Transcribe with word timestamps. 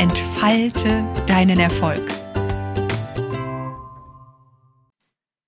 entfalte 0.00 1.06
deinen 1.26 1.60
Erfolg. 1.60 2.00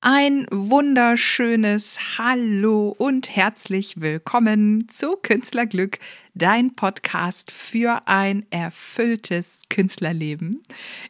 Ein 0.02 0.47
wunderschönes 0.51 2.19
Hallo 2.19 2.95
und 2.98 3.34
herzlich 3.34 4.02
willkommen 4.02 4.91
zu 4.91 5.16
Künstlerglück, 5.16 6.01
dein 6.34 6.74
Podcast 6.74 7.51
für 7.51 8.02
ein 8.05 8.45
erfülltes 8.51 9.62
Künstlerleben. 9.70 10.60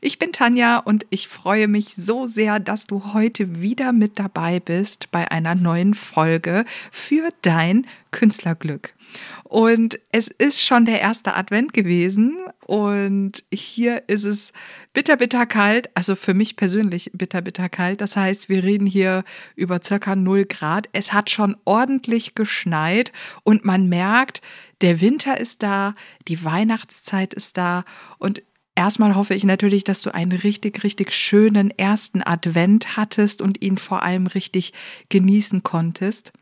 Ich 0.00 0.20
bin 0.20 0.30
Tanja 0.30 0.78
und 0.78 1.05
ich 1.11 1.27
freue 1.27 1.66
mich 1.66 1.97
so 1.97 2.27
sehr, 2.27 2.61
dass 2.61 2.86
du 2.86 3.12
heute 3.12 3.61
wieder 3.61 3.91
mit 3.91 4.20
dabei 4.20 4.61
bist 4.61 5.11
bei 5.11 5.28
einer 5.33 5.56
neuen 5.56 5.95
Folge 5.95 6.64
für 6.92 7.30
dein 7.42 7.88
Künstlerglück. 8.12 8.95
Und 9.44 9.98
es 10.12 10.28
ist 10.28 10.62
schon 10.62 10.86
der 10.86 11.00
erste 11.00 11.34
Advent 11.34 11.72
gewesen 11.72 12.38
und 12.66 13.44
hier 13.52 14.08
ist 14.08 14.24
es 14.24 14.52
bitter, 14.92 15.16
bitter 15.16 15.46
kalt. 15.46 15.91
Also 15.94 16.16
für 16.16 16.34
mich 16.34 16.56
persönlich 16.56 17.10
bitter, 17.12 17.42
bitter 17.42 17.69
kalt. 17.69 18.00
Das 18.00 18.16
heißt, 18.16 18.48
wir 18.48 18.62
reden 18.62 18.86
hier 18.86 19.24
über 19.54 19.80
circa 19.82 20.16
0 20.16 20.46
Grad. 20.46 20.88
Es 20.92 21.12
hat 21.12 21.30
schon 21.30 21.56
ordentlich 21.64 22.34
geschneit 22.34 23.12
und 23.42 23.64
man 23.64 23.88
merkt, 23.88 24.41
der 24.80 25.00
Winter 25.00 25.38
ist 25.38 25.62
da, 25.62 25.94
die 26.28 26.44
Weihnachtszeit 26.44 27.34
ist 27.34 27.56
da 27.56 27.84
und 28.19 28.42
Erstmal 28.74 29.14
hoffe 29.14 29.34
ich 29.34 29.44
natürlich, 29.44 29.84
dass 29.84 30.00
du 30.00 30.14
einen 30.14 30.32
richtig, 30.32 30.82
richtig 30.82 31.12
schönen 31.12 31.70
ersten 31.70 32.22
Advent 32.22 32.97
hattest 32.97 33.42
und 33.42 33.60
ihn 33.60 33.76
vor 33.76 34.02
allem 34.02 34.26
richtig 34.26 34.72
genießen 35.10 35.62
konntest. 35.62 36.32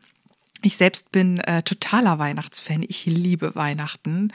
Ich 0.63 0.77
selbst 0.77 1.11
bin 1.11 1.39
äh, 1.39 1.63
totaler 1.63 2.19
Weihnachtsfan. 2.19 2.83
Ich 2.87 3.05
liebe 3.07 3.55
Weihnachten. 3.55 4.31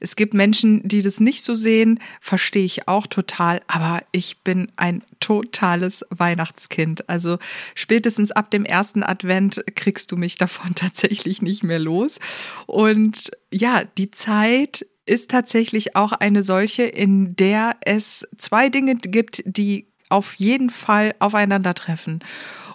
Es 0.00 0.16
gibt 0.16 0.34
Menschen, 0.34 0.86
die 0.86 1.00
das 1.00 1.18
nicht 1.18 1.42
so 1.42 1.54
sehen, 1.54 1.98
verstehe 2.20 2.64
ich 2.64 2.88
auch 2.88 3.06
total, 3.06 3.62
aber 3.68 4.02
ich 4.12 4.40
bin 4.40 4.70
ein 4.76 5.02
totales 5.20 6.04
Weihnachtskind. 6.10 7.08
Also 7.08 7.38
spätestens 7.74 8.32
ab 8.32 8.50
dem 8.50 8.66
ersten 8.66 9.02
Advent 9.02 9.64
kriegst 9.74 10.12
du 10.12 10.16
mich 10.16 10.36
davon 10.36 10.74
tatsächlich 10.74 11.40
nicht 11.40 11.62
mehr 11.62 11.78
los. 11.78 12.18
Und 12.66 13.30
ja, 13.50 13.84
die 13.96 14.10
Zeit 14.10 14.86
ist 15.06 15.30
tatsächlich 15.30 15.96
auch 15.96 16.12
eine 16.12 16.42
solche, 16.42 16.84
in 16.84 17.34
der 17.34 17.76
es 17.80 18.26
zwei 18.36 18.68
Dinge 18.68 18.96
gibt, 18.96 19.42
die 19.46 19.91
auf 20.12 20.34
jeden 20.34 20.70
Fall 20.70 21.14
aufeinandertreffen. 21.18 22.20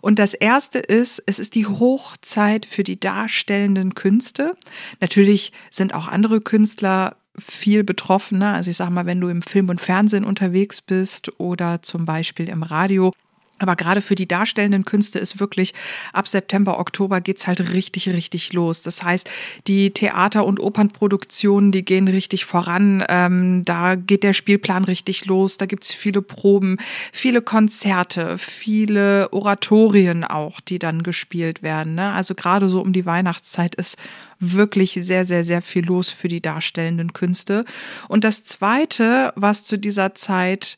Und 0.01 0.19
das 0.19 0.33
erste 0.33 0.79
ist, 0.79 1.21
es 1.25 1.39
ist 1.39 1.55
die 1.55 1.65
Hochzeit 1.65 2.65
für 2.65 2.83
die 2.83 2.99
darstellenden 2.99 3.95
Künste. 3.95 4.55
Natürlich 4.99 5.51
sind 5.71 5.93
auch 5.93 6.07
andere 6.07 6.41
Künstler 6.41 7.17
viel 7.37 7.83
betroffener. 7.83 8.53
Also 8.53 8.69
ich 8.71 8.77
sage 8.77 8.91
mal, 8.91 9.05
wenn 9.05 9.21
du 9.21 9.27
im 9.27 9.41
Film 9.41 9.69
und 9.69 9.79
Fernsehen 9.79 10.25
unterwegs 10.25 10.81
bist 10.81 11.39
oder 11.39 11.81
zum 11.81 12.05
Beispiel 12.05 12.49
im 12.49 12.63
Radio, 12.63 13.13
aber 13.59 13.75
gerade 13.75 14.01
für 14.01 14.15
die 14.15 14.27
darstellenden 14.27 14.85
Künste 14.85 15.19
ist 15.19 15.39
wirklich 15.39 15.73
ab 16.13 16.27
September, 16.27 16.79
Oktober 16.79 17.21
geht's 17.21 17.47
halt 17.47 17.73
richtig, 17.73 18.09
richtig 18.09 18.53
los. 18.53 18.81
Das 18.81 19.03
heißt, 19.03 19.29
die 19.67 19.91
Theater- 19.91 20.45
und 20.45 20.59
Opernproduktionen, 20.59 21.71
die 21.71 21.83
gehen 21.83 22.07
richtig 22.07 22.45
voran. 22.45 23.03
Ähm, 23.09 23.65
da 23.65 23.95
geht 23.95 24.23
der 24.23 24.33
Spielplan 24.33 24.83
richtig 24.83 25.25
los. 25.25 25.57
Da 25.57 25.65
gibt's 25.65 25.93
viele 25.93 26.21
Proben, 26.21 26.77
viele 27.11 27.41
Konzerte, 27.41 28.37
viele 28.37 29.29
Oratorien 29.31 30.23
auch, 30.23 30.59
die 30.61 30.79
dann 30.79 31.03
gespielt 31.03 31.63
werden. 31.63 31.95
Ne? 31.95 32.11
Also 32.13 32.35
gerade 32.35 32.69
so 32.69 32.81
um 32.81 32.93
die 32.93 33.05
Weihnachtszeit 33.05 33.75
ist 33.75 33.97
wirklich 34.39 34.93
sehr, 34.93 35.25
sehr, 35.25 35.43
sehr 35.43 35.61
viel 35.61 35.85
los 35.85 36.09
für 36.09 36.27
die 36.27 36.41
darstellenden 36.41 37.13
Künste. 37.13 37.65
Und 38.07 38.23
das 38.23 38.43
Zweite, 38.43 39.33
was 39.35 39.63
zu 39.63 39.77
dieser 39.77 40.13
Zeit 40.13 40.77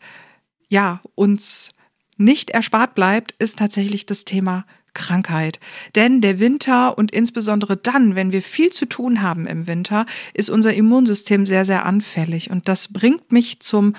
ja 0.70 1.02
uns 1.16 1.72
nicht 2.20 2.52
erspart 2.52 2.96
bleibt, 2.96 3.34
ist 3.40 3.60
tatsächlich 3.60 4.06
das 4.06 4.26
Thema 4.26 4.66
Krankheit. 4.94 5.60
Denn 5.96 6.22
der 6.22 6.40
Winter 6.40 6.98
und 6.98 7.12
insbesondere 7.12 7.78
dann, 7.78 8.16
wenn 8.16 8.32
wir 8.32 8.42
viel 8.42 8.72
zu 8.72 8.86
tun 8.86 9.22
haben 9.22 9.48
im 9.48 9.68
Winter, 9.68 10.06
ist 10.34 10.50
unser 10.50 10.74
Immunsystem 10.74 11.46
sehr, 11.46 11.66
sehr 11.66 11.86
anfällig. 11.86 12.52
Und 12.52 12.68
das 12.68 12.92
bringt 12.92 13.32
mich 13.32 13.60
zum 13.62 13.96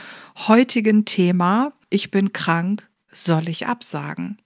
heutigen 0.49 1.05
Thema. 1.05 1.73
Ich 1.89 2.11
bin 2.11 2.33
krank, 2.33 2.89
soll 3.11 3.49
ich 3.49 3.67
absagen? 3.67 4.39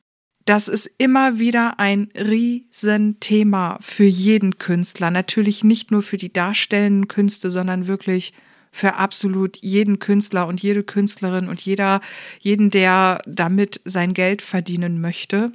Das 0.44 0.68
ist 0.68 0.90
immer 0.98 1.38
wieder 1.38 1.80
ein 1.80 2.10
Riesenthema 2.14 3.78
für 3.80 4.04
jeden 4.04 4.58
Künstler. 4.58 5.10
Natürlich 5.10 5.64
nicht 5.64 5.90
nur 5.90 6.02
für 6.02 6.18
die 6.18 6.32
darstellenden 6.32 7.08
Künste, 7.08 7.50
sondern 7.50 7.86
wirklich 7.86 8.34
für 8.74 8.96
absolut 8.96 9.56
jeden 9.58 10.00
Künstler 10.00 10.48
und 10.48 10.60
jede 10.60 10.82
Künstlerin 10.82 11.48
und 11.48 11.60
jeder, 11.60 12.00
jeden, 12.40 12.70
der 12.70 13.22
damit 13.24 13.80
sein 13.84 14.14
Geld 14.14 14.42
verdienen 14.42 15.00
möchte 15.00 15.52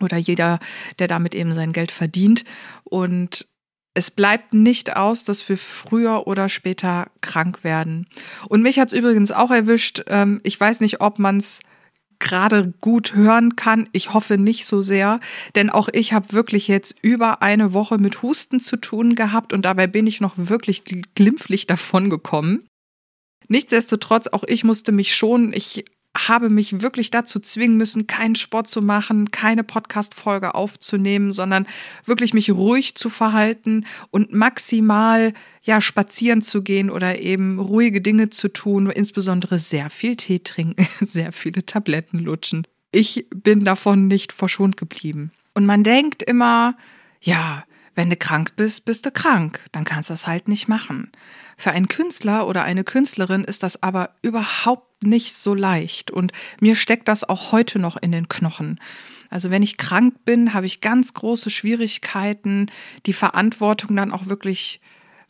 oder 0.00 0.16
jeder, 0.16 0.58
der 0.98 1.06
damit 1.06 1.36
eben 1.36 1.54
sein 1.54 1.72
Geld 1.72 1.92
verdient. 1.92 2.44
Und 2.82 3.46
es 3.94 4.10
bleibt 4.10 4.52
nicht 4.52 4.96
aus, 4.96 5.22
dass 5.22 5.48
wir 5.48 5.58
früher 5.58 6.26
oder 6.26 6.48
später 6.48 7.12
krank 7.20 7.62
werden. 7.62 8.08
Und 8.48 8.62
mich 8.62 8.80
hat 8.80 8.88
es 8.88 8.98
übrigens 8.98 9.30
auch 9.30 9.52
erwischt. 9.52 10.02
Ähm, 10.08 10.40
ich 10.42 10.58
weiß 10.58 10.80
nicht, 10.80 11.00
ob 11.00 11.20
man 11.20 11.36
es 11.36 11.60
gerade 12.20 12.72
gut 12.80 13.14
hören 13.14 13.56
kann. 13.56 13.88
Ich 13.92 14.14
hoffe 14.14 14.38
nicht 14.38 14.66
so 14.66 14.82
sehr, 14.82 15.18
denn 15.56 15.70
auch 15.70 15.88
ich 15.92 16.12
habe 16.12 16.32
wirklich 16.32 16.68
jetzt 16.68 16.96
über 17.02 17.42
eine 17.42 17.72
Woche 17.72 17.98
mit 17.98 18.22
Husten 18.22 18.60
zu 18.60 18.76
tun 18.76 19.16
gehabt 19.16 19.52
und 19.52 19.62
dabei 19.62 19.86
bin 19.86 20.06
ich 20.06 20.20
noch 20.20 20.34
wirklich 20.36 20.84
glimpflich 21.14 21.66
davon 21.66 22.10
gekommen. 22.10 22.68
Nichtsdestotrotz, 23.48 24.28
auch 24.28 24.44
ich 24.44 24.62
musste 24.62 24.92
mich 24.92 25.16
schon, 25.16 25.52
ich 25.52 25.84
habe 26.16 26.50
mich 26.50 26.82
wirklich 26.82 27.10
dazu 27.10 27.38
zwingen 27.38 27.76
müssen, 27.76 28.06
keinen 28.06 28.34
Sport 28.34 28.68
zu 28.68 28.82
machen, 28.82 29.30
keine 29.30 29.62
Podcast-Folge 29.62 30.54
aufzunehmen, 30.54 31.32
sondern 31.32 31.66
wirklich 32.04 32.34
mich 32.34 32.50
ruhig 32.50 32.96
zu 32.96 33.10
verhalten 33.10 33.86
und 34.10 34.32
maximal 34.32 35.32
ja 35.62 35.80
spazieren 35.80 36.42
zu 36.42 36.62
gehen 36.62 36.90
oder 36.90 37.20
eben 37.20 37.60
ruhige 37.60 38.00
Dinge 38.00 38.30
zu 38.30 38.48
tun, 38.48 38.90
insbesondere 38.90 39.58
sehr 39.58 39.88
viel 39.88 40.16
Tee 40.16 40.40
trinken, 40.40 40.86
sehr 41.06 41.32
viele 41.32 41.64
Tabletten 41.64 42.18
lutschen. 42.18 42.66
Ich 42.92 43.26
bin 43.34 43.64
davon 43.64 44.08
nicht 44.08 44.32
verschont 44.32 44.76
geblieben. 44.76 45.30
Und 45.54 45.64
man 45.66 45.84
denkt 45.84 46.24
immer, 46.24 46.76
ja, 47.20 47.64
wenn 47.94 48.10
du 48.10 48.16
krank 48.16 48.56
bist, 48.56 48.84
bist 48.84 49.06
du 49.06 49.10
krank, 49.10 49.60
dann 49.72 49.84
kannst 49.84 50.10
du 50.10 50.14
das 50.14 50.26
halt 50.26 50.48
nicht 50.48 50.68
machen. 50.68 51.10
Für 51.60 51.72
einen 51.72 51.88
Künstler 51.88 52.48
oder 52.48 52.64
eine 52.64 52.84
Künstlerin 52.84 53.44
ist 53.44 53.62
das 53.62 53.82
aber 53.82 54.14
überhaupt 54.22 55.02
nicht 55.02 55.34
so 55.34 55.54
leicht 55.54 56.10
und 56.10 56.32
mir 56.58 56.74
steckt 56.74 57.06
das 57.06 57.22
auch 57.22 57.52
heute 57.52 57.78
noch 57.78 57.98
in 57.98 58.12
den 58.12 58.30
Knochen. 58.30 58.80
Also 59.28 59.50
wenn 59.50 59.62
ich 59.62 59.76
krank 59.76 60.24
bin, 60.24 60.54
habe 60.54 60.64
ich 60.64 60.80
ganz 60.80 61.12
große 61.12 61.50
Schwierigkeiten, 61.50 62.70
die 63.04 63.12
Verantwortung 63.12 63.94
dann 63.94 64.10
auch 64.10 64.24
wirklich 64.24 64.80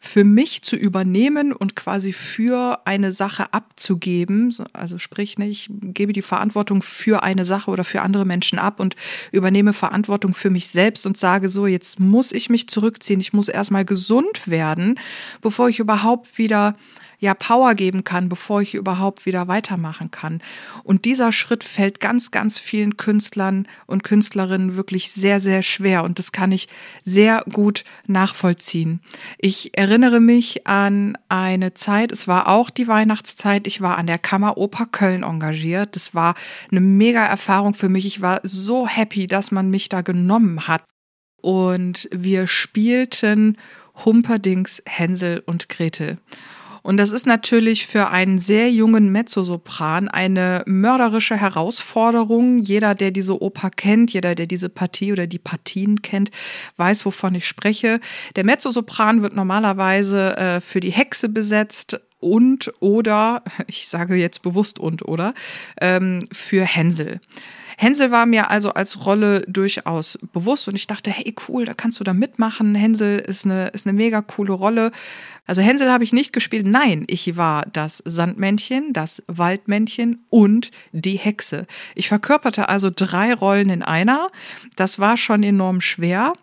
für 0.02 0.24
mich 0.24 0.62
zu 0.62 0.76
übernehmen 0.76 1.52
und 1.52 1.76
quasi 1.76 2.14
für 2.14 2.80
eine 2.86 3.12
Sache 3.12 3.52
abzugeben. 3.52 4.52
Also 4.72 4.96
sprich, 4.96 5.36
ne, 5.36 5.46
ich 5.46 5.68
gebe 5.70 6.14
die 6.14 6.22
Verantwortung 6.22 6.82
für 6.82 7.22
eine 7.22 7.44
Sache 7.44 7.70
oder 7.70 7.84
für 7.84 8.00
andere 8.00 8.24
Menschen 8.24 8.58
ab 8.58 8.80
und 8.80 8.96
übernehme 9.30 9.74
Verantwortung 9.74 10.32
für 10.32 10.48
mich 10.48 10.68
selbst 10.68 11.04
und 11.04 11.18
sage 11.18 11.50
so, 11.50 11.66
jetzt 11.66 12.00
muss 12.00 12.32
ich 12.32 12.48
mich 12.48 12.66
zurückziehen, 12.66 13.20
ich 13.20 13.34
muss 13.34 13.48
erstmal 13.48 13.84
gesund 13.84 14.48
werden, 14.48 14.98
bevor 15.42 15.68
ich 15.68 15.78
überhaupt 15.78 16.38
wieder 16.38 16.76
ja 17.20 17.34
Power 17.34 17.74
geben 17.74 18.02
kann, 18.02 18.28
bevor 18.28 18.62
ich 18.62 18.74
überhaupt 18.74 19.26
wieder 19.26 19.46
weitermachen 19.46 20.10
kann. 20.10 20.42
Und 20.82 21.04
dieser 21.04 21.32
Schritt 21.32 21.62
fällt 21.62 22.00
ganz, 22.00 22.30
ganz 22.30 22.58
vielen 22.58 22.96
Künstlern 22.96 23.68
und 23.86 24.02
Künstlerinnen 24.02 24.74
wirklich 24.74 25.12
sehr, 25.12 25.38
sehr 25.38 25.62
schwer. 25.62 26.02
Und 26.02 26.18
das 26.18 26.32
kann 26.32 26.50
ich 26.50 26.68
sehr 27.04 27.44
gut 27.52 27.84
nachvollziehen. 28.06 29.00
Ich 29.38 29.76
erinnere 29.76 30.20
mich 30.20 30.66
an 30.66 31.16
eine 31.28 31.74
Zeit, 31.74 32.10
es 32.10 32.26
war 32.26 32.48
auch 32.48 32.70
die 32.70 32.88
Weihnachtszeit, 32.88 33.66
ich 33.66 33.80
war 33.80 33.98
an 33.98 34.06
der 34.06 34.18
Kammeroper 34.18 34.86
Köln 34.86 35.22
engagiert. 35.22 35.94
Das 35.94 36.14
war 36.14 36.34
eine 36.70 36.80
mega 36.80 37.24
Erfahrung 37.24 37.74
für 37.74 37.88
mich. 37.88 38.06
Ich 38.06 38.22
war 38.22 38.40
so 38.42 38.88
happy, 38.88 39.26
dass 39.26 39.50
man 39.50 39.70
mich 39.70 39.88
da 39.90 40.00
genommen 40.00 40.66
hat. 40.66 40.84
Und 41.42 42.08
wir 42.12 42.46
spielten 42.46 43.56
Humperdings 44.04 44.82
Hänsel 44.86 45.42
und 45.46 45.68
Gretel. 45.68 46.18
Und 46.82 46.96
das 46.96 47.10
ist 47.10 47.26
natürlich 47.26 47.86
für 47.86 48.08
einen 48.08 48.38
sehr 48.38 48.70
jungen 48.70 49.10
Mezzosopran 49.12 50.08
eine 50.08 50.62
mörderische 50.66 51.36
Herausforderung. 51.36 52.58
Jeder, 52.58 52.94
der 52.94 53.10
diese 53.10 53.40
Oper 53.42 53.70
kennt, 53.70 54.12
jeder, 54.12 54.34
der 54.34 54.46
diese 54.46 54.68
Partie 54.68 55.12
oder 55.12 55.26
die 55.26 55.38
Partien 55.38 56.02
kennt, 56.02 56.30
weiß, 56.76 57.04
wovon 57.04 57.34
ich 57.34 57.46
spreche. 57.46 58.00
Der 58.36 58.44
Mezzosopran 58.44 59.22
wird 59.22 59.34
normalerweise 59.34 60.36
äh, 60.36 60.60
für 60.60 60.80
die 60.80 60.92
Hexe 60.92 61.28
besetzt 61.28 62.00
und 62.20 62.72
oder, 62.80 63.42
ich 63.66 63.88
sage 63.88 64.14
jetzt 64.14 64.42
bewusst 64.42 64.78
und 64.78 65.06
oder, 65.06 65.34
ähm, 65.80 66.28
für 66.32 66.64
Hänsel. 66.64 67.20
Hänsel 67.80 68.10
war 68.10 68.26
mir 68.26 68.50
also 68.50 68.74
als 68.74 69.06
Rolle 69.06 69.40
durchaus 69.48 70.18
bewusst 70.34 70.68
und 70.68 70.74
ich 70.74 70.86
dachte, 70.86 71.10
hey, 71.10 71.34
cool, 71.48 71.64
da 71.64 71.72
kannst 71.72 71.98
du 71.98 72.04
da 72.04 72.12
mitmachen. 72.12 72.74
Hänsel 72.74 73.18
ist 73.20 73.46
eine, 73.46 73.68
ist 73.68 73.86
eine 73.86 73.94
mega 73.94 74.20
coole 74.20 74.52
Rolle. 74.52 74.92
Also 75.46 75.62
Hänsel 75.62 75.90
habe 75.90 76.04
ich 76.04 76.12
nicht 76.12 76.34
gespielt. 76.34 76.66
Nein, 76.66 77.06
ich 77.08 77.38
war 77.38 77.64
das 77.72 78.02
Sandmännchen, 78.04 78.92
das 78.92 79.22
Waldmännchen 79.28 80.26
und 80.28 80.70
die 80.92 81.16
Hexe. 81.16 81.66
Ich 81.94 82.08
verkörperte 82.08 82.68
also 82.68 82.90
drei 82.94 83.32
Rollen 83.32 83.70
in 83.70 83.82
einer. 83.82 84.28
Das 84.76 84.98
war 84.98 85.16
schon 85.16 85.42
enorm 85.42 85.80
schwer. 85.80 86.34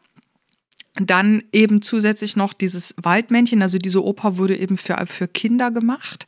Dann 0.96 1.44
eben 1.52 1.84
zusätzlich 1.84 2.36
noch 2.36 2.54
dieses 2.54 2.96
Waldmännchen, 2.98 3.62
also 3.62 3.78
diese 3.78 4.04
Oper 4.04 4.38
wurde 4.38 4.58
eben 4.58 4.76
für, 4.76 5.06
für 5.06 5.28
Kinder 5.28 5.70
gemacht. 5.70 6.26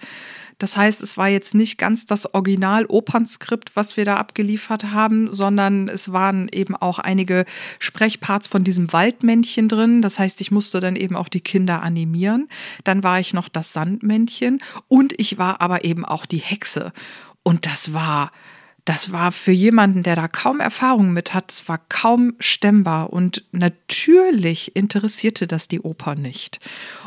Das 0.59 0.75
heißt, 0.75 1.01
es 1.01 1.17
war 1.17 1.29
jetzt 1.29 1.55
nicht 1.55 1.77
ganz 1.77 2.05
das 2.05 2.33
Original-Opernskript, 2.33 3.75
was 3.75 3.97
wir 3.97 4.05
da 4.05 4.17
abgeliefert 4.17 4.91
haben, 4.91 5.31
sondern 5.33 5.87
es 5.87 6.11
waren 6.11 6.49
eben 6.51 6.75
auch 6.75 6.99
einige 6.99 7.45
Sprechparts 7.79 8.47
von 8.47 8.63
diesem 8.63 8.91
Waldmännchen 8.91 9.69
drin. 9.69 10.01
Das 10.01 10.19
heißt, 10.19 10.41
ich 10.41 10.51
musste 10.51 10.81
dann 10.81 10.97
eben 10.97 11.15
auch 11.15 11.29
die 11.29 11.41
Kinder 11.41 11.81
animieren. 11.81 12.49
Dann 12.83 13.03
war 13.03 13.19
ich 13.19 13.33
noch 13.33 13.47
das 13.47 13.71
Sandmännchen 13.71 14.59
und 14.89 15.13
ich 15.17 15.37
war 15.37 15.61
aber 15.61 15.85
eben 15.85 16.03
auch 16.03 16.25
die 16.25 16.37
Hexe. 16.37 16.91
Und 17.43 17.65
das 17.65 17.93
war, 17.93 18.31
das 18.89 19.11
war 19.11 19.31
für 19.31 19.51
jemanden, 19.51 20.01
der 20.01 20.15
da 20.15 20.27
kaum 20.27 20.59
Erfahrung 20.59 21.13
mit 21.13 21.35
hat, 21.35 21.51
es 21.51 21.69
war 21.69 21.79
kaum 21.89 22.33
stemmbar 22.39 23.13
und 23.13 23.45
natürlich 23.51 24.75
interessierte 24.75 25.45
das 25.45 25.67
die 25.67 25.81
Oper 25.81 26.15
nicht. 26.15 26.59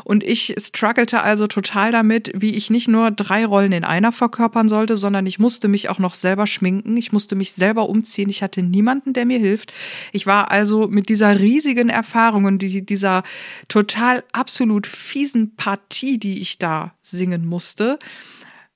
Und 0.05 0.23
ich 0.23 0.55
struggelte 0.59 1.23
also 1.23 1.45
total 1.45 1.91
damit, 1.91 2.31
wie 2.35 2.55
ich 2.55 2.69
nicht 2.69 2.87
nur 2.87 3.11
drei 3.11 3.45
Rollen 3.45 3.73
in 3.73 3.83
einer 3.83 4.13
verkörpern 4.13 4.69
sollte, 4.69 4.95
sondern 4.95 5.25
ich 5.25 5.39
musste 5.39 5.67
mich 5.67 5.89
auch 5.89 5.99
noch 5.99 6.13
selber 6.13 6.47
schminken, 6.47 6.95
ich 6.95 7.11
musste 7.11 7.35
mich 7.35 7.51
selber 7.51 7.89
umziehen, 7.89 8.29
ich 8.29 8.41
hatte 8.41 8.63
niemanden, 8.63 9.11
der 9.11 9.25
mir 9.25 9.39
hilft. 9.39 9.73
Ich 10.13 10.25
war 10.25 10.51
also 10.51 10.87
mit 10.87 11.09
dieser 11.09 11.37
riesigen 11.37 11.89
Erfahrung 11.89 12.45
und 12.45 12.59
dieser 12.59 13.23
total 13.67 14.23
absolut 14.31 14.87
fiesen 14.87 15.57
Partie, 15.57 16.17
die 16.17 16.39
ich 16.39 16.59
da 16.59 16.93
singen 17.01 17.45
musste, 17.45 17.99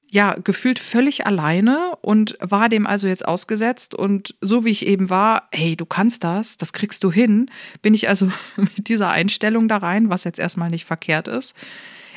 ja, 0.09 0.35
gefühlt 0.41 0.79
völlig 0.79 1.25
alleine 1.25 1.97
und 2.01 2.37
war 2.39 2.69
dem 2.69 2.87
also 2.87 3.07
jetzt 3.07 3.27
ausgesetzt. 3.27 3.93
Und 3.93 4.35
so 4.41 4.63
wie 4.63 4.69
ich 4.69 4.87
eben 4.87 5.09
war, 5.09 5.47
hey, 5.51 5.75
du 5.75 5.85
kannst 5.85 6.23
das, 6.23 6.57
das 6.57 6.71
kriegst 6.73 7.03
du 7.03 7.11
hin, 7.11 7.49
bin 7.81 7.93
ich 7.93 8.07
also 8.07 8.31
mit 8.55 8.87
dieser 8.87 9.09
Einstellung 9.09 9.67
da 9.67 9.77
rein, 9.77 10.09
was 10.09 10.23
jetzt 10.23 10.39
erstmal 10.39 10.69
nicht 10.69 10.85
verkehrt 10.85 11.27
ist. 11.27 11.55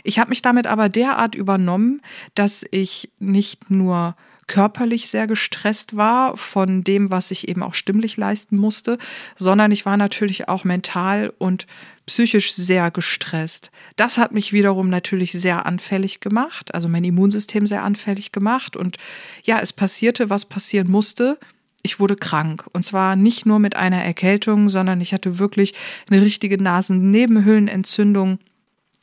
Ich 0.02 0.18
habe 0.18 0.30
mich 0.30 0.40
damit 0.40 0.66
aber 0.66 0.88
derart 0.88 1.34
übernommen, 1.34 2.00
dass 2.34 2.64
ich 2.70 3.10
nicht 3.18 3.70
nur 3.70 4.16
körperlich 4.46 5.08
sehr 5.08 5.28
gestresst 5.28 5.96
war 5.96 6.36
von 6.36 6.82
dem, 6.82 7.10
was 7.10 7.30
ich 7.30 7.48
eben 7.48 7.62
auch 7.62 7.74
stimmlich 7.74 8.16
leisten 8.16 8.56
musste, 8.56 8.98
sondern 9.36 9.70
ich 9.70 9.86
war 9.86 9.96
natürlich 9.96 10.48
auch 10.48 10.64
mental 10.64 11.32
und 11.38 11.68
psychisch 12.10 12.52
sehr 12.52 12.90
gestresst. 12.90 13.70
Das 13.94 14.18
hat 14.18 14.32
mich 14.32 14.52
wiederum 14.52 14.90
natürlich 14.90 15.30
sehr 15.30 15.64
anfällig 15.64 16.18
gemacht, 16.18 16.74
also 16.74 16.88
mein 16.88 17.04
Immunsystem 17.04 17.68
sehr 17.68 17.84
anfällig 17.84 18.32
gemacht. 18.32 18.76
Und 18.76 18.96
ja, 19.44 19.60
es 19.60 19.72
passierte, 19.72 20.28
was 20.28 20.44
passieren 20.44 20.90
musste. 20.90 21.38
Ich 21.82 22.00
wurde 22.00 22.16
krank. 22.16 22.64
Und 22.72 22.84
zwar 22.84 23.14
nicht 23.14 23.46
nur 23.46 23.60
mit 23.60 23.76
einer 23.76 24.02
Erkältung, 24.02 24.68
sondern 24.68 25.00
ich 25.00 25.14
hatte 25.14 25.38
wirklich 25.38 25.72
eine 26.10 26.20
richtige 26.20 26.60
Nasennebenhöhlenentzündung 26.60 28.40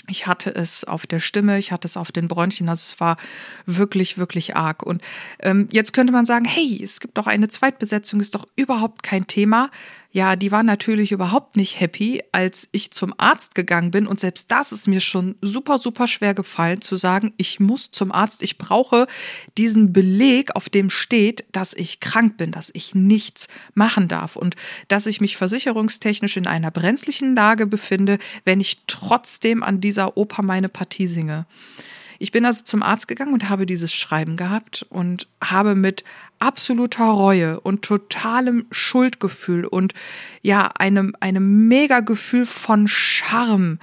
ich 0.10 0.26
hatte 0.26 0.56
es 0.56 0.86
auf 0.86 1.06
der 1.06 1.20
Stimme, 1.20 1.60
ich 1.60 1.72
hatte 1.72 1.88
es 1.88 1.98
auf 1.98 2.12
den 2.12 2.28
Bronchien, 2.28 2.70
also 2.70 2.94
es 2.94 3.00
war 3.00 3.18
wirklich, 3.66 4.18
wirklich 4.18 4.56
arg. 4.56 4.84
Und 4.84 5.02
ähm, 5.40 5.68
jetzt 5.72 5.92
könnte 5.94 6.14
man 6.14 6.26
sagen, 6.26 6.46
hey, 6.46 6.80
es 6.82 7.00
gibt 7.00 7.18
doch 7.18 7.28
eine 7.28 7.50
Zweitbesetzung, 7.50 8.22
ist 8.22 8.34
doch 8.34 8.48
überhaupt 8.56 9.04
kein 9.04 9.28
Thema. 9.28 9.70
Ja, 10.12 10.36
die 10.36 10.52
war 10.52 10.64
natürlich 10.64 11.12
überhaupt 11.12 11.58
nicht 11.58 11.80
happy, 11.80 12.24
als 12.32 12.70
ich 12.72 12.92
zum 12.92 13.14
Arzt 13.18 13.56
gegangen 13.56 13.92
bin. 13.92 14.08
Und 14.08 14.20
selbst 14.20 14.52
das 14.52 14.72
ist 14.72 14.88
mir 14.88 15.02
schon 15.02 15.36
super, 15.42 15.80
super 15.80 16.08
schwer 16.08 16.34
gefallen, 16.34 16.82
zu 16.82 16.96
sagen, 16.96 17.34
ich 17.38 17.60
muss 17.60 17.92
zum 17.92 18.12
Arzt, 18.12 18.42
ich 18.42 18.58
brauche 18.58 19.08
diesen 19.58 19.92
Beleg, 19.92 20.56
auf 20.56 20.70
dem 20.70 20.90
steht, 20.90 21.46
dass 21.52 21.74
ich 21.74 22.00
krank 22.00 22.38
bin, 22.38 22.52
dass 22.52 22.72
ich 22.74 22.96
nichts 22.96 23.48
machen 23.74 24.08
darf 24.08 24.38
und 24.38 24.56
dass 24.88 25.06
ich 25.06 25.20
mich 25.20 25.36
versicherungstechnisch 25.36 26.38
in 26.38 26.48
einer 26.48 26.72
brenzlichen 26.72 27.36
Lage 27.36 27.68
befinde, 27.68 28.18
wenn 28.46 28.62
ich 28.62 28.84
trotzdem 28.88 29.62
an 29.62 29.82
dieser 29.82 30.18
Oper 30.18 30.42
meine 30.42 30.70
Partie 30.70 31.08
singe. 31.08 31.46
Ich 32.20 32.32
bin 32.32 32.46
also 32.46 32.64
zum 32.64 32.84
Arzt 32.84 33.08
gegangen 33.08 33.34
und 33.34 33.50
habe 33.50 33.66
dieses 33.66 33.94
Schreiben 33.94 34.38
gehabt 34.38 34.86
und 34.90 35.28
habe 35.44 35.76
mit 35.76 36.04
absoluter 36.40 37.06
Reue 37.06 37.60
und 37.60 37.84
totalem 37.84 38.66
Schuldgefühl 38.72 39.66
und 39.66 39.94
ja, 40.42 40.70
einem, 40.78 41.16
einem 41.20 41.68
mega 41.68 42.00
Gefühl 42.00 42.46
von 42.46 42.88
Charme 42.88 43.80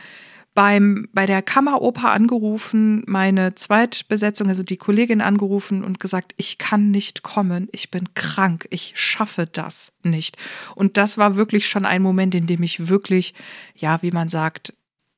beim, 0.54 1.08
bei 1.12 1.26
der 1.26 1.42
Kammeroper 1.42 2.12
angerufen, 2.12 3.02
meine 3.06 3.56
Zweitbesetzung, 3.56 4.48
also 4.48 4.62
die 4.62 4.76
Kollegin 4.76 5.20
angerufen 5.20 5.82
und 5.82 5.98
gesagt, 5.98 6.32
ich 6.36 6.58
kann 6.58 6.92
nicht 6.92 7.22
kommen, 7.22 7.68
ich 7.72 7.90
bin 7.90 8.14
krank, 8.14 8.66
ich 8.70 8.92
schaffe 8.94 9.48
das 9.50 9.92
nicht. 10.04 10.36
Und 10.76 10.96
das 10.96 11.18
war 11.18 11.34
wirklich 11.34 11.68
schon 11.68 11.84
ein 11.84 12.02
Moment, 12.02 12.34
in 12.36 12.46
dem 12.46 12.62
ich 12.62 12.88
wirklich, 12.88 13.34
ja, 13.74 14.00
wie 14.02 14.12
man 14.12 14.28
sagt, 14.28 14.72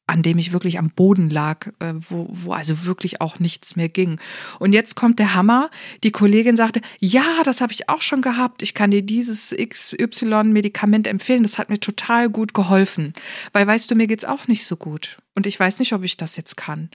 an 0.07 0.23
dem 0.23 0.39
ich 0.39 0.53
wirklich 0.53 0.79
am 0.79 0.91
Boden 0.91 1.31
lag, 1.31 1.67
äh, 1.81 1.95
wo, 1.95 2.29
wo 2.31 2.53
also 2.53 2.85
wirklich 2.85 3.21
auch 3.21 3.41
nichts 3.41 3.75
mehr 3.75 3.89
ging. 3.89 4.21
Und 4.61 4.73
jetzt 4.73 4.95
kommt 4.95 5.19
der 5.19 5.35
Hammer. 5.35 5.71
Die 6.05 6.13
Kollegin 6.13 6.57
sagte, 6.57 6.81
ja, 7.01 7.43
das 7.45 7.61
habe 7.61 7.73
ich 7.73 7.89
auch 7.89 8.03
schon 8.03 8.23
gehabt. 8.23 8.63
Ich 8.63 8.75
kann 8.75 8.93
dir 8.93 9.03
dieses 9.03 9.55
XY-Medikament 9.57 11.09
empfehlen. 11.09 11.43
Das 11.43 11.59
hat 11.59 11.71
mir 11.71 11.81
total 11.81 12.31
gut 12.31 12.55
geholfen. 12.55 13.15
Weil, 13.53 13.67
weißt 13.67 13.91
du, 13.91 13.97
mir 13.97 14.07
geht's 14.07 14.25
auch 14.25 14.47
nicht 14.47 14.65
so 14.65 14.77
gut. 14.77 15.19
Und 15.35 15.47
ich 15.47 15.59
weiß 15.59 15.81
nicht, 15.81 15.93
ob 15.93 16.05
ich 16.05 16.17
das 16.17 16.37
jetzt 16.37 16.57
kann. 16.57 16.89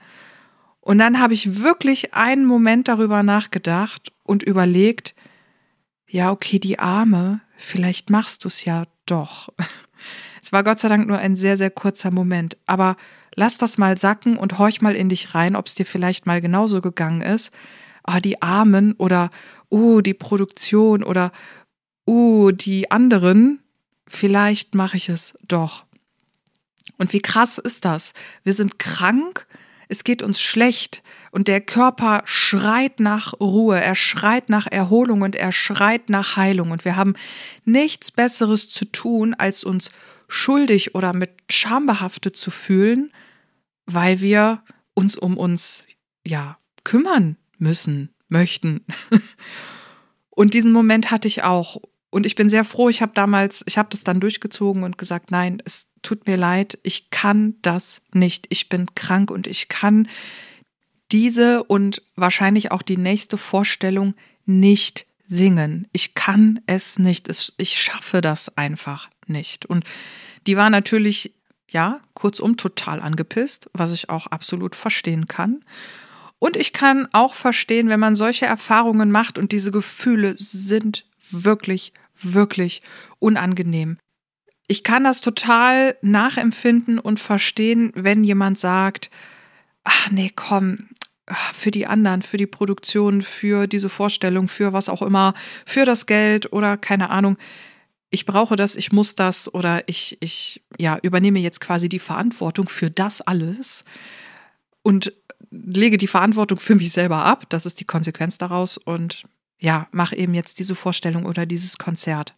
Und 0.80 0.98
dann 0.98 1.20
habe 1.20 1.34
ich 1.34 1.62
wirklich 1.62 2.14
einen 2.14 2.46
Moment 2.46 2.88
darüber 2.88 3.22
nachgedacht 3.22 4.10
und 4.24 4.42
überlegt, 4.42 5.14
ja, 6.08 6.30
okay, 6.30 6.58
die 6.58 6.78
Arme, 6.78 7.40
vielleicht 7.56 8.10
machst 8.10 8.44
du 8.44 8.48
es 8.48 8.64
ja 8.64 8.84
doch. 9.06 9.50
Es 10.42 10.52
war 10.52 10.64
Gott 10.64 10.80
sei 10.80 10.88
Dank 10.88 11.06
nur 11.06 11.18
ein 11.18 11.36
sehr, 11.36 11.56
sehr 11.56 11.70
kurzer 11.70 12.10
Moment. 12.10 12.56
Aber 12.66 12.96
lass 13.34 13.58
das 13.58 13.78
mal 13.78 13.96
sacken 13.96 14.36
und 14.36 14.58
horch 14.58 14.80
mal 14.80 14.96
in 14.96 15.08
dich 15.08 15.34
rein, 15.34 15.56
ob 15.56 15.66
es 15.66 15.74
dir 15.74 15.86
vielleicht 15.86 16.26
mal 16.26 16.40
genauso 16.40 16.80
gegangen 16.80 17.22
ist. 17.22 17.52
Ah, 18.02 18.18
die 18.18 18.42
Armen 18.42 18.94
oder, 18.94 19.30
uh, 19.70 20.00
die 20.00 20.14
Produktion 20.14 21.04
oder, 21.04 21.30
uh, 22.08 22.50
die 22.50 22.90
anderen. 22.90 23.60
Vielleicht 24.08 24.74
mache 24.74 24.96
ich 24.96 25.08
es 25.08 25.34
doch. 25.46 25.84
Und 26.98 27.12
wie 27.12 27.22
krass 27.22 27.58
ist 27.58 27.84
das? 27.84 28.12
Wir 28.42 28.52
sind 28.52 28.78
krank, 28.80 29.46
es 29.88 30.04
geht 30.04 30.22
uns 30.22 30.40
schlecht 30.40 31.02
und 31.30 31.48
der 31.48 31.60
Körper 31.60 32.22
schreit 32.24 32.98
nach 32.98 33.34
Ruhe, 33.40 33.80
er 33.80 33.94
schreit 33.94 34.48
nach 34.48 34.66
Erholung 34.66 35.22
und 35.22 35.36
er 35.36 35.52
schreit 35.52 36.10
nach 36.10 36.36
Heilung 36.36 36.70
und 36.70 36.84
wir 36.84 36.96
haben 36.96 37.14
nichts 37.64 38.10
Besseres 38.10 38.68
zu 38.70 38.86
tun, 38.86 39.34
als 39.34 39.64
uns 39.64 39.90
schuldig 40.32 40.94
oder 40.94 41.12
mit 41.12 41.30
Scham 41.50 41.86
behaftet 41.86 42.36
zu 42.36 42.50
fühlen, 42.50 43.12
weil 43.86 44.20
wir 44.20 44.62
uns 44.94 45.16
um 45.16 45.36
uns, 45.36 45.84
ja, 46.26 46.58
kümmern 46.84 47.36
müssen, 47.58 48.14
möchten. 48.28 48.84
Und 50.30 50.54
diesen 50.54 50.72
Moment 50.72 51.10
hatte 51.10 51.28
ich 51.28 51.44
auch. 51.44 51.80
Und 52.10 52.26
ich 52.26 52.34
bin 52.34 52.48
sehr 52.48 52.64
froh, 52.64 52.88
ich 52.88 53.02
habe 53.02 53.12
damals, 53.14 53.62
ich 53.66 53.78
habe 53.78 53.90
das 53.90 54.04
dann 54.04 54.20
durchgezogen 54.20 54.82
und 54.82 54.98
gesagt, 54.98 55.30
nein, 55.30 55.62
es 55.64 55.88
tut 56.02 56.26
mir 56.26 56.36
leid, 56.36 56.78
ich 56.82 57.08
kann 57.10 57.54
das 57.62 58.02
nicht. 58.12 58.46
Ich 58.50 58.68
bin 58.68 58.94
krank 58.94 59.30
und 59.30 59.46
ich 59.46 59.68
kann 59.68 60.08
diese 61.10 61.64
und 61.64 62.02
wahrscheinlich 62.16 62.70
auch 62.70 62.82
die 62.82 62.98
nächste 62.98 63.38
Vorstellung 63.38 64.14
nicht 64.44 65.06
singen. 65.26 65.88
Ich 65.92 66.14
kann 66.14 66.60
es 66.66 66.98
nicht. 66.98 67.30
Ich 67.56 67.80
schaffe 67.80 68.20
das 68.20 68.56
einfach 68.58 69.08
nicht. 69.28 69.66
Und 69.66 69.84
die 70.46 70.56
war 70.56 70.70
natürlich, 70.70 71.34
ja, 71.68 72.00
kurzum 72.14 72.56
total 72.56 73.00
angepisst, 73.00 73.70
was 73.72 73.92
ich 73.92 74.10
auch 74.10 74.26
absolut 74.26 74.76
verstehen 74.76 75.26
kann. 75.26 75.64
Und 76.38 76.56
ich 76.56 76.72
kann 76.72 77.08
auch 77.12 77.34
verstehen, 77.34 77.88
wenn 77.88 78.00
man 78.00 78.16
solche 78.16 78.46
Erfahrungen 78.46 79.10
macht 79.10 79.38
und 79.38 79.52
diese 79.52 79.70
Gefühle 79.70 80.34
sind 80.36 81.06
wirklich, 81.30 81.92
wirklich 82.20 82.82
unangenehm. 83.20 83.98
Ich 84.66 84.82
kann 84.82 85.04
das 85.04 85.20
total 85.20 85.96
nachempfinden 86.02 86.98
und 86.98 87.20
verstehen, 87.20 87.92
wenn 87.94 88.24
jemand 88.24 88.58
sagt, 88.58 89.10
ach 89.84 90.10
nee, 90.10 90.32
komm, 90.34 90.88
für 91.52 91.70
die 91.70 91.86
anderen, 91.86 92.22
für 92.22 92.36
die 92.36 92.46
Produktion, 92.46 93.22
für 93.22 93.66
diese 93.66 93.88
Vorstellung, 93.88 94.48
für 94.48 94.72
was 94.72 94.88
auch 94.88 95.02
immer, 95.02 95.34
für 95.64 95.84
das 95.84 96.06
Geld 96.06 96.52
oder 96.52 96.76
keine 96.76 97.10
Ahnung. 97.10 97.36
Ich 98.12 98.26
brauche 98.26 98.56
das, 98.56 98.76
ich 98.76 98.92
muss 98.92 99.14
das 99.14 99.52
oder 99.52 99.88
ich, 99.88 100.18
ich 100.20 100.62
ja, 100.78 100.98
übernehme 101.02 101.38
jetzt 101.40 101.60
quasi 101.60 101.88
die 101.88 101.98
Verantwortung 101.98 102.68
für 102.68 102.90
das 102.90 103.22
alles 103.22 103.84
und 104.82 105.12
lege 105.50 105.96
die 105.96 106.06
Verantwortung 106.06 106.60
für 106.60 106.74
mich 106.74 106.92
selber 106.92 107.24
ab. 107.24 107.46
Das 107.48 107.66
ist 107.66 107.80
die 107.80 107.86
Konsequenz 107.86 108.36
daraus 108.38 108.76
und 108.76 109.24
ja, 109.58 109.88
mache 109.92 110.16
eben 110.16 110.34
jetzt 110.34 110.58
diese 110.58 110.74
Vorstellung 110.74 111.24
oder 111.24 111.46
dieses 111.46 111.78
Konzert. 111.78 112.34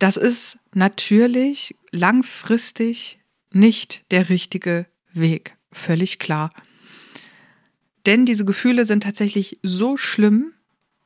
Das 0.00 0.16
ist 0.16 0.58
natürlich 0.74 1.76
langfristig 1.92 3.20
nicht 3.52 4.04
der 4.10 4.28
richtige 4.28 4.86
Weg, 5.12 5.56
völlig 5.72 6.18
klar. 6.18 6.52
Denn 8.04 8.26
diese 8.26 8.44
Gefühle 8.44 8.84
sind 8.84 9.04
tatsächlich 9.04 9.58
so 9.62 9.96
schlimm, 9.96 10.54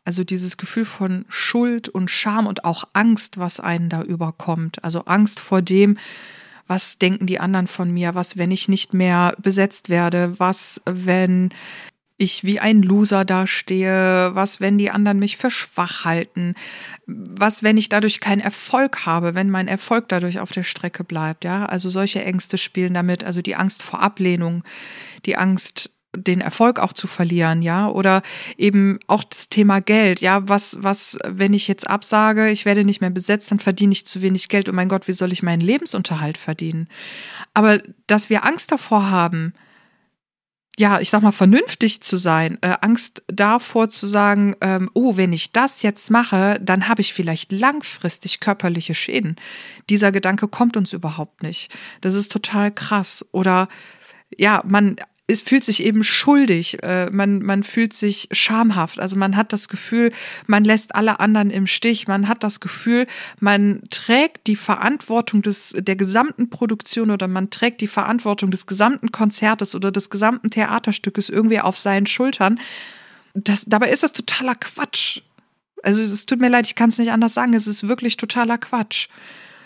also 0.04 0.24
dieses 0.24 0.56
Gefühl 0.56 0.84
von 0.84 1.24
Schuld 1.28 1.88
und 1.88 2.10
Scham 2.10 2.46
und 2.46 2.64
auch 2.64 2.84
Angst, 2.92 3.38
was 3.38 3.60
einen 3.60 3.88
da 3.88 4.02
überkommt. 4.02 4.82
Also 4.84 5.04
Angst 5.04 5.40
vor 5.40 5.62
dem, 5.62 5.98
was 6.66 6.98
denken 6.98 7.26
die 7.26 7.40
anderen 7.40 7.66
von 7.66 7.90
mir, 7.90 8.14
was, 8.14 8.36
wenn 8.36 8.50
ich 8.50 8.68
nicht 8.68 8.94
mehr 8.94 9.34
besetzt 9.38 9.88
werde, 9.88 10.38
was, 10.38 10.80
wenn 10.86 11.50
ich 12.16 12.44
wie 12.44 12.60
ein 12.60 12.82
Loser 12.82 13.24
dastehe, 13.24 14.34
was, 14.34 14.60
wenn 14.60 14.78
die 14.78 14.90
anderen 14.90 15.18
mich 15.18 15.36
für 15.36 15.50
schwach 15.50 16.04
halten, 16.04 16.54
was, 17.06 17.62
wenn 17.62 17.76
ich 17.76 17.88
dadurch 17.88 18.20
keinen 18.20 18.40
Erfolg 18.40 19.06
habe, 19.06 19.34
wenn 19.34 19.50
mein 19.50 19.68
Erfolg 19.68 20.08
dadurch 20.08 20.38
auf 20.38 20.52
der 20.52 20.62
Strecke 20.62 21.04
bleibt, 21.04 21.44
ja. 21.44 21.66
Also 21.66 21.90
solche 21.90 22.24
Ängste 22.24 22.58
spielen 22.58 22.94
damit, 22.94 23.24
also 23.24 23.42
die 23.42 23.56
Angst 23.56 23.82
vor 23.82 24.00
Ablehnung, 24.00 24.62
die 25.26 25.36
Angst, 25.36 25.90
den 26.14 26.40
Erfolg 26.40 26.78
auch 26.78 26.92
zu 26.92 27.06
verlieren, 27.06 27.62
ja, 27.62 27.88
oder 27.88 28.22
eben 28.56 28.98
auch 29.06 29.24
das 29.24 29.48
Thema 29.48 29.80
Geld, 29.80 30.20
ja, 30.20 30.48
was, 30.48 30.76
was, 30.80 31.18
wenn 31.26 31.54
ich 31.54 31.68
jetzt 31.68 31.88
absage, 31.88 32.50
ich 32.50 32.64
werde 32.64 32.84
nicht 32.84 33.00
mehr 33.00 33.10
besetzt, 33.10 33.50
dann 33.50 33.58
verdiene 33.58 33.92
ich 33.92 34.06
zu 34.06 34.20
wenig 34.20 34.48
Geld, 34.48 34.68
oh 34.68 34.72
mein 34.72 34.88
Gott, 34.88 35.08
wie 35.08 35.12
soll 35.12 35.32
ich 35.32 35.42
meinen 35.42 35.62
Lebensunterhalt 35.62 36.38
verdienen? 36.38 36.88
Aber 37.54 37.80
dass 38.06 38.30
wir 38.30 38.44
Angst 38.44 38.72
davor 38.72 39.10
haben, 39.10 39.54
ja, 40.78 41.00
ich 41.00 41.10
sag 41.10 41.22
mal, 41.22 41.32
vernünftig 41.32 42.00
zu 42.02 42.16
sein, 42.16 42.58
äh, 42.62 42.76
Angst 42.80 43.22
davor 43.26 43.90
zu 43.90 44.06
sagen, 44.06 44.56
ähm, 44.62 44.90
oh, 44.94 45.16
wenn 45.16 45.32
ich 45.32 45.52
das 45.52 45.82
jetzt 45.82 46.10
mache, 46.10 46.58
dann 46.62 46.88
habe 46.88 47.02
ich 47.02 47.12
vielleicht 47.12 47.52
langfristig 47.52 48.40
körperliche 48.40 48.94
Schäden. 48.94 49.36
Dieser 49.90 50.12
Gedanke 50.12 50.48
kommt 50.48 50.76
uns 50.78 50.94
überhaupt 50.94 51.42
nicht. 51.42 51.70
Das 52.00 52.14
ist 52.14 52.32
total 52.32 52.72
krass. 52.72 53.24
Oder 53.32 53.68
ja, 54.38 54.62
man 54.66 54.96
es 55.28 55.40
fühlt 55.40 55.64
sich 55.64 55.84
eben 55.84 56.02
schuldig, 56.02 56.82
äh, 56.82 57.08
man, 57.10 57.42
man 57.42 57.62
fühlt 57.62 57.92
sich 57.92 58.28
schamhaft. 58.32 58.98
Also 58.98 59.16
man 59.16 59.36
hat 59.36 59.52
das 59.52 59.68
Gefühl, 59.68 60.12
man 60.46 60.64
lässt 60.64 60.94
alle 60.94 61.20
anderen 61.20 61.50
im 61.50 61.66
Stich. 61.66 62.08
Man 62.08 62.28
hat 62.28 62.42
das 62.42 62.60
Gefühl, 62.60 63.06
man 63.40 63.82
trägt 63.88 64.46
die 64.46 64.56
Verantwortung 64.56 65.42
des, 65.42 65.74
der 65.76 65.96
gesamten 65.96 66.50
Produktion 66.50 67.10
oder 67.10 67.28
man 67.28 67.50
trägt 67.50 67.80
die 67.80 67.88
Verantwortung 67.88 68.50
des 68.50 68.66
gesamten 68.66 69.12
Konzertes 69.12 69.74
oder 69.74 69.92
des 69.92 70.10
gesamten 70.10 70.50
Theaterstückes 70.50 71.28
irgendwie 71.28 71.60
auf 71.60 71.76
seinen 71.76 72.06
Schultern. 72.06 72.58
Das, 73.34 73.64
dabei 73.66 73.90
ist 73.90 74.02
das 74.02 74.12
totaler 74.12 74.56
Quatsch. 74.56 75.20
Also 75.84 76.02
es 76.02 76.26
tut 76.26 76.40
mir 76.40 76.48
leid, 76.48 76.66
ich 76.66 76.74
kann 76.74 76.90
es 76.90 76.98
nicht 76.98 77.12
anders 77.12 77.34
sagen. 77.34 77.54
Es 77.54 77.66
ist 77.66 77.88
wirklich 77.88 78.16
totaler 78.16 78.58
Quatsch. 78.58 79.08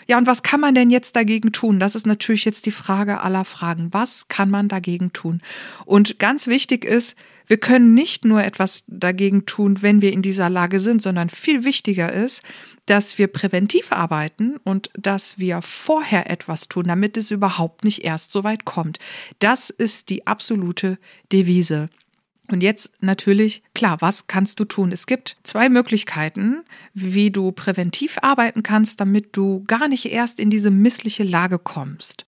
Ja, 0.07 0.17
und 0.17 0.25
was 0.25 0.41
kann 0.41 0.61
man 0.61 0.73
denn 0.73 0.89
jetzt 0.89 1.15
dagegen 1.15 1.51
tun? 1.51 1.79
Das 1.79 1.95
ist 1.95 2.07
natürlich 2.07 2.45
jetzt 2.45 2.65
die 2.65 2.71
Frage 2.71 3.21
aller 3.21 3.45
Fragen. 3.45 3.89
Was 3.91 4.27
kann 4.29 4.49
man 4.49 4.69
dagegen 4.69 5.11
tun? 5.13 5.41
Und 5.85 6.17
ganz 6.17 6.47
wichtig 6.47 6.85
ist, 6.85 7.15
wir 7.47 7.57
können 7.57 7.93
nicht 7.93 8.25
nur 8.25 8.43
etwas 8.43 8.83
dagegen 8.87 9.45
tun, 9.45 9.81
wenn 9.81 10.01
wir 10.01 10.11
in 10.11 10.21
dieser 10.21 10.49
Lage 10.49 10.81
sind, 10.81 11.01
sondern 11.01 11.29
viel 11.29 11.63
wichtiger 11.63 12.11
ist, 12.11 12.41
dass 12.85 13.17
wir 13.17 13.27
präventiv 13.27 13.91
arbeiten 13.91 14.57
und 14.63 14.89
dass 14.97 15.39
wir 15.39 15.61
vorher 15.61 16.29
etwas 16.29 16.67
tun, 16.67 16.85
damit 16.87 17.15
es 17.15 17.31
überhaupt 17.31 17.83
nicht 17.83 18.03
erst 18.03 18.31
so 18.31 18.43
weit 18.43 18.65
kommt. 18.65 18.99
Das 19.39 19.69
ist 19.69 20.09
die 20.09 20.27
absolute 20.27 20.97
Devise. 21.31 21.89
Und 22.49 22.63
jetzt 22.63 22.91
natürlich, 23.01 23.61
klar, 23.73 23.97
was 23.99 24.27
kannst 24.27 24.59
du 24.59 24.65
tun? 24.65 24.91
Es 24.91 25.05
gibt 25.05 25.37
zwei 25.43 25.67
Möglichkeiten, 25.67 26.63
wie 26.93 27.29
du 27.29 27.51
präventiv 27.51 28.17
arbeiten 28.21 28.63
kannst, 28.63 29.01
damit 29.01 29.35
du 29.35 29.63
gar 29.67 29.87
nicht 29.87 30.05
erst 30.05 30.39
in 30.39 30.49
diese 30.49 30.71
missliche 30.71 31.23
Lage 31.23 31.59
kommst. 31.59 32.25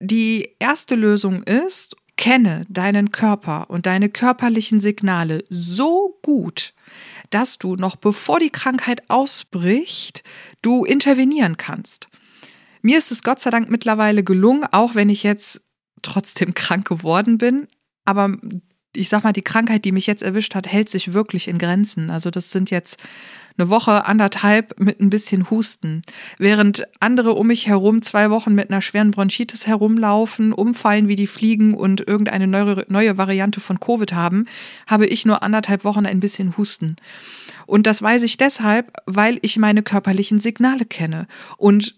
Die 0.00 0.50
erste 0.58 0.94
Lösung 0.94 1.42
ist, 1.44 1.96
kenne 2.16 2.66
deinen 2.68 3.12
Körper 3.12 3.70
und 3.70 3.86
deine 3.86 4.08
körperlichen 4.08 4.80
Signale 4.80 5.44
so 5.48 6.18
gut, 6.22 6.74
dass 7.30 7.58
du 7.58 7.76
noch 7.76 7.96
bevor 7.96 8.38
die 8.38 8.50
Krankheit 8.50 9.08
ausbricht, 9.08 10.22
du 10.60 10.84
intervenieren 10.84 11.56
kannst. 11.56 12.08
Mir 12.82 12.98
ist 12.98 13.10
es 13.10 13.22
Gott 13.22 13.40
sei 13.40 13.50
Dank 13.50 13.70
mittlerweile 13.70 14.22
gelungen, 14.22 14.66
auch 14.70 14.94
wenn 14.94 15.08
ich 15.08 15.22
jetzt 15.22 15.62
trotzdem 16.02 16.52
krank 16.52 16.86
geworden 16.86 17.38
bin, 17.38 17.68
aber 18.04 18.36
ich 18.94 19.08
sag 19.08 19.24
mal, 19.24 19.32
die 19.32 19.42
Krankheit, 19.42 19.84
die 19.84 19.92
mich 19.92 20.06
jetzt 20.06 20.22
erwischt 20.22 20.54
hat, 20.54 20.66
hält 20.66 20.88
sich 20.88 21.12
wirklich 21.12 21.48
in 21.48 21.58
Grenzen. 21.58 22.10
Also 22.10 22.30
das 22.30 22.50
sind 22.50 22.70
jetzt 22.70 22.98
eine 23.58 23.68
Woche, 23.68 24.06
anderthalb 24.06 24.78
mit 24.78 25.00
ein 25.00 25.10
bisschen 25.10 25.50
Husten. 25.50 26.02
Während 26.38 26.86
andere 27.00 27.34
um 27.34 27.46
mich 27.46 27.66
herum 27.66 28.02
zwei 28.02 28.30
Wochen 28.30 28.54
mit 28.54 28.70
einer 28.70 28.80
schweren 28.82 29.10
Bronchitis 29.10 29.66
herumlaufen, 29.66 30.52
umfallen 30.52 31.08
wie 31.08 31.16
die 31.16 31.26
Fliegen 31.26 31.74
und 31.74 32.06
irgendeine 32.06 32.46
neue, 32.46 32.84
neue 32.88 33.18
Variante 33.18 33.60
von 33.60 33.80
Covid 33.80 34.12
haben, 34.12 34.46
habe 34.86 35.06
ich 35.06 35.26
nur 35.26 35.42
anderthalb 35.42 35.84
Wochen 35.84 36.06
ein 36.06 36.20
bisschen 36.20 36.56
Husten. 36.56 36.96
Und 37.66 37.86
das 37.86 38.02
weiß 38.02 38.22
ich 38.22 38.36
deshalb, 38.36 38.92
weil 39.06 39.38
ich 39.42 39.56
meine 39.58 39.82
körperlichen 39.82 40.40
Signale 40.40 40.84
kenne. 40.84 41.26
Und 41.56 41.96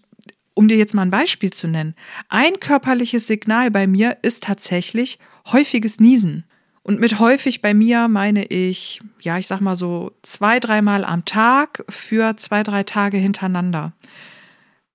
um 0.53 0.67
dir 0.67 0.77
jetzt 0.77 0.93
mal 0.93 1.03
ein 1.03 1.11
Beispiel 1.11 1.51
zu 1.51 1.67
nennen, 1.67 1.95
ein 2.29 2.59
körperliches 2.59 3.27
Signal 3.27 3.71
bei 3.71 3.87
mir 3.87 4.17
ist 4.21 4.43
tatsächlich 4.43 5.19
häufiges 5.51 5.99
Niesen. 5.99 6.45
Und 6.85 6.99
mit 6.99 7.17
häufig 7.17 7.63
bei 7.63 7.73
mir 7.73 8.07
meine 8.07 8.45
ich, 8.45 8.99
ja, 9.19 9.39
ich 9.39 9.47
sag 9.47 9.59
mal 9.59 9.75
so 9.75 10.11
zwei, 10.21 10.59
dreimal 10.59 11.03
am 11.03 11.25
Tag 11.25 11.83
für 11.89 12.37
zwei, 12.37 12.61
drei 12.61 12.83
Tage 12.83 13.17
hintereinander. 13.17 13.93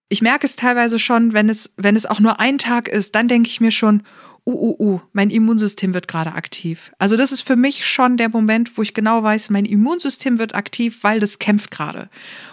Ich 0.08 0.22
merke 0.22 0.46
es 0.46 0.54
teilweise 0.54 1.00
schon, 1.00 1.32
wenn 1.32 1.48
es, 1.48 1.72
wenn 1.76 1.96
es 1.96 2.06
auch 2.06 2.20
nur 2.20 2.38
ein 2.38 2.58
Tag 2.58 2.86
ist, 2.86 3.16
dann 3.16 3.26
denke 3.26 3.48
ich 3.48 3.60
mir 3.60 3.72
schon, 3.72 4.04
uh, 4.46 4.52
uh, 4.52 4.76
uh, 4.78 5.00
mein 5.12 5.30
Immunsystem 5.30 5.92
wird 5.92 6.06
gerade 6.06 6.34
aktiv. 6.34 6.92
Also 6.98 7.16
das 7.16 7.32
ist 7.32 7.40
für 7.40 7.56
mich 7.56 7.84
schon 7.84 8.16
der 8.16 8.28
Moment, 8.28 8.78
wo 8.78 8.82
ich 8.82 8.94
genau 8.94 9.24
weiß, 9.24 9.50
mein 9.50 9.64
Immunsystem 9.64 10.38
wird 10.38 10.54
aktiv, 10.54 11.02
weil 11.02 11.18
das 11.18 11.40
kämpft 11.40 11.72
gerade. 11.72 12.08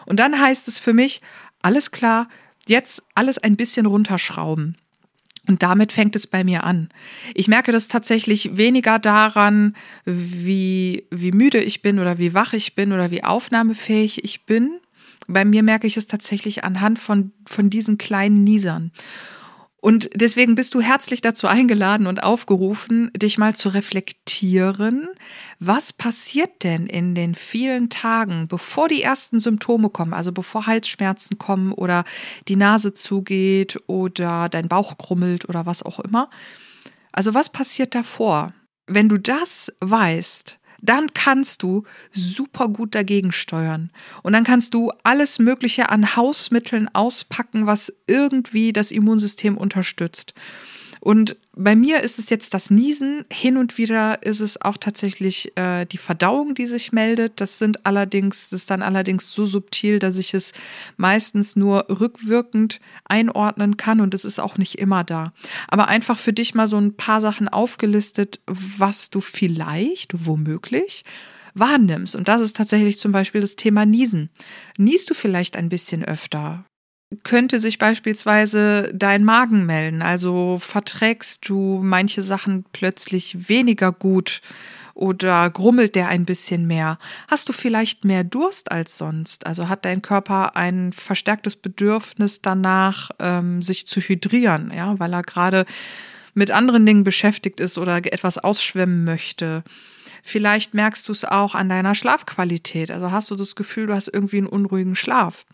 Und 0.08 0.20
dann 0.20 0.41
heißt 0.41 0.67
es 0.67 0.79
für 0.79 0.94
mich, 0.94 1.22
alles 1.62 1.91
klar, 1.91 2.27
jetzt 2.67 3.03
alles 3.13 3.38
ein 3.38 3.56
bisschen 3.56 3.86
runterschrauben. 3.86 4.77
Und 5.48 5.63
damit 5.63 5.92
fängt 5.94 6.16
es 6.16 6.27
bei 6.27 6.44
mir 6.44 6.63
an. 6.63 6.89
Ich 7.34 7.48
merke 7.48 7.72
das 7.72 7.88
tatsächlich 7.88 8.58
weniger 8.58 9.00
daran, 9.00 9.75
wie, 10.06 11.06
wie 11.10 11.32
müde 11.32 11.60
ich 11.60 11.82
bin 11.82 12.00
oder 12.00 12.18
wie 12.18 12.34
wach 12.34 12.54
ich 12.54 12.75
bin 12.75 12.92
oder 12.92 13.12
wie 13.12 13.24
aufnahmefähig 13.24 14.24
ich 14.24 14.46
bin. 14.46 14.80
Bei 15.27 15.46
mir 15.46 15.63
merke 15.63 15.88
ich 15.88 15.98
es 15.98 16.08
tatsächlich 16.08 16.63
anhand 16.63 17.00
von, 17.00 17.32
von 17.46 17.70
diesen 17.70 17.98
kleinen 17.98 18.44
Niesern. 18.44 18.92
Und 19.79 20.10
deswegen 20.15 20.55
bist 20.55 20.74
du 20.74 20.81
herzlich 20.81 21.22
dazu 21.22 21.48
eingeladen 21.48 22.07
und 22.07 22.24
aufgerufen, 22.24 23.12
dich 23.15 23.38
mal 23.38 23.55
zu 23.55 23.69
reflektieren. 23.69 25.07
Was 25.60 25.93
passiert 25.93 26.63
denn 26.63 26.88
in 26.88 27.13
den 27.13 27.36
vielen 27.36 27.89
Tagen, 27.89 28.48
bevor 28.48 28.88
die 28.88 29.03
ersten 29.03 29.39
Symptome 29.39 29.89
kommen, 29.89 30.13
also 30.13 30.31
bevor 30.31 30.65
Halsschmerzen 30.65 31.38
kommen 31.38 31.72
oder 31.74 32.05
die 32.48 32.55
Nase 32.55 32.93
zugeht 32.96 33.77
oder 33.86 34.50
dein 34.50 34.67
Bauch 34.67 34.98
krummelt 34.98 35.48
oder 35.48 35.67
was 35.67 35.84
auch 35.84 36.00
immer? 36.00 36.29
Also 37.12 37.36
was 37.36 37.51
passiert 37.51 37.93
davor? 37.93 38.53
Wenn 38.88 39.10
du 39.10 39.17
das 39.17 39.72
weißt, 39.81 40.56
dann 40.81 41.13
kannst 41.13 41.63
du 41.63 41.84
super 42.12 42.69
gut 42.69 42.96
dagegen 42.96 43.31
steuern. 43.31 43.91
Und 44.24 44.34
dann 44.34 44.43
kannst 44.43 44.74
du 44.74 44.91
alles 45.03 45.39
Mögliche 45.39 45.89
an 45.89 46.15
Hausmitteln 46.15 46.89
auspacken, 46.93 47.65
was 47.65 47.93
irgendwie 48.07 48.74
das 48.74 48.91
Immunsystem 48.91 49.57
unterstützt. 49.57 50.34
Und 51.00 51.38
bei 51.54 51.75
mir 51.75 52.01
ist 52.01 52.20
es 52.20 52.30
jetzt 52.30 52.54
das 52.54 52.70
Niesen. 52.70 53.24
Hin 53.32 53.58
und 53.58 53.77
wieder 53.77 54.24
ist 54.24 54.39
es 54.39 54.62
auch 54.62 54.77
tatsächlich 54.77 55.56
äh, 55.58 55.86
die 55.86 55.98
Verdauung, 55.98 56.56
die 56.56 56.68
sich 56.68 56.92
meldet. 56.92 57.42
Das 57.42 57.58
sind 57.58 57.86
allerdings, 57.86 58.50
das 58.50 58.62
ist 58.62 58.70
dann 58.70 58.82
allerdings 58.82 59.32
so 59.32 59.46
subtil, 59.46 60.00
dass 60.00 60.18
ich 60.18 60.34
es 60.34 60.54
meistens 60.98 61.56
nur 61.56 61.86
rückwirkend 61.89 62.80
einordnen 63.06 63.77
kann 63.77 64.01
und 64.01 64.13
es 64.13 64.25
ist 64.25 64.39
auch 64.39 64.58
nicht 64.58 64.80
immer 64.80 65.04
da. 65.04 65.34
Aber 65.68 65.88
einfach 65.88 66.18
für 66.18 66.34
dich 66.34 66.54
mal 66.54 66.68
so 66.68 66.77
ein 66.77 66.96
paar 66.96 67.22
Sachen 67.22 67.48
aufgelistet, 67.48 68.39
was 68.48 69.10
du 69.10 69.22
vielleicht, 69.22 70.25
womöglich, 70.25 71.04
wahrnimmst. 71.54 72.16
Und 72.16 72.27
das 72.27 72.42
ist 72.42 72.56
tatsächlich 72.56 73.00
zum 73.00 73.12
Beispiel 73.12 73.42
das 73.42 73.56
Thema 73.56 73.86
Niesen. 73.86 74.30
Niest 74.77 75.10
du 75.10 75.13
vielleicht 75.13 75.56
ein 75.56 75.70
bisschen 75.70 76.04
öfter? 76.04 76.66
Könnte 77.23 77.59
sich 77.59 77.77
beispielsweise 77.77 78.91
dein 78.93 79.23
Magen 79.23 79.65
melden. 79.65 80.01
Also 80.01 80.57
verträgst 80.59 81.47
du 81.47 81.79
manche 81.83 82.21
Sachen 82.21 82.65
plötzlich 82.73 83.49
weniger 83.49 83.91
gut 83.91 84.41
oder 84.93 85.49
grummelt 85.49 85.95
der 85.95 86.09
ein 86.09 86.25
bisschen 86.25 86.67
mehr? 86.67 86.97
Hast 87.27 87.47
du 87.47 87.53
vielleicht 87.53 88.03
mehr 88.03 88.23
Durst 88.23 88.71
als 88.71 88.97
sonst? 88.97 89.45
Also 89.45 89.69
hat 89.69 89.85
dein 89.85 90.01
Körper 90.01 90.55
ein 90.57 90.91
verstärktes 90.91 91.55
Bedürfnis 91.55 92.41
danach, 92.41 93.11
ähm, 93.19 93.61
sich 93.61 93.87
zu 93.87 94.01
hydrieren, 94.01 94.71
ja, 94.75 94.99
weil 94.99 95.13
er 95.13 95.21
gerade 95.21 95.65
mit 96.33 96.51
anderen 96.51 96.85
Dingen 96.85 97.03
beschäftigt 97.03 97.59
ist 97.59 97.77
oder 97.77 97.97
etwas 97.97 98.37
ausschwemmen 98.37 99.03
möchte. 99.03 99.63
Vielleicht 100.23 100.73
merkst 100.73 101.07
du 101.07 101.13
es 101.13 101.23
auch 101.23 101.55
an 101.55 101.69
deiner 101.69 101.95
Schlafqualität. 101.95 102.91
Also 102.91 103.11
hast 103.11 103.31
du 103.31 103.35
das 103.35 103.55
Gefühl, 103.55 103.87
du 103.87 103.93
hast 103.93 104.09
irgendwie 104.09 104.37
einen 104.37 104.47
unruhigen 104.47 104.95
Schlaf. 104.95 105.45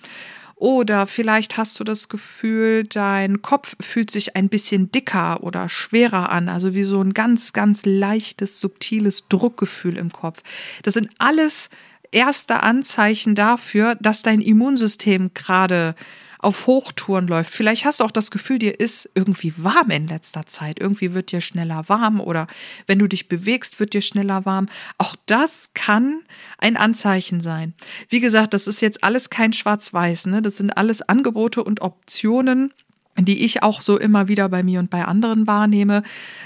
Oder 0.64 1.08
vielleicht 1.08 1.58
hast 1.58 1.82
du 1.82 1.84
das 1.84 2.08
Gefühl, 2.08 2.84
dein 2.84 3.42
Kopf 3.42 3.76
fühlt 3.82 4.10
sich 4.10 4.38
ein 4.38 4.48
bisschen 4.48 4.90
dicker 4.94 5.44
oder 5.44 5.68
schwerer 5.68 6.30
an, 6.30 6.48
also 6.48 6.74
wie 6.74 6.86
so 6.86 7.02
ein 7.02 7.14
ganz, 7.14 7.52
ganz 7.52 7.82
leichtes, 7.84 8.62
subtiles 8.62 9.28
Druckgefühl 9.28 9.98
im 9.98 10.10
Kopf. 10.10 10.42
Das 10.84 10.94
sind 10.94 11.10
alles 11.18 11.70
erste 12.14 12.64
Anzeichen 12.64 13.36
dafür, 13.36 13.96
dass 13.96 14.22
dein 14.22 14.40
Immunsystem 14.40 15.32
gerade 15.34 15.96
auf 16.44 16.68
Hochtouren 16.68 17.28
läuft. 17.28 17.54
Vielleicht 17.54 17.86
hast 17.86 18.00
du 18.00 18.04
auch 18.04 18.12
das 18.12 18.32
Gefühl, 18.32 18.60
dir 18.60 18.80
ist 18.80 19.10
irgendwie 19.16 19.54
warm 19.58 19.90
in 19.90 20.08
letzter 20.08 20.46
Zeit. 20.46 20.80
Irgendwie 20.80 21.14
wird 21.14 21.32
dir 21.32 21.42
schneller 21.42 21.88
warm 21.88 22.20
oder 22.20 22.48
wenn 22.88 23.00
du 23.00 23.08
dich 23.08 23.28
bewegst, 23.28 23.80
wird 23.80 23.94
dir 23.94 24.02
schneller 24.02 24.46
warm. 24.46 24.68
Auch 24.98 25.16
das 25.26 25.72
kann 25.74 26.22
ein 26.58 26.78
Anzeichen 26.78 27.42
sein. 27.42 27.74
Wie 28.10 28.20
gesagt, 28.20 28.54
das 28.54 28.68
ist 28.68 28.82
jetzt 28.82 29.04
alles 29.04 29.30
kein 29.30 29.54
Schwarz-Weiß. 29.54 30.28
Ne? 30.28 30.42
Das 30.42 30.58
sind 30.58 30.72
alles 30.72 31.02
Angebote 31.02 31.64
und 31.64 31.82
Optionen 31.82 32.74
die 33.20 33.44
ich 33.44 33.62
auch 33.62 33.82
so 33.82 33.98
immer 33.98 34.28
wieder 34.28 34.50
bei 34.50 34.64
mir 34.64 34.80
und 34.80 34.90
bei 34.90 35.06
anderen 35.06 35.46
wahrnehme. 35.46 36.04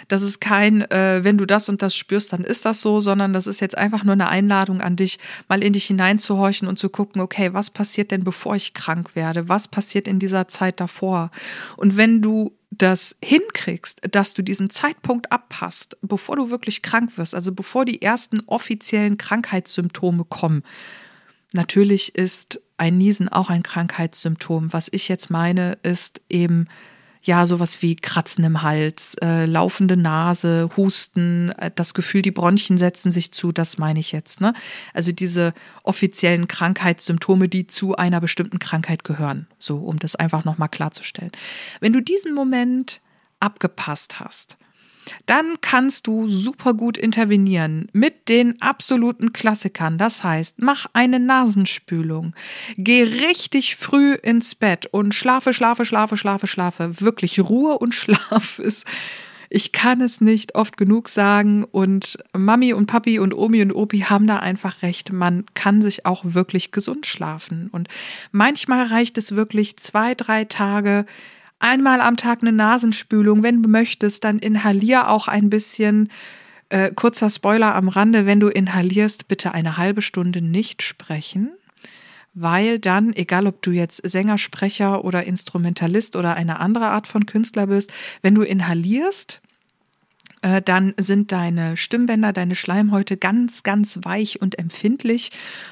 Das 0.08 0.22
ist 0.22 0.42
kein, 0.42 0.82
äh, 0.92 1.24
wenn 1.24 1.38
du 1.38 1.46
das 1.46 1.70
und 1.70 1.82
das 1.82 1.96
spürst, 1.96 2.34
dann 2.34 2.44
ist 2.44 2.66
das 2.66 2.82
so, 2.82 3.00
sondern 3.00 3.34
das 3.34 3.48
ist 3.48 3.60
jetzt 3.62 3.78
einfach 3.78 4.04
nur 4.04 4.14
eine 4.14 4.30
Einladung 4.30 4.82
an 4.82 4.96
dich, 4.96 5.20
mal 5.48 5.64
in 5.64 5.74
dich 5.74 5.86
hineinzuhorchen 5.86 6.68
und 6.68 6.78
zu 6.78 6.90
gucken, 6.90 7.22
okay, 7.22 7.54
was 7.54 7.70
passiert 7.70 8.12
denn, 8.12 8.24
bevor 8.24 8.56
ich 8.56 8.74
krank 8.74 9.16
werde? 9.16 9.48
Was 9.48 9.68
passiert 9.68 10.08
in 10.08 10.20
dieser 10.20 10.48
Zeit 10.48 10.80
davor? 10.80 11.32
Und 11.78 11.96
wenn 11.96 12.22
du 12.22 12.54
das 12.70 13.16
hinkriegst, 13.24 14.02
dass 14.12 14.34
du 14.34 14.42
diesen 14.42 14.70
Zeitpunkt 14.70 15.32
abpasst, 15.32 15.98
bevor 16.02 16.36
du 16.36 16.50
wirklich 16.50 16.82
krank 16.82 17.18
wirst, 17.18 17.34
also 17.34 17.54
bevor 17.54 17.86
die 17.86 18.02
ersten 18.02 18.42
offiziellen 18.46 19.18
Krankheitssymptome 19.18 20.26
kommen, 20.26 20.64
Natürlich 21.54 22.16
ist 22.16 22.62
ein 22.78 22.98
Niesen 22.98 23.30
auch 23.30 23.50
ein 23.50 23.64
Krankheitssymptom. 23.64 24.72
Was 24.74 24.90
ich 24.92 25.08
jetzt 25.08 25.30
meine, 25.30 25.78
ist 25.84 26.22
eben 26.30 26.68
ja 27.22 27.46
sowas 27.46 27.82
wie 27.82 27.96
Kratzen 27.96 28.44
im 28.44 28.62
Hals, 28.62 29.16
äh, 29.22 29.46
laufende 29.46 29.98
Nase, 29.98 30.70
Husten, 30.78 31.50
äh, 31.58 31.72
das 31.76 31.94
Gefühl, 31.94 32.22
die 32.22 32.32
Bronchien 32.32 32.78
setzen 32.78 33.12
sich 33.12 33.32
zu, 33.32 33.52
das 33.52 33.78
meine 33.78 34.00
ich 34.00 34.12
jetzt. 34.12 34.42
Ne? 34.42 34.54
Also 34.94 35.12
diese 35.12 35.54
offiziellen 35.84 36.48
Krankheitssymptome, 36.48 37.50
die 37.50 37.68
zu 37.68 37.96
einer 37.96 38.22
bestimmten 38.22 38.60
Krankheit 38.60 39.04
gehören. 39.04 39.48
So, 39.60 39.78
um 39.78 40.00
das 40.00 40.16
einfach 40.16 40.46
nochmal 40.46 40.70
klarzustellen. 40.70 41.32
Wenn 41.80 41.94
du 41.94 42.02
diesen 42.02 42.34
Moment 42.34 43.02
abgepasst 43.40 44.20
hast, 44.20 44.58
dann 45.26 45.56
kannst 45.62 46.08
du 46.08 46.28
super 46.28 46.74
gut 46.74 46.98
intervenieren 46.98 47.90
mit 47.94 48.30
den 48.30 48.62
absoluten 48.62 49.34
Klassikern. 49.34 49.98
Das 49.98 50.24
heißt, 50.24 50.62
mach 50.62 50.88
eine 50.94 51.20
Nasenspülung, 51.20 52.36
geh 52.78 53.04
richtig 53.04 53.76
früh 53.76 54.14
ins 54.14 54.56
Bett 54.56 54.88
und 54.88 55.14
schlafe, 55.16 55.54
schlafe, 55.54 55.86
schlafe, 55.86 56.18
schlafe, 56.18 56.48
schlafe. 56.48 57.02
Wirklich 57.02 57.40
Ruhe 57.40 57.78
und 57.78 57.94
Schlaf 57.96 58.60
ist. 58.60 58.86
Ich 59.50 59.72
kann 59.72 60.02
es 60.02 60.20
nicht 60.20 60.56
oft 60.56 60.76
genug 60.76 61.08
sagen 61.08 61.64
und 61.64 62.18
Mami 62.36 62.74
und 62.74 62.88
Papi 62.88 63.20
und 63.20 63.34
Omi 63.34 63.62
und 63.62 63.72
Opi 63.72 64.00
haben 64.00 64.28
da 64.28 64.38
einfach 64.38 64.82
recht. 64.82 65.14
Man 65.14 65.46
kann 65.54 65.82
sich 65.82 66.06
auch 66.06 66.24
wirklich 66.26 66.72
gesund 66.72 67.06
schlafen 67.06 67.70
und 67.72 67.88
manchmal 68.32 68.88
reicht 68.88 69.18
es 69.18 69.36
wirklich 69.36 69.78
zwei, 69.78 70.16
drei 70.16 70.44
Tage 70.44 71.06
einmal 71.60 72.02
am 72.02 72.18
Tag 72.18 72.42
eine 72.42 72.52
Nasenspülung. 72.52 73.44
Wenn 73.44 73.64
du 73.64 73.70
möchtest, 73.70 74.24
dann 74.24 74.40
inhalier 74.40 75.10
auch 75.10 75.28
ein 75.28 75.50
bisschen. 75.50 76.10
Äh, 76.70 76.92
kurzer 76.94 77.30
Spoiler 77.30 77.76
am 77.76 77.88
Rande, 77.88 78.26
wenn 78.26 78.42
du 78.42 78.50
inhalierst, 78.50 79.30
bitte 79.30 79.54
eine 79.54 79.78
halbe 79.78 80.02
Stunde 80.02 80.42
nicht 80.42 80.82
sprechen, 80.82 81.52
weil 82.34 82.78
dann, 82.78 83.14
egal 83.14 83.48
ob 83.48 83.62
du 83.62 83.72
jetzt 83.72 84.06
Sänger, 84.06 84.38
Sprecher 84.38 85.06
oder 85.06 85.24
Instrumentalist 85.24 86.18
oder 86.18 86.36
eine 86.36 86.60
andere 86.60 86.88
Art 86.88 87.08
von 87.08 87.26
Künstler 87.26 87.68
bist, 87.68 87.94
wenn 88.22 88.36
du 88.36 88.42
inhalierst, 88.42 89.42
äh, 90.48 90.62
dann 90.62 90.94
sind 90.98 91.32
deine 91.32 91.78
Stimmbänder, 91.78 92.34
deine 92.34 92.56
Schleimhäute 92.56 93.18
ganz, 93.18 93.64
ganz 93.64 94.00
weich 94.04 94.42
und 94.42 94.58
empfindlich 94.58 95.32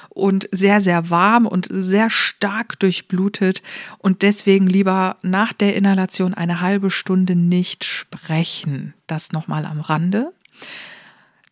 und 0.09 0.49
sehr, 0.51 0.81
sehr 0.81 1.09
warm 1.09 1.45
und 1.45 1.67
sehr 1.71 2.09
stark 2.09 2.79
durchblutet. 2.79 3.61
Und 3.99 4.21
deswegen 4.21 4.67
lieber 4.67 5.17
nach 5.21 5.53
der 5.53 5.75
Inhalation 5.75 6.33
eine 6.33 6.61
halbe 6.61 6.89
Stunde 6.89 7.35
nicht 7.35 7.83
sprechen. 7.85 8.93
Das 9.07 9.31
nochmal 9.31 9.65
am 9.65 9.79
Rande. 9.79 10.33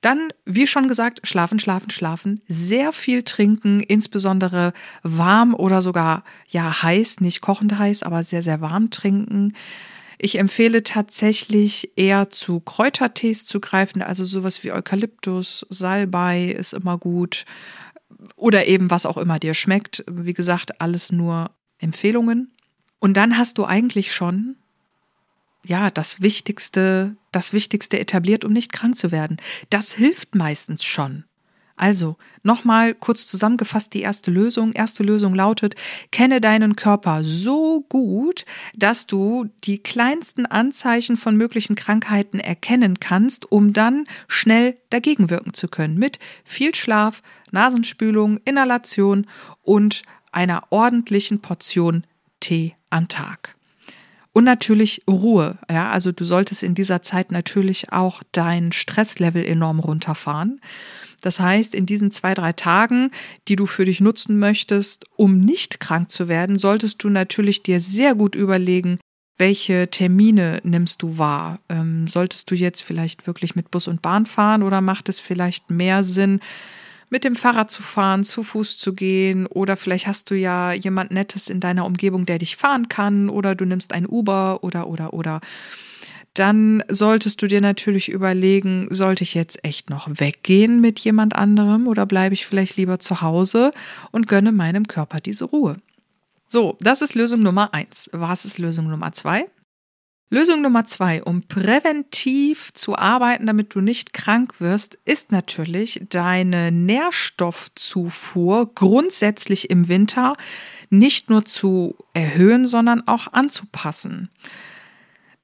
Dann, 0.02 0.34
wie 0.44 0.68
schon 0.68 0.90
gesagt, 0.90 1.26
schlafen, 1.26 1.60
schlafen, 1.60 1.90
schlafen, 1.90 2.42
sehr 2.50 2.92
viel 2.92 3.24
trinken, 3.24 3.80
insbesondere 3.80 4.74
warm 5.02 5.54
oder 5.54 5.82
sogar 5.82 6.26
ja 6.50 6.84
heiß, 6.84 7.22
nicht 7.22 7.40
kochend 7.40 7.78
heiß, 7.80 8.04
aber 8.04 8.22
sehr, 8.26 8.44
sehr 8.44 8.60
warm 8.60 8.90
trinken. 8.90 9.54
Ich 10.24 10.40
empfehle 10.40 10.84
tatsächlich 10.84 11.92
eher 11.98 12.30
zu 12.30 12.62
Kräutertees 12.62 13.46
zu 13.46 13.60
greifen, 13.60 14.02
also 14.02 14.24
sowas 14.24 14.64
wie 14.64 14.72
Eukalyptus, 14.72 15.66
Salbei 15.70 16.46
ist 16.46 16.72
immer 16.72 16.98
gut 16.98 17.44
oder 18.38 18.66
eben 18.68 18.90
was 18.90 19.06
auch 19.06 19.18
immer 19.18 19.38
dir 19.38 19.54
schmeckt. 19.54 20.06
Wie 20.10 20.34
gesagt, 20.34 20.80
alles 20.80 21.12
nur 21.12 21.52
Empfehlungen. 21.78 22.54
Und 23.00 23.18
dann 23.18 23.38
hast 23.38 23.58
du 23.58 23.66
eigentlich 23.66 24.14
schon 24.14 24.56
ja, 25.66 25.92
das 25.92 26.22
Wichtigste, 26.22 27.18
das 27.34 27.52
Wichtigste 27.52 28.00
etabliert, 28.00 28.46
um 28.46 28.54
nicht 28.54 28.72
krank 28.72 28.96
zu 28.96 29.12
werden. 29.12 29.36
Das 29.70 29.92
hilft 29.92 30.36
meistens 30.36 30.86
schon. 30.86 31.26
Also, 31.76 32.18
nochmal 32.44 32.94
kurz 32.94 33.26
zusammengefasst 33.26 33.94
die 33.94 34.02
erste 34.02 34.30
Lösung. 34.30 34.74
Erste 34.74 35.02
Lösung 35.02 35.34
lautet, 35.34 35.76
kenne 36.12 36.40
deinen 36.40 36.76
Körper 36.76 37.24
so 37.24 37.82
gut, 37.90 38.46
dass 38.76 39.08
du 39.08 39.50
die 39.64 39.80
kleinsten 39.80 40.46
Anzeichen 40.46 41.18
von 41.18 41.36
möglichen 41.36 41.76
Krankheiten 41.76 42.40
erkennen 42.40 43.00
kannst, 43.00 43.52
um 43.52 43.74
dann 43.74 44.06
schnell 44.28 44.78
dagegen 44.92 45.32
wirken 45.32 45.54
zu 45.56 45.68
können. 45.68 45.98
Mit 45.98 46.20
viel 46.44 46.76
Schlaf, 46.76 47.24
Nasenspülung, 47.52 48.40
Inhalation 48.46 49.26
und 49.62 50.04
einer 50.32 50.64
ordentlichen 50.70 51.42
Portion 51.42 52.04
Tee 52.40 52.76
am 52.90 53.08
Tag. 53.08 53.56
Und 54.34 54.44
natürlich 54.44 55.04
Ruhe. 55.08 55.60
Ja, 55.70 55.92
also 55.92 56.12
du 56.12 56.24
solltest 56.26 56.64
in 56.64 56.74
dieser 56.74 57.04
Zeit 57.04 57.32
natürlich 57.32 57.92
auch 57.92 58.24
dein 58.32 58.72
Stresslevel 58.72 59.46
enorm 59.46 59.80
runterfahren. 59.80 60.60
Das 61.24 61.40
heißt, 61.40 61.74
in 61.74 61.86
diesen 61.86 62.12
zwei, 62.12 62.34
drei 62.34 62.52
Tagen, 62.52 63.10
die 63.48 63.56
du 63.56 63.66
für 63.66 63.86
dich 63.86 64.02
nutzen 64.02 64.38
möchtest, 64.38 65.06
um 65.16 65.40
nicht 65.40 65.80
krank 65.80 66.12
zu 66.12 66.28
werden, 66.28 66.60
solltest 66.60 67.02
du 67.04 67.10
natürlich 67.10 67.64
dir 67.64 67.80
sehr 67.80 68.14
gut 68.14 68.36
überlegen, 68.36 69.00
welche 69.38 69.90
Termine 69.90 70.60
nimmst 70.64 71.02
du 71.02 71.18
wahr? 71.18 71.60
Ähm, 71.70 72.08
solltest 72.08 72.52
du 72.52 72.56
jetzt 72.56 72.82
vielleicht 72.84 73.26
wirklich 73.26 73.56
mit 73.56 73.72
Bus 73.72 73.88
und 73.88 74.02
Bahn 74.02 74.26
fahren 74.26 74.64
oder 74.64 74.82
macht 74.82 75.08
es 75.08 75.22
vielleicht 75.22 75.72
mehr 75.72 76.04
Sinn, 76.04 76.42
mit 77.10 77.24
dem 77.24 77.36
Fahrrad 77.36 77.72
zu 77.72 77.84
fahren, 77.84 78.26
zu 78.26 78.44
Fuß 78.44 78.78
zu 78.78 78.94
gehen 78.94 79.46
oder 79.46 79.78
vielleicht 79.78 80.08
hast 80.08 80.30
du 80.30 80.36
ja 80.36 80.74
jemand 80.74 81.12
Nettes 81.12 81.50
in 81.50 81.62
deiner 81.62 81.86
Umgebung, 81.86 82.26
der 82.26 82.38
dich 82.38 82.58
fahren 82.58 82.90
kann 82.90 83.30
oder 83.30 83.56
du 83.56 83.66
nimmst 83.66 83.94
ein 83.94 84.08
Uber 84.08 84.64
oder 84.64 84.88
oder 84.88 85.14
oder 85.14 85.40
dann 86.34 86.84
solltest 86.88 87.42
du 87.42 87.48
dir 87.48 87.62
natürlich 87.62 88.10
überlegen, 88.10 88.88
sollte 88.90 89.24
ich 89.24 89.34
jetzt 89.34 89.64
echt 89.64 89.90
noch 89.90 90.08
weggehen 90.10 90.82
mit 90.82 91.00
jemand 91.00 91.36
anderem 91.36 91.88
oder 91.88 92.06
bleibe 92.06 92.34
ich 92.34 92.46
vielleicht 92.46 92.78
lieber 92.78 93.00
zu 93.00 93.22
Hause 93.22 93.72
und 94.12 94.28
gönne 94.28 94.52
meinem 94.52 94.88
Körper 94.88 95.20
diese 95.20 95.46
Ruhe. 95.46 95.78
So, 96.48 96.78
das 96.80 97.02
ist 97.02 97.16
Lösung 97.16 97.42
Nummer 97.42 97.74
eins. 97.74 98.10
Was 98.14 98.46
ist 98.46 98.58
Lösung 98.58 98.90
Nummer 98.90 99.12
zwei? 99.14 99.48
Lösung 100.34 100.64
Nummer 100.64 100.84
zwei, 100.86 101.22
um 101.22 101.44
präventiv 101.44 102.74
zu 102.74 102.98
arbeiten, 102.98 103.46
damit 103.46 103.76
du 103.76 103.82
nicht 103.82 104.14
krank 104.14 104.60
wirst, 104.60 104.98
ist 105.06 105.32
natürlich 105.32 106.02
deine 106.10 106.72
Nährstoffzufuhr 106.72 108.74
grundsätzlich 108.74 109.70
im 109.70 109.90
Winter 109.90 110.36
nicht 110.90 111.30
nur 111.30 111.46
zu 111.46 111.96
erhöhen, 112.16 112.66
sondern 112.66 113.08
auch 113.08 113.32
anzupassen. 113.32 114.32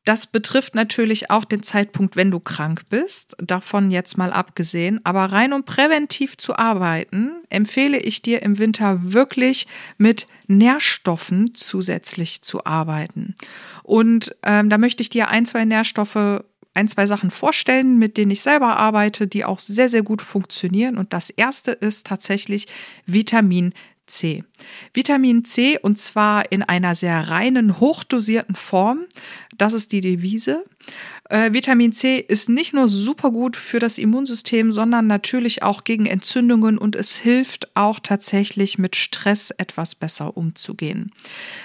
Das 0.05 0.27
betrifft 0.27 0.75
natürlich 0.75 1.29
auch 1.29 1.45
den 1.45 1.61
Zeitpunkt, 1.61 2.15
wenn 2.15 2.31
du 2.31 2.39
krank 2.39 2.83
bist, 2.89 3.35
davon 3.37 3.91
jetzt 3.91 4.17
mal 4.17 4.31
abgesehen. 4.31 5.01
Aber 5.03 5.25
rein 5.25 5.53
um 5.53 5.63
präventiv 5.63 6.37
zu 6.37 6.55
arbeiten, 6.57 7.31
empfehle 7.49 7.99
ich 7.99 8.21
dir 8.21 8.41
im 8.41 8.57
Winter 8.57 9.13
wirklich 9.13 9.67
mit 9.97 10.27
Nährstoffen 10.47 11.53
zusätzlich 11.53 12.41
zu 12.41 12.65
arbeiten. 12.65 13.35
Und 13.83 14.35
ähm, 14.43 14.69
da 14.69 14.77
möchte 14.77 15.01
ich 15.01 15.09
dir 15.09 15.27
ein, 15.29 15.45
zwei 15.45 15.65
Nährstoffe 15.65 16.43
ein, 16.73 16.87
zwei 16.87 17.07
Sachen 17.07 17.29
vorstellen, 17.31 17.97
mit 17.97 18.15
denen 18.15 18.31
ich 18.31 18.41
selber 18.41 18.77
arbeite, 18.77 19.27
die 19.27 19.43
auch 19.43 19.59
sehr, 19.59 19.89
sehr 19.89 20.03
gut 20.03 20.21
funktionieren. 20.21 20.97
Und 20.97 21.13
das 21.13 21.29
erste 21.29 21.71
ist 21.71 22.05
tatsächlich 22.07 22.67
Vitamin 23.05 23.73
C. 24.09 24.43
Vitamin 24.93 25.45
C 25.45 25.77
und 25.79 25.99
zwar 25.99 26.51
in 26.51 26.63
einer 26.63 26.95
sehr 26.95 27.29
reinen, 27.29 27.79
hochdosierten 27.79 28.55
Form. 28.55 29.05
Das 29.57 29.73
ist 29.73 29.91
die 29.91 30.01
Devise. 30.01 30.65
Äh, 31.29 31.53
Vitamin 31.53 31.93
C 31.93 32.17
ist 32.17 32.49
nicht 32.49 32.73
nur 32.73 32.89
super 32.89 33.31
gut 33.31 33.55
für 33.55 33.79
das 33.79 33.97
Immunsystem, 33.97 34.71
sondern 34.71 35.07
natürlich 35.07 35.61
auch 35.63 35.83
gegen 35.83 36.05
Entzündungen 36.05 36.77
und 36.77 36.95
es 36.95 37.15
hilft 37.17 37.75
auch 37.75 37.99
tatsächlich 37.99 38.77
mit 38.77 38.95
Stress 38.95 39.51
etwas 39.51 39.95
besser 39.95 40.35
umzugehen. 40.35 41.11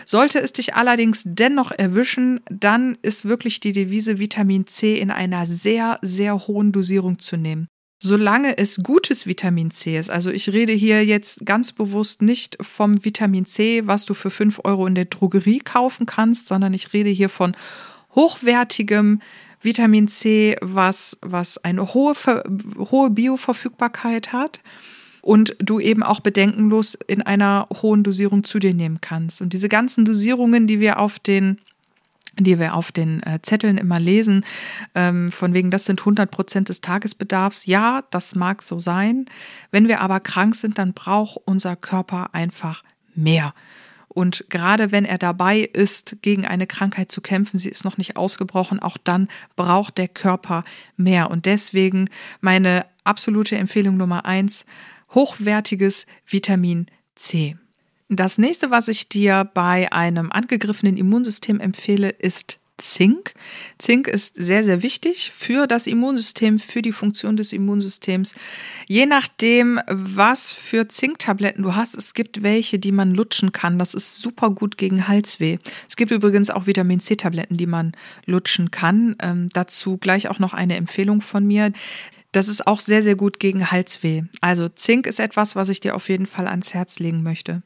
Sollte 0.05 0.41
es 0.41 0.53
dich 0.53 0.75
allerdings 0.75 1.23
dennoch 1.25 1.73
erwischen, 1.73 2.41
dann 2.51 2.99
ist 3.03 3.25
wirklich 3.25 3.61
die 3.61 3.73
Devise 3.73 4.19
Vitamin 4.19 4.67
C 4.67 4.97
in 4.97 5.11
einer 5.11 5.47
sehr, 5.47 5.99
sehr 6.03 6.47
hohen 6.47 6.73
Dosierung 6.73 7.19
zu 7.19 7.37
nehmen 7.37 7.69
solange 7.99 8.59
es 8.59 8.83
gutes 8.83 9.27
Vitamin 9.27 9.71
C 9.71 9.99
ist. 9.99 10.11
Also 10.11 10.31
ich 10.31 10.53
rede 10.53 10.73
hier 10.73 11.05
jetzt 11.05 11.47
ganz 11.47 11.73
bewusst 11.73 12.23
nicht 12.23 12.57
vom 12.61 13.05
Vitamin 13.05 13.47
C, 13.47 13.87
was 13.87 14.05
du 14.05 14.15
für 14.15 14.31
5 14.31 14.61
Euro 14.65 14.87
in 14.87 14.95
der 14.95 15.07
Drogerie 15.07 15.61
kaufen 15.61 16.07
kannst, 16.07 16.49
sondern 16.49 16.75
ich 16.75 16.93
rede 16.93 17.11
hier 17.11 17.29
von 17.29 17.57
hochwertigem 18.15 19.21
Vitamin 19.63 20.09
C, 20.09 20.57
was, 20.61 21.17
was 21.23 21.59
eine 21.65 21.95
hohe, 21.95 22.15
hohe 22.79 23.11
Bioverfügbarkeit 23.11 24.33
hat 24.33 24.61
und 25.23 25.57
du 25.59 25.81
eben 25.81 26.03
auch 26.03 26.21
bedenkenlos 26.21 26.99
in 27.07 27.23
einer 27.23 27.67
hohen 27.81 28.03
Dosierung 28.03 28.45
zu 28.45 28.59
dir 28.59 28.75
nehmen 28.75 29.01
kannst. 29.01 29.41
Und 29.41 29.55
diese 29.55 29.71
ganzen 29.71 30.05
Dosierungen, 30.05 30.67
die 30.67 30.81
wir 30.81 31.01
auf 31.01 31.19
den 31.19 31.59
die 32.39 32.59
wir 32.59 32.75
auf 32.75 32.93
den 32.93 33.23
äh, 33.23 33.41
Zetteln 33.43 33.79
immer 33.79 34.01
lesen, 34.01 34.45
ähm, 34.95 35.31
von 35.31 35.55
wegen, 35.55 35.71
das 35.71 35.85
sind 35.85 36.01
100 36.01 36.31
Prozent 36.31 36.69
des 36.69 36.81
Tagesbedarfs. 36.81 37.67
Ja, 37.67 38.05
das 38.11 38.35
mag 38.35 38.63
so 38.63 38.79
sein. 38.79 39.27
Wenn 39.71 39.89
wir 39.89 40.01
aber 40.01 40.21
krank 40.21 40.55
sind, 40.55 40.79
dann 40.79 40.93
braucht 40.93 41.39
unser 41.45 41.77
Körper 41.77 42.35
einfach 42.35 42.83
mehr. 43.15 43.55
Und 44.09 44.45
gerade 44.49 44.93
wenn 44.93 45.05
er 45.05 45.19
dabei 45.19 45.59
ist, 45.59 46.19
gegen 46.23 46.47
eine 46.47 46.69
Krankheit 46.69 47.11
zu 47.11 47.21
kämpfen, 47.21 47.59
sie 47.59 47.69
ist 47.69 47.85
noch 47.85 47.99
nicht 47.99 48.17
ausgebrochen, 48.17 48.79
auch 48.79 48.97
dann 48.97 49.29
braucht 49.57 49.99
der 49.99 50.09
Körper 50.09 50.65
mehr. 50.97 51.31
Und 51.31 51.47
deswegen 51.47 52.09
meine 52.41 52.87
absolute 53.03 53.57
Empfehlung 53.57 53.97
Nummer 53.97 54.25
eins, 54.25 54.67
hochwertiges 55.15 56.07
Vitamin 56.27 56.87
C. 57.17 57.57
Das 58.17 58.39
nächste, 58.39 58.71
was 58.71 58.89
ich 58.89 59.09
dir 59.09 59.51
bei 59.55 59.93
einem 59.93 60.31
angegriffenen 60.31 60.97
Immunsystem 60.97 61.61
empfehle, 61.61 62.11
ist 62.11 62.59
Zink. 62.77 63.35
Zink 63.79 64.09
ist 64.09 64.35
sehr, 64.37 64.65
sehr 64.65 64.83
wichtig 64.83 65.31
für 65.33 65.69
das 65.69 65.87
Immunsystem, 65.87 66.59
für 66.59 66.83
die 66.83 66.93
Funktion 66.93 67.37
des 67.37 67.53
Immunsystems. 67.53 68.35
Je 68.87 69.07
nachdem, 69.07 69.81
was 69.89 70.53
für 70.53 70.89
Zinktabletten 70.89 71.63
du 71.63 71.77
hast, 71.77 71.95
es 71.95 72.15
gibt 72.15 72.43
welche, 72.43 72.81
die 72.81 72.91
man 72.91 73.15
lutschen 73.15 73.53
kann. 73.53 73.79
Das 73.79 73.95
ist 73.95 74.17
super 74.17 74.51
gut 74.51 74.77
gegen 74.77 75.07
Halsweh. 75.07 75.59
Es 75.89 75.95
gibt 75.95 76.11
übrigens 76.11 76.51
auch 76.51 76.67
Vitamin 76.67 76.99
C-Tabletten, 76.99 77.57
die 77.57 77.67
man 77.67 77.93
lutschen 78.27 78.73
kann. 78.73 79.15
Ähm, 79.23 79.49
dazu 79.53 79.97
gleich 79.97 80.29
auch 80.29 80.41
noch 80.41 80.53
eine 80.53 80.77
Empfehlung 80.77 81.21
von 81.21 81.47
mir. 81.47 81.73
Das 82.35 82.49
ist 82.49 82.67
auch 82.67 82.81
sehr, 82.81 83.03
sehr 83.03 83.15
gut 83.15 83.39
gegen 83.39 83.71
Halsweh. 83.71 84.25
Also 84.41 84.69
Zink 84.69 85.07
ist 85.07 85.21
etwas, 85.21 85.55
was 85.55 85.69
ich 85.69 85.79
dir 85.79 85.95
auf 85.95 86.09
jeden 86.09 86.27
Fall 86.27 86.49
ans 86.49 86.75
Herz 86.75 86.99
legen 86.99 87.23
möchte. 87.23 87.63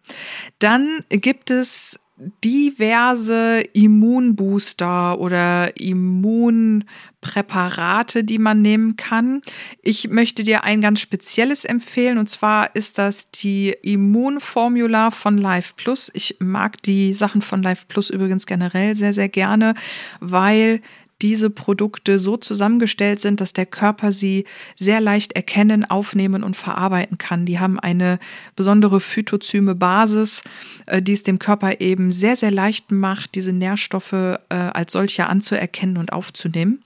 Dann 0.59 1.01
gibt 1.09 1.51
es 1.51 1.99
diverse 2.45 3.63
Immunbooster 3.73 5.19
oder 5.19 5.81
Immunpräparate, 5.81 8.25
die 8.25 8.39
man 8.39 8.61
nehmen 8.61 8.97
kann. 8.97 9.41
Ich 9.83 10.09
möchte 10.09 10.43
dir 10.43 10.65
ein 10.65 10.83
ganz 10.83 11.01
spezielles 11.01 11.65
empfehlen 11.65 12.19
und 12.19 12.29
zwar 12.29 12.75
ist 12.75 12.99
das 12.99 13.31
die 13.31 13.75
Immunformula 13.83 15.13
von 15.13 15.39
Life 15.39 15.75
Plus. 15.77 16.11
Ich 16.13 16.39
mag 16.41 16.83
die 16.83 17.15
Sachen 17.15 17.41
von 17.41 17.63
Life 17.63 17.85
Plus 17.89 18.11
übrigens 18.11 18.47
generell 18.47 18.97
sehr, 18.97 19.13
sehr 19.13 19.29
gerne, 19.29 19.75
weil 20.21 20.83
diese 21.23 21.51
Produkte 21.51 22.19
so 22.19 22.37
zusammengestellt 22.37 23.21
sind, 23.21 23.41
dass 23.41 23.53
der 23.53 23.67
Körper 23.67 24.13
sie 24.13 24.45
sehr 24.77 25.01
leicht 25.01 25.33
erkennen, 25.33 25.85
aufnehmen 25.85 26.45
und 26.45 26.57
verarbeiten 26.57 27.19
kann. 27.19 27.45
Die 27.45 27.59
haben 27.59 27.81
eine 27.81 28.19
besondere 28.55 29.01
phytozyme 29.01 29.75
Basis, 29.75 30.43
äh, 30.87 31.03
die 31.03 31.15
es 31.15 31.25
dem 31.25 31.39
Körper 31.39 31.81
eben 31.81 32.13
sehr, 32.13 32.37
sehr 32.37 32.53
leicht 32.53 32.93
macht, 32.93 33.35
diese 33.35 33.53
Nährstoffe 33.53 34.13
äh, 34.13 34.39
als 34.49 34.93
solche 34.93 35.27
anzuerkennen 35.27 35.97
und 35.97 36.13
aufzunehmen. 36.13 36.83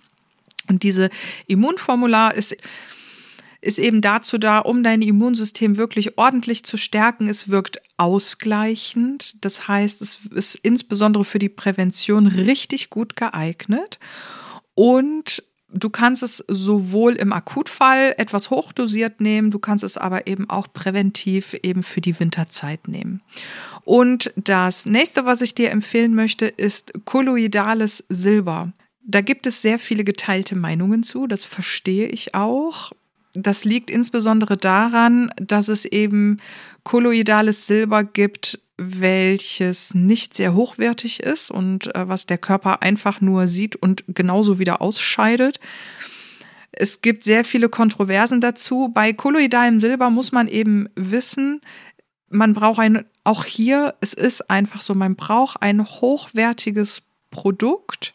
Und 0.68 0.82
diese 0.82 1.10
Immunformular 1.46 2.34
ist 2.34 2.56
ist 3.62 3.78
eben 3.78 4.00
dazu 4.00 4.38
da, 4.38 4.58
um 4.58 4.82
dein 4.82 5.00
Immunsystem 5.00 5.76
wirklich 5.76 6.18
ordentlich 6.18 6.64
zu 6.64 6.76
stärken. 6.76 7.28
Es 7.28 7.48
wirkt 7.48 7.80
ausgleichend. 7.96 9.36
Das 9.44 9.68
heißt, 9.68 10.02
es 10.02 10.18
ist 10.34 10.56
insbesondere 10.56 11.24
für 11.24 11.38
die 11.38 11.48
Prävention 11.48 12.26
richtig 12.26 12.90
gut 12.90 13.14
geeignet. 13.14 14.00
Und 14.74 15.44
du 15.72 15.90
kannst 15.90 16.22
es 16.22 16.44
sowohl 16.48 17.14
im 17.14 17.32
Akutfall 17.32 18.14
etwas 18.18 18.50
hochdosiert 18.50 19.20
nehmen, 19.20 19.50
du 19.50 19.58
kannst 19.58 19.84
es 19.84 19.96
aber 19.96 20.26
eben 20.26 20.50
auch 20.50 20.66
präventiv 20.72 21.54
eben 21.62 21.82
für 21.82 22.00
die 22.00 22.18
Winterzeit 22.18 22.88
nehmen. 22.88 23.22
Und 23.84 24.32
das 24.36 24.86
nächste, 24.86 25.24
was 25.24 25.40
ich 25.40 25.54
dir 25.54 25.70
empfehlen 25.70 26.14
möchte, 26.14 26.46
ist 26.46 26.92
kolloidales 27.04 28.04
Silber. 28.08 28.72
Da 29.04 29.20
gibt 29.20 29.46
es 29.46 29.62
sehr 29.62 29.78
viele 29.78 30.04
geteilte 30.04 30.56
Meinungen 30.56 31.02
zu, 31.02 31.26
das 31.26 31.44
verstehe 31.44 32.08
ich 32.08 32.34
auch. 32.34 32.92
Das 33.34 33.64
liegt 33.64 33.90
insbesondere 33.90 34.56
daran, 34.56 35.32
dass 35.36 35.68
es 35.68 35.84
eben 35.84 36.38
kolloidales 36.82 37.66
Silber 37.66 38.04
gibt, 38.04 38.60
welches 38.76 39.94
nicht 39.94 40.34
sehr 40.34 40.54
hochwertig 40.54 41.20
ist 41.20 41.50
und 41.50 41.94
äh, 41.94 42.08
was 42.08 42.26
der 42.26 42.38
Körper 42.38 42.82
einfach 42.82 43.20
nur 43.20 43.46
sieht 43.46 43.76
und 43.76 44.04
genauso 44.08 44.58
wieder 44.58 44.82
ausscheidet. 44.82 45.60
Es 46.72 47.00
gibt 47.00 47.24
sehr 47.24 47.44
viele 47.44 47.68
Kontroversen 47.68 48.40
dazu. 48.40 48.90
Bei 48.92 49.12
kolloidalem 49.12 49.78
Silber 49.80 50.10
muss 50.10 50.32
man 50.32 50.48
eben 50.48 50.88
wissen, 50.94 51.60
man 52.28 52.54
braucht 52.54 52.80
ein, 52.80 53.04
auch 53.24 53.44
hier, 53.44 53.94
es 54.00 54.14
ist 54.14 54.50
einfach 54.50 54.82
so, 54.82 54.94
man 54.94 55.16
braucht 55.16 55.60
ein 55.62 55.84
hochwertiges 55.84 57.02
Produkt, 57.30 58.14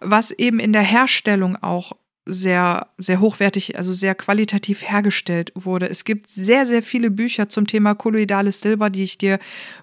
was 0.00 0.30
eben 0.30 0.58
in 0.58 0.72
der 0.72 0.82
Herstellung 0.82 1.56
auch 1.56 1.92
sehr, 2.28 2.88
sehr 2.98 3.20
hochwertig, 3.20 3.78
also 3.78 3.92
sehr 3.92 4.16
qualitativ 4.16 4.82
hergestellt 4.82 5.52
wurde. 5.54 5.88
Es 5.88 6.04
gibt 6.04 6.28
sehr, 6.28 6.66
sehr 6.66 6.82
viele 6.82 7.12
Bücher 7.12 7.48
zum 7.48 7.68
Thema 7.68 7.94
kolloidales 7.94 8.60
Silber, 8.60 8.90
die 8.90 9.04
ich 9.04 9.16
dir 9.16 9.38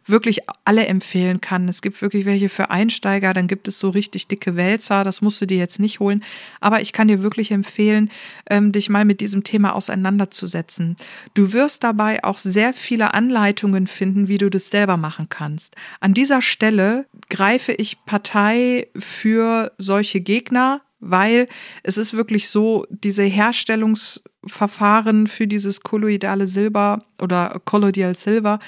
wirklich 0.06 0.42
alle 0.66 0.86
empfehlen 0.86 1.40
kann. 1.40 1.70
Es 1.70 1.82
gibt 1.82 2.02
wirklich 2.02 2.26
welche 2.26 2.50
für 2.50 2.70
Einsteiger, 2.70 3.34
dann 3.34 3.48
gibt 3.48 3.70
es 3.70 3.80
so 3.80 3.90
richtig 3.90 4.28
dicke 4.28 4.58
Wälzer, 4.58 5.06
das 5.06 5.22
musst 5.22 5.40
du 5.40 5.48
dir 5.48 5.58
jetzt 5.58 5.80
nicht 5.80 6.02
holen. 6.02 6.22
Aber 6.60 6.82
ich 6.82 6.92
kann 6.92 7.08
dir 7.08 7.24
wirklich 7.24 7.52
empfehlen, 7.52 8.12
ähm, 8.50 8.74
dich 8.74 8.90
mal 8.90 9.06
mit 9.06 9.22
diesem 9.22 9.46
Thema 9.46 9.74
auseinanderzusetzen. 9.74 10.98
Du 11.34 11.54
wirst 11.54 11.84
dabei 11.84 12.26
auch 12.26 12.38
sehr 12.38 12.74
viele 12.74 13.14
Anleitungen 13.14 13.88
finden, 13.88 14.28
wie 14.28 14.38
du 14.38 14.50
das 14.50 14.70
selber 14.70 14.98
machen 14.98 15.30
kannst. 15.30 15.78
An 16.02 16.14
dieser 16.14 16.42
Stelle 16.42 17.06
greife 17.30 17.72
ich 17.72 18.04
Partei 18.06 18.88
für 18.98 19.72
solche 19.78 20.20
Gegner, 20.20 20.82
weil 21.04 21.48
es 21.84 21.98
ist 21.98 22.14
wirklich 22.14 22.50
so, 22.50 22.86
diese 22.90 23.24
Herstellungsverfahren 23.24 25.28
für 25.28 25.48
dieses 25.48 25.82
kolloidale 25.82 26.48
Silber 26.48 27.04
oder 27.22 27.62
Colloidal 27.66 28.16
Silber, 28.16 28.60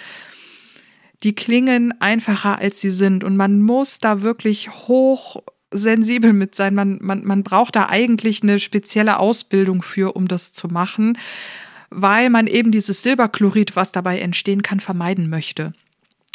die 1.23 1.33
klingen 1.33 1.93
einfacher 2.01 2.59
als 2.59 2.81
sie 2.81 2.91
sind 2.91 3.23
und 3.23 3.37
man 3.37 3.61
muss 3.61 3.99
da 3.99 4.21
wirklich 4.21 4.69
hoch 4.69 5.41
sensibel 5.71 6.33
mit 6.33 6.55
sein. 6.55 6.75
Man, 6.75 6.99
man, 7.01 7.25
man 7.25 7.43
braucht 7.43 7.75
da 7.75 7.89
eigentlich 7.89 8.43
eine 8.43 8.59
spezielle 8.59 9.19
Ausbildung 9.19 9.81
für, 9.81 10.15
um 10.15 10.27
das 10.27 10.53
zu 10.53 10.67
machen, 10.67 11.17
weil 11.89 12.29
man 12.29 12.47
eben 12.47 12.71
dieses 12.71 13.01
Silberchlorid, 13.01 13.75
was 13.75 13.91
dabei 13.91 14.19
entstehen 14.19 14.61
kann, 14.61 14.79
vermeiden 14.79 15.29
möchte. 15.29 15.73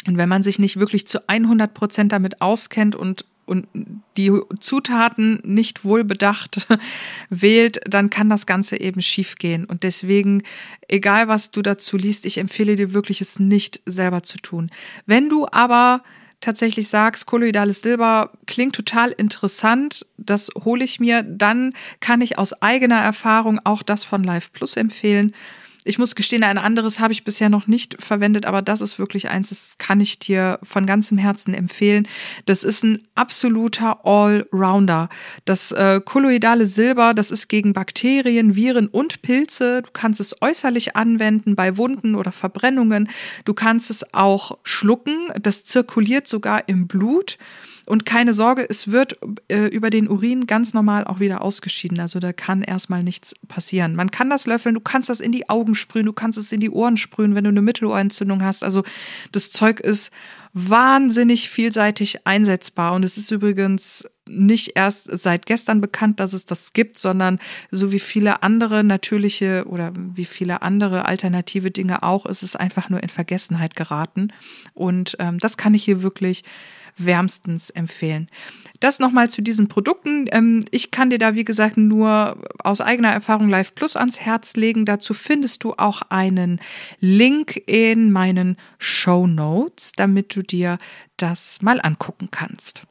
Und 0.07 0.17
wenn 0.17 0.29
man 0.29 0.43
sich 0.43 0.57
nicht 0.57 0.79
wirklich 0.79 1.07
zu 1.07 1.27
100 1.27 1.73
Prozent 1.73 2.11
damit 2.11 2.41
auskennt 2.41 2.95
und 2.95 3.25
und 3.51 3.67
die 4.15 4.31
Zutaten 4.61 5.41
nicht 5.43 5.83
wohlbedacht 5.83 6.67
wählt, 7.29 7.81
dann 7.85 8.09
kann 8.09 8.29
das 8.29 8.45
Ganze 8.45 8.79
eben 8.79 9.01
schiefgehen. 9.01 9.65
Und 9.65 9.83
deswegen, 9.83 10.43
egal 10.87 11.27
was 11.27 11.51
du 11.51 11.61
dazu 11.61 11.97
liest, 11.97 12.25
ich 12.25 12.37
empfehle 12.37 12.77
dir 12.77 12.93
wirklich, 12.93 13.19
es 13.19 13.39
nicht 13.39 13.81
selber 13.85 14.23
zu 14.23 14.37
tun. 14.37 14.71
Wenn 15.05 15.27
du 15.27 15.47
aber 15.51 16.01
tatsächlich 16.39 16.87
sagst, 16.87 17.25
kolloidales 17.25 17.81
Silber 17.81 18.31
klingt 18.47 18.73
total 18.73 19.11
interessant, 19.11 20.05
das 20.17 20.49
hole 20.63 20.83
ich 20.83 20.99
mir, 20.99 21.21
dann 21.21 21.73
kann 21.99 22.21
ich 22.21 22.37
aus 22.37 22.53
eigener 22.61 22.99
Erfahrung 22.99 23.59
auch 23.63 23.83
das 23.83 24.03
von 24.05 24.23
Live 24.23 24.51
Plus 24.53 24.75
empfehlen. 24.77 25.33
Ich 25.83 25.97
muss 25.97 26.13
gestehen, 26.13 26.43
ein 26.43 26.59
anderes 26.59 26.99
habe 26.99 27.13
ich 27.13 27.23
bisher 27.23 27.49
noch 27.49 27.65
nicht 27.65 28.01
verwendet, 28.01 28.45
aber 28.45 28.61
das 28.61 28.81
ist 28.81 28.99
wirklich 28.99 29.29
eins, 29.29 29.49
das 29.49 29.75
kann 29.79 29.99
ich 29.99 30.19
dir 30.19 30.59
von 30.61 30.85
ganzem 30.85 31.17
Herzen 31.17 31.53
empfehlen. 31.55 32.07
Das 32.45 32.63
ist 32.63 32.83
ein 32.83 32.99
absoluter 33.15 34.05
Allrounder. 34.05 35.09
Das 35.45 35.71
äh, 35.71 35.99
kolloidale 36.03 36.67
Silber, 36.67 37.13
das 37.15 37.31
ist 37.31 37.47
gegen 37.47 37.73
Bakterien, 37.73 38.55
Viren 38.55 38.87
und 38.87 39.23
Pilze. 39.23 39.81
Du 39.81 39.89
kannst 39.91 40.19
es 40.19 40.41
äußerlich 40.41 40.95
anwenden 40.95 41.55
bei 41.55 41.77
Wunden 41.77 42.13
oder 42.13 42.31
Verbrennungen. 42.31 43.09
Du 43.45 43.53
kannst 43.55 43.89
es 43.89 44.13
auch 44.13 44.59
schlucken. 44.63 45.29
Das 45.41 45.63
zirkuliert 45.63 46.27
sogar 46.27 46.67
im 46.67 46.87
Blut. 46.87 47.37
Und 47.91 48.05
keine 48.05 48.33
Sorge, 48.33 48.65
es 48.69 48.89
wird 48.89 49.19
äh, 49.49 49.65
über 49.65 49.89
den 49.89 50.07
Urin 50.07 50.47
ganz 50.47 50.73
normal 50.73 51.03
auch 51.03 51.19
wieder 51.19 51.41
ausgeschieden. 51.41 51.99
Also 51.99 52.19
da 52.19 52.31
kann 52.31 52.61
erstmal 52.61 53.03
nichts 53.03 53.33
passieren. 53.49 53.97
Man 53.97 54.11
kann 54.11 54.29
das 54.29 54.45
löffeln, 54.45 54.75
du 54.75 54.79
kannst 54.79 55.09
das 55.09 55.19
in 55.19 55.33
die 55.33 55.49
Augen 55.49 55.75
sprühen, 55.75 56.05
du 56.05 56.13
kannst 56.13 56.37
es 56.37 56.53
in 56.53 56.61
die 56.61 56.69
Ohren 56.69 56.95
sprühen, 56.95 57.35
wenn 57.35 57.43
du 57.43 57.49
eine 57.49 57.61
Mittelohrentzündung 57.61 58.45
hast. 58.45 58.63
Also 58.63 58.83
das 59.33 59.51
Zeug 59.51 59.81
ist 59.81 60.09
wahnsinnig 60.53 61.49
vielseitig 61.49 62.25
einsetzbar. 62.25 62.93
Und 62.93 63.03
es 63.03 63.17
ist 63.17 63.29
übrigens 63.29 64.05
nicht 64.25 64.71
erst 64.75 65.09
seit 65.11 65.45
gestern 65.45 65.81
bekannt, 65.81 66.21
dass 66.21 66.31
es 66.31 66.45
das 66.45 66.71
gibt, 66.71 66.97
sondern 66.97 67.39
so 67.71 67.91
wie 67.91 67.99
viele 67.99 68.41
andere 68.41 68.85
natürliche 68.85 69.65
oder 69.67 69.91
wie 69.95 70.23
viele 70.23 70.61
andere 70.61 71.09
alternative 71.09 71.71
Dinge 71.71 72.03
auch, 72.03 72.25
ist 72.25 72.41
es 72.41 72.55
einfach 72.55 72.89
nur 72.89 73.03
in 73.03 73.09
Vergessenheit 73.09 73.75
geraten. 73.75 74.29
Und 74.73 75.17
ähm, 75.19 75.39
das 75.39 75.57
kann 75.57 75.73
ich 75.73 75.83
hier 75.83 76.01
wirklich 76.01 76.45
wärmstens 76.97 77.69
empfehlen. 77.69 78.27
Das 78.79 78.99
nochmal 78.99 79.29
zu 79.29 79.41
diesen 79.41 79.67
Produkten. 79.67 80.27
Ähm, 80.31 80.65
ich 80.71 80.91
kann 80.91 81.09
dir 81.09 81.19
da, 81.19 81.35
wie 81.35 81.43
gesagt, 81.43 81.77
nur 81.77 82.37
aus 82.63 82.81
eigener 82.81 83.11
Erfahrung 83.11 83.49
Live 83.49 83.75
Plus 83.75 83.95
ans 83.95 84.19
Herz 84.19 84.55
legen. 84.55 84.85
Dazu 84.85 85.13
findest 85.13 85.63
du 85.63 85.73
auch 85.73 86.01
einen 86.09 86.59
Link 86.99 87.61
in 87.67 88.11
meinen 88.11 88.57
Show 88.79 89.27
Notes, 89.27 89.91
damit 89.95 90.35
du 90.35 90.41
dir 90.41 90.77
das 91.17 91.61
mal 91.61 91.79
angucken 91.81 92.29
kannst. 92.31 92.83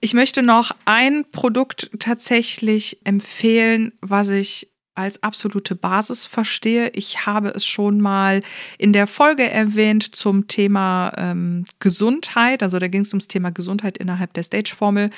Ich 0.00 0.14
möchte 0.14 0.42
noch 0.42 0.72
ein 0.84 1.24
Produkt 1.30 1.90
tatsächlich 2.00 2.98
empfehlen, 3.04 3.92
was 4.00 4.30
ich 4.30 4.71
als 4.94 5.22
absolute 5.22 5.74
Basis 5.74 6.26
verstehe. 6.26 6.90
Ich 6.90 7.24
habe 7.24 7.48
es 7.48 7.66
schon 7.66 8.00
mal 8.00 8.42
in 8.76 8.92
der 8.92 9.06
Folge 9.06 9.48
erwähnt 9.48 10.14
zum 10.14 10.48
Thema 10.48 11.12
ähm, 11.16 11.64
Gesundheit. 11.80 12.62
Also 12.62 12.78
da 12.78 12.88
ging 12.88 13.00
es 13.02 13.12
ums 13.12 13.28
Thema 13.28 13.50
Gesundheit 13.50 13.96
innerhalb 13.96 14.34
der 14.34 14.42
Stage-Formel. 14.42 15.10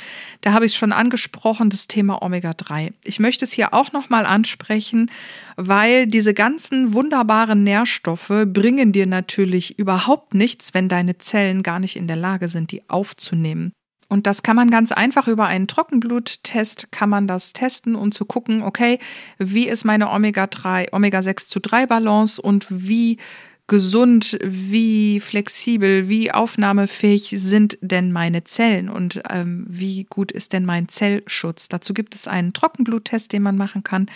Da 0.42 0.52
habe 0.52 0.64
ich 0.64 0.72
es 0.72 0.78
schon 0.78 0.92
angesprochen, 0.92 1.70
das 1.70 1.88
Thema 1.88 2.22
Omega-3. 2.22 2.92
Ich 3.02 3.18
möchte 3.18 3.44
es 3.44 3.52
hier 3.52 3.74
auch 3.74 3.92
nochmal 3.92 4.26
ansprechen, 4.26 5.10
weil 5.56 6.06
diese 6.06 6.34
ganzen 6.34 6.94
wunderbaren 6.94 7.64
Nährstoffe 7.64 8.44
bringen 8.46 8.92
dir 8.92 9.06
natürlich 9.06 9.78
überhaupt 9.78 10.34
nichts, 10.34 10.74
wenn 10.74 10.88
deine 10.88 11.18
Zellen 11.18 11.62
gar 11.62 11.80
nicht 11.80 11.96
in 11.96 12.06
der 12.06 12.16
Lage 12.16 12.48
sind, 12.48 12.70
die 12.70 12.88
aufzunehmen. 12.88 13.72
Und 14.14 14.28
das 14.28 14.44
kann 14.44 14.54
man 14.54 14.70
ganz 14.70 14.92
einfach 14.92 15.26
über 15.26 15.46
einen 15.46 15.66
Trockenbluttest 15.66 16.92
kann 16.92 17.10
man 17.10 17.26
das 17.26 17.52
testen, 17.52 17.96
um 17.96 18.12
zu 18.12 18.24
gucken, 18.24 18.62
okay, 18.62 19.00
wie 19.38 19.66
ist 19.66 19.82
meine 19.82 20.08
Omega-3, 20.08 20.92
Omega-6 20.92 21.48
zu 21.48 21.58
3 21.58 21.86
Balance 21.86 22.40
und 22.40 22.64
wie 22.70 23.18
gesund, 23.66 24.38
wie 24.40 25.18
flexibel, 25.18 26.08
wie 26.08 26.30
aufnahmefähig 26.30 27.34
sind 27.36 27.76
denn 27.80 28.12
meine 28.12 28.44
Zellen 28.44 28.88
und 28.88 29.20
ähm, 29.30 29.66
wie 29.68 30.04
gut 30.04 30.30
ist 30.30 30.52
denn 30.52 30.64
mein 30.64 30.86
Zellschutz. 30.86 31.66
Dazu 31.66 31.92
gibt 31.92 32.14
es 32.14 32.28
einen 32.28 32.52
Trockenbluttest, 32.52 33.32
den 33.32 33.42
man 33.42 33.56
machen 33.56 33.82
kann. 33.82 34.06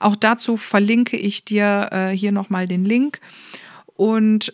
Auch 0.00 0.16
dazu 0.16 0.58
verlinke 0.58 1.16
ich 1.16 1.46
dir 1.46 1.88
äh, 1.92 2.10
hier 2.10 2.32
nochmal 2.32 2.68
den 2.68 2.84
Link. 2.84 3.20
Und 3.94 4.52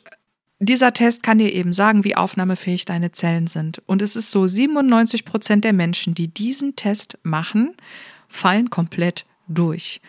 dieser 0.64 0.92
Test 0.92 1.22
kann 1.22 1.38
dir 1.38 1.52
eben 1.52 1.72
sagen, 1.72 2.04
wie 2.04 2.16
aufnahmefähig 2.16 2.84
deine 2.84 3.12
Zellen 3.12 3.46
sind. 3.46 3.82
Und 3.86 4.02
es 4.02 4.16
ist 4.16 4.30
so, 4.30 4.46
97 4.46 5.24
Prozent 5.24 5.64
der 5.64 5.72
Menschen, 5.72 6.14
die 6.14 6.28
diesen 6.28 6.76
Test 6.76 7.18
machen, 7.22 7.74
fallen 8.28 8.70
komplett 8.70 9.26
durch. 9.48 10.00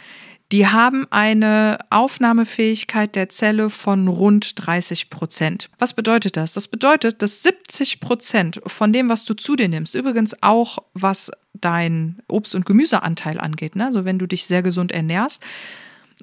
Die 0.52 0.68
haben 0.68 1.08
eine 1.10 1.80
Aufnahmefähigkeit 1.90 3.16
der 3.16 3.30
Zelle 3.30 3.72
von 3.72 4.08
rund 4.08 4.68
30 4.68 5.10
Prozent. 5.10 5.72
Was 5.80 5.94
bedeutet 5.94 6.38
das? 6.38 6.54
Das 6.54 6.68
bedeutet, 6.68 7.24
dass 7.24 7.42
70 7.42 8.00
Prozent 8.00 8.62
von 8.68 8.94
dem, 8.94 9.10
was 9.10 9.26
du 9.26 9.34
zu 9.34 9.56
dir 9.56 9.68
nimmst, 9.68 9.96
übrigens 9.96 10.36
auch 10.44 10.78
was 10.94 11.32
dein 11.54 12.22
Obst- 12.28 12.54
und 12.54 12.68
Gemüseanteil 12.68 13.40
angeht, 13.40 13.76
ne? 13.76 13.88
also 13.88 14.06
wenn 14.06 14.20
du 14.20 14.28
dich 14.28 14.46
sehr 14.46 14.62
gesund 14.62 14.92
ernährst, 14.92 15.42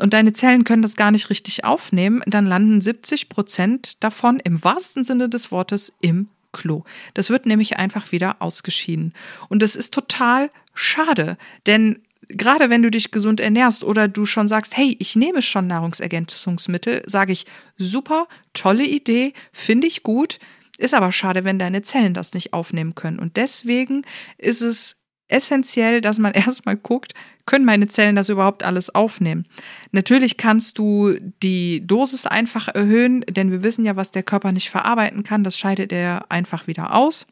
und 0.00 0.12
deine 0.12 0.32
Zellen 0.32 0.64
können 0.64 0.82
das 0.82 0.96
gar 0.96 1.10
nicht 1.10 1.30
richtig 1.30 1.64
aufnehmen, 1.64 2.22
dann 2.26 2.46
landen 2.46 2.80
70 2.80 3.28
Prozent 3.28 4.02
davon 4.02 4.40
im 4.40 4.62
wahrsten 4.64 5.04
Sinne 5.04 5.28
des 5.28 5.50
Wortes 5.50 5.92
im 6.00 6.28
Klo. 6.52 6.84
Das 7.14 7.30
wird 7.30 7.46
nämlich 7.46 7.78
einfach 7.78 8.12
wieder 8.12 8.42
ausgeschieden. 8.42 9.12
Und 9.48 9.62
das 9.62 9.76
ist 9.76 9.94
total 9.94 10.50
schade, 10.74 11.36
denn 11.66 12.02
gerade 12.28 12.70
wenn 12.70 12.82
du 12.82 12.90
dich 12.90 13.10
gesund 13.10 13.40
ernährst 13.40 13.84
oder 13.84 14.08
du 14.08 14.24
schon 14.26 14.48
sagst, 14.48 14.76
hey, 14.76 14.96
ich 14.98 15.16
nehme 15.16 15.42
schon 15.42 15.66
Nahrungsergänzungsmittel, 15.66 17.02
sage 17.06 17.32
ich, 17.32 17.46
super, 17.76 18.26
tolle 18.52 18.84
Idee, 18.84 19.32
finde 19.52 19.86
ich 19.86 20.02
gut, 20.02 20.38
ist 20.78 20.94
aber 20.94 21.12
schade, 21.12 21.44
wenn 21.44 21.58
deine 21.58 21.82
Zellen 21.82 22.14
das 22.14 22.32
nicht 22.32 22.52
aufnehmen 22.52 22.94
können. 22.94 23.18
Und 23.18 23.36
deswegen 23.36 24.02
ist 24.38 24.62
es 24.62 24.96
essentiell, 25.31 26.01
dass 26.01 26.19
man 26.19 26.33
erstmal 26.35 26.77
guckt, 26.77 27.14
können 27.47 27.64
meine 27.64 27.88
Zellen 27.88 28.16
das 28.16 28.29
überhaupt 28.29 28.62
alles 28.62 28.95
aufnehmen? 28.95 29.45
Natürlich 29.93 30.37
kannst 30.37 30.79
du 30.79 31.16
die 31.43 31.87
Dosis 31.87 32.27
einfach 32.27 32.69
erhöhen, 32.69 33.23
denn 33.23 33.51
wir 33.51 33.62
wissen 33.62 33.85
ja, 33.85 33.97
was 33.97 34.11
der 34.11 34.23
Körper 34.23 34.53
nicht 34.53 34.71
verarbeiten 34.71 35.23
kann, 35.23 35.45
das 35.45 35.59
scheidet 35.59 35.93
er 35.93 36.27
einfach 36.31 36.66
wieder 36.66 36.95
aus. 36.95 37.27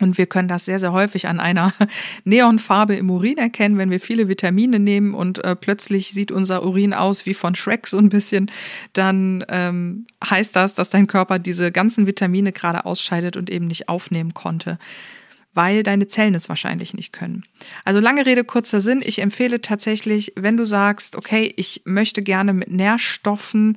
Und 0.00 0.18
wir 0.18 0.26
können 0.26 0.48
das 0.48 0.64
sehr, 0.64 0.80
sehr 0.80 0.92
häufig 0.92 1.28
an 1.28 1.38
einer 1.38 1.72
Neonfarbe 2.24 2.96
im 2.96 3.10
Urin 3.10 3.38
erkennen, 3.38 3.78
wenn 3.78 3.90
wir 3.90 4.00
viele 4.00 4.26
Vitamine 4.26 4.78
nehmen 4.78 5.14
und 5.14 5.44
äh, 5.44 5.54
plötzlich 5.54 6.12
sieht 6.12 6.32
unser 6.32 6.64
Urin 6.64 6.92
aus 6.94 7.26
wie 7.26 7.34
von 7.34 7.54
Shrek 7.54 7.86
so 7.86 7.98
ein 7.98 8.08
bisschen, 8.08 8.50
dann 8.94 9.44
ähm, 9.48 10.06
heißt 10.28 10.56
das, 10.56 10.74
dass 10.74 10.90
dein 10.90 11.06
Körper 11.06 11.38
diese 11.38 11.70
ganzen 11.70 12.06
Vitamine 12.06 12.52
gerade 12.52 12.84
ausscheidet 12.84 13.36
und 13.36 13.50
eben 13.50 13.66
nicht 13.66 13.88
aufnehmen 13.88 14.34
konnte 14.34 14.78
weil 15.54 15.82
deine 15.82 16.06
Zellen 16.06 16.34
es 16.34 16.48
wahrscheinlich 16.48 16.94
nicht 16.94 17.12
können. 17.12 17.44
Also 17.84 18.00
lange 18.00 18.26
Rede, 18.26 18.44
kurzer 18.44 18.80
Sinn. 18.80 19.02
Ich 19.04 19.20
empfehle 19.20 19.60
tatsächlich, 19.60 20.32
wenn 20.36 20.56
du 20.56 20.64
sagst, 20.64 21.16
okay, 21.16 21.52
ich 21.56 21.82
möchte 21.84 22.22
gerne 22.22 22.52
mit 22.52 22.70
Nährstoffen 22.70 23.76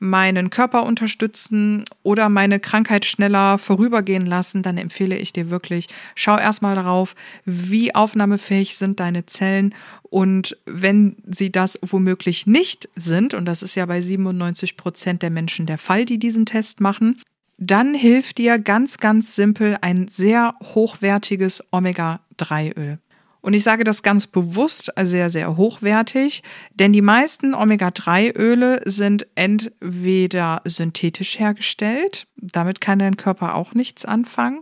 meinen 0.00 0.50
Körper 0.50 0.84
unterstützen 0.84 1.84
oder 2.02 2.28
meine 2.28 2.60
Krankheit 2.60 3.04
schneller 3.04 3.58
vorübergehen 3.58 4.26
lassen, 4.26 4.62
dann 4.62 4.78
empfehle 4.78 5.16
ich 5.16 5.32
dir 5.32 5.50
wirklich, 5.50 5.88
schau 6.14 6.38
erstmal 6.38 6.76
darauf, 6.76 7.14
wie 7.44 7.94
aufnahmefähig 7.94 8.76
sind 8.76 9.00
deine 9.00 9.26
Zellen 9.26 9.74
und 10.02 10.56
wenn 10.66 11.16
sie 11.26 11.50
das 11.50 11.78
womöglich 11.82 12.46
nicht 12.46 12.88
sind, 12.94 13.34
und 13.34 13.44
das 13.44 13.62
ist 13.62 13.74
ja 13.74 13.86
bei 13.86 14.00
97 14.00 14.76
Prozent 14.76 15.22
der 15.22 15.30
Menschen 15.30 15.66
der 15.66 15.78
Fall, 15.78 16.04
die 16.04 16.18
diesen 16.18 16.46
Test 16.46 16.80
machen, 16.80 17.20
dann 17.58 17.94
hilft 17.94 18.38
dir 18.38 18.58
ganz, 18.58 18.98
ganz 18.98 19.34
simpel 19.34 19.76
ein 19.80 20.08
sehr 20.08 20.54
hochwertiges 20.62 21.62
Omega-3-Öl. 21.72 22.98
Und 23.40 23.54
ich 23.54 23.62
sage 23.62 23.84
das 23.84 24.02
ganz 24.02 24.26
bewusst 24.26 24.92
sehr, 25.00 25.30
sehr 25.30 25.56
hochwertig, 25.56 26.42
denn 26.74 26.92
die 26.92 27.02
meisten 27.02 27.54
Omega-3-Öle 27.54 28.80
sind 28.84 29.26
entweder 29.36 30.60
synthetisch 30.64 31.38
hergestellt, 31.38 32.26
damit 32.36 32.80
kann 32.80 32.98
dein 32.98 33.16
Körper 33.16 33.54
auch 33.54 33.74
nichts 33.74 34.04
anfangen. 34.04 34.60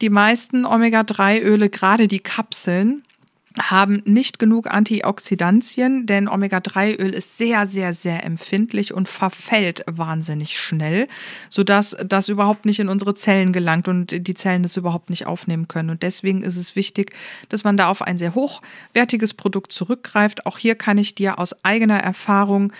Die 0.00 0.10
meisten 0.10 0.64
Omega-3-Öle, 0.64 1.70
gerade 1.70 2.08
die 2.08 2.18
Kapseln, 2.18 3.04
haben 3.56 4.02
nicht 4.04 4.38
genug 4.38 4.70
Antioxidantien, 4.70 6.06
denn 6.06 6.28
Omega-3-Öl 6.28 7.12
ist 7.12 7.38
sehr, 7.38 7.66
sehr, 7.66 7.92
sehr 7.92 8.24
empfindlich 8.24 8.92
und 8.94 9.08
verfällt 9.08 9.84
wahnsinnig 9.86 10.58
schnell, 10.58 11.08
sodass 11.48 11.96
das 12.06 12.28
überhaupt 12.28 12.66
nicht 12.66 12.80
in 12.80 12.88
unsere 12.88 13.14
Zellen 13.14 13.52
gelangt 13.52 13.88
und 13.88 14.26
die 14.26 14.34
Zellen 14.34 14.62
das 14.62 14.76
überhaupt 14.76 15.10
nicht 15.10 15.26
aufnehmen 15.26 15.66
können. 15.66 15.90
Und 15.90 16.02
deswegen 16.02 16.42
ist 16.42 16.56
es 16.56 16.76
wichtig, 16.76 17.12
dass 17.48 17.64
man 17.64 17.76
da 17.76 17.88
auf 17.88 18.02
ein 18.02 18.18
sehr 18.18 18.34
hochwertiges 18.34 19.34
Produkt 19.34 19.72
zurückgreift. 19.72 20.46
Auch 20.46 20.58
hier 20.58 20.74
kann 20.74 20.98
ich 20.98 21.14
dir 21.14 21.38
aus 21.38 21.64
eigener 21.64 21.98
Erfahrung 21.98 22.72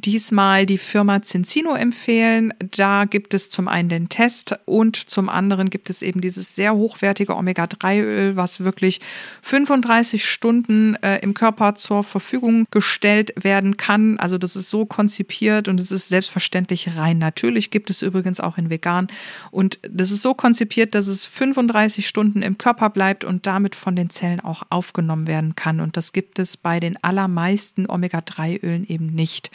diesmal 0.00 0.66
die 0.66 0.78
Firma 0.78 1.22
Cincino 1.22 1.74
empfehlen. 1.74 2.52
Da 2.58 3.04
gibt 3.04 3.34
es 3.34 3.50
zum 3.50 3.68
einen 3.68 3.88
den 3.88 4.08
Test 4.08 4.58
und 4.64 4.96
zum 4.96 5.28
anderen 5.28 5.70
gibt 5.70 5.90
es 5.90 6.02
eben 6.02 6.20
dieses 6.20 6.54
sehr 6.54 6.74
hochwertige 6.74 7.36
Omega-3-Öl, 7.36 8.36
was 8.36 8.60
wirklich 8.60 9.00
35 9.42 10.24
Stunden 10.24 10.94
äh, 10.96 11.18
im 11.18 11.34
Körper 11.34 11.74
zur 11.74 12.04
Verfügung 12.04 12.66
gestellt 12.70 13.32
werden 13.36 13.76
kann. 13.76 14.18
Also 14.18 14.38
das 14.38 14.56
ist 14.56 14.68
so 14.68 14.86
konzipiert 14.86 15.68
und 15.68 15.80
es 15.80 15.90
ist 15.90 16.08
selbstverständlich 16.08 16.96
rein 16.96 17.18
natürlich. 17.18 17.70
Gibt 17.70 17.90
es 17.90 18.02
übrigens 18.02 18.40
auch 18.40 18.58
in 18.58 18.70
vegan. 18.70 19.08
Und 19.50 19.78
das 19.82 20.10
ist 20.10 20.22
so 20.22 20.34
konzipiert, 20.34 20.94
dass 20.94 21.08
es 21.08 21.24
35 21.24 22.06
Stunden 22.06 22.42
im 22.42 22.58
Körper 22.58 22.90
bleibt 22.90 23.24
und 23.24 23.46
damit 23.46 23.74
von 23.74 23.96
den 23.96 24.10
Zellen 24.10 24.40
auch 24.40 24.62
aufgenommen 24.70 25.26
werden 25.26 25.56
kann. 25.56 25.80
Und 25.80 25.96
das 25.96 26.12
gibt 26.12 26.38
es 26.38 26.56
bei 26.56 26.80
den 26.80 27.02
allermeisten 27.02 27.88
Omega-3-Ölen 27.88 28.86
eben 28.86 29.06
nicht. 29.06 29.50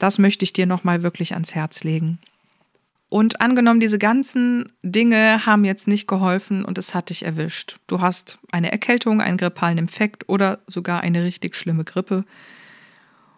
Das 0.00 0.18
möchte 0.18 0.44
ich 0.44 0.54
dir 0.54 0.66
nochmal 0.66 1.02
wirklich 1.04 1.34
ans 1.34 1.54
Herz 1.54 1.84
legen. 1.84 2.18
Und 3.10 3.40
angenommen, 3.40 3.80
diese 3.80 3.98
ganzen 3.98 4.72
Dinge 4.82 5.44
haben 5.44 5.64
jetzt 5.64 5.86
nicht 5.88 6.08
geholfen 6.08 6.64
und 6.64 6.78
es 6.78 6.94
hat 6.94 7.10
dich 7.10 7.24
erwischt. 7.24 7.76
Du 7.86 8.00
hast 8.00 8.38
eine 8.50 8.72
Erkältung, 8.72 9.20
einen 9.20 9.36
grippalen 9.36 9.76
Infekt 9.78 10.28
oder 10.28 10.60
sogar 10.66 11.02
eine 11.02 11.22
richtig 11.22 11.54
schlimme 11.54 11.84
Grippe. 11.84 12.24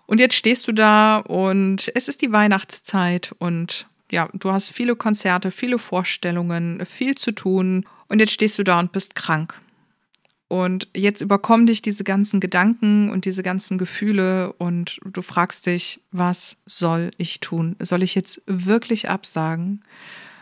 Und 0.06 0.20
jetzt 0.20 0.36
stehst 0.36 0.68
du 0.68 0.72
da 0.72 1.18
und 1.18 1.90
es 1.96 2.06
ist 2.06 2.22
die 2.22 2.32
Weihnachtszeit 2.32 3.34
und 3.38 3.88
ja, 4.10 4.28
du 4.34 4.52
hast 4.52 4.68
viele 4.68 4.94
Konzerte, 4.94 5.50
viele 5.50 5.78
Vorstellungen, 5.78 6.86
viel 6.86 7.16
zu 7.16 7.32
tun 7.32 7.86
und 8.08 8.20
jetzt 8.20 8.32
stehst 8.32 8.58
du 8.58 8.62
da 8.62 8.78
und 8.78 8.92
bist 8.92 9.16
krank. 9.16 9.60
Und 10.52 10.88
jetzt 10.94 11.22
überkommen 11.22 11.64
dich 11.64 11.80
diese 11.80 12.04
ganzen 12.04 12.38
Gedanken 12.38 13.08
und 13.08 13.24
diese 13.24 13.42
ganzen 13.42 13.78
Gefühle 13.78 14.52
und 14.52 15.00
du 15.02 15.22
fragst 15.22 15.64
dich, 15.64 16.02
was 16.10 16.58
soll 16.66 17.10
ich 17.16 17.40
tun? 17.40 17.74
Soll 17.78 18.02
ich 18.02 18.14
jetzt 18.14 18.42
wirklich 18.44 19.08
absagen? 19.08 19.82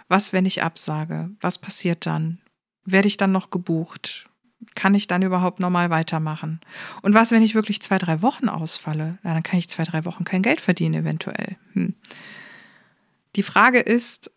Was, 0.08 0.32
wenn 0.32 0.46
ich 0.46 0.64
absage? 0.64 1.30
Was 1.40 1.58
passiert 1.58 2.06
dann? 2.06 2.40
Werde 2.84 3.06
ich 3.06 3.18
dann 3.18 3.30
noch 3.30 3.50
gebucht? 3.50 4.28
Kann 4.74 4.94
ich 4.94 5.06
dann 5.06 5.22
überhaupt 5.22 5.60
normal 5.60 5.90
weitermachen? 5.90 6.58
Und 7.02 7.14
was, 7.14 7.30
wenn 7.30 7.44
ich 7.44 7.54
wirklich 7.54 7.80
zwei, 7.80 7.98
drei 7.98 8.20
Wochen 8.20 8.48
ausfalle? 8.48 9.18
Na, 9.22 9.32
dann 9.32 9.44
kann 9.44 9.60
ich 9.60 9.68
zwei, 9.68 9.84
drei 9.84 10.04
Wochen 10.04 10.24
kein 10.24 10.42
Geld 10.42 10.60
verdienen, 10.60 11.02
eventuell. 11.02 11.56
Hm. 11.74 11.94
Die 13.36 13.44
Frage 13.44 13.78
ist, 13.78 14.32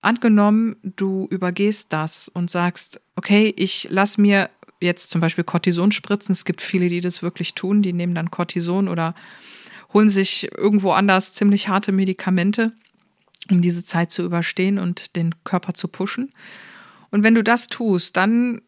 angenommen, 0.00 0.76
du 0.84 1.26
übergehst 1.28 1.92
das 1.92 2.28
und 2.28 2.52
sagst, 2.52 3.00
okay, 3.16 3.52
ich 3.56 3.88
lass 3.90 4.16
mir 4.16 4.48
jetzt 4.80 5.10
zum 5.10 5.20
Beispiel 5.20 5.44
Cortison 5.44 5.92
spritzen. 5.92 6.32
Es 6.32 6.44
gibt 6.44 6.62
viele, 6.62 6.88
die 6.88 7.00
das 7.00 7.22
wirklich 7.22 7.54
tun. 7.54 7.82
Die 7.82 7.92
nehmen 7.92 8.14
dann 8.14 8.30
Cortison 8.30 8.88
oder 8.88 9.14
holen 9.92 10.10
sich 10.10 10.50
irgendwo 10.56 10.92
anders 10.92 11.32
ziemlich 11.32 11.68
harte 11.68 11.92
Medikamente, 11.92 12.72
um 13.50 13.62
diese 13.62 13.84
Zeit 13.84 14.12
zu 14.12 14.22
überstehen 14.22 14.78
und 14.78 15.16
den 15.16 15.34
Körper 15.44 15.74
zu 15.74 15.88
pushen. 15.88 16.32
Und 17.10 17.22
wenn 17.22 17.34
du 17.34 17.42
das 17.42 17.68
tust, 17.68 18.16
dann 18.16 18.60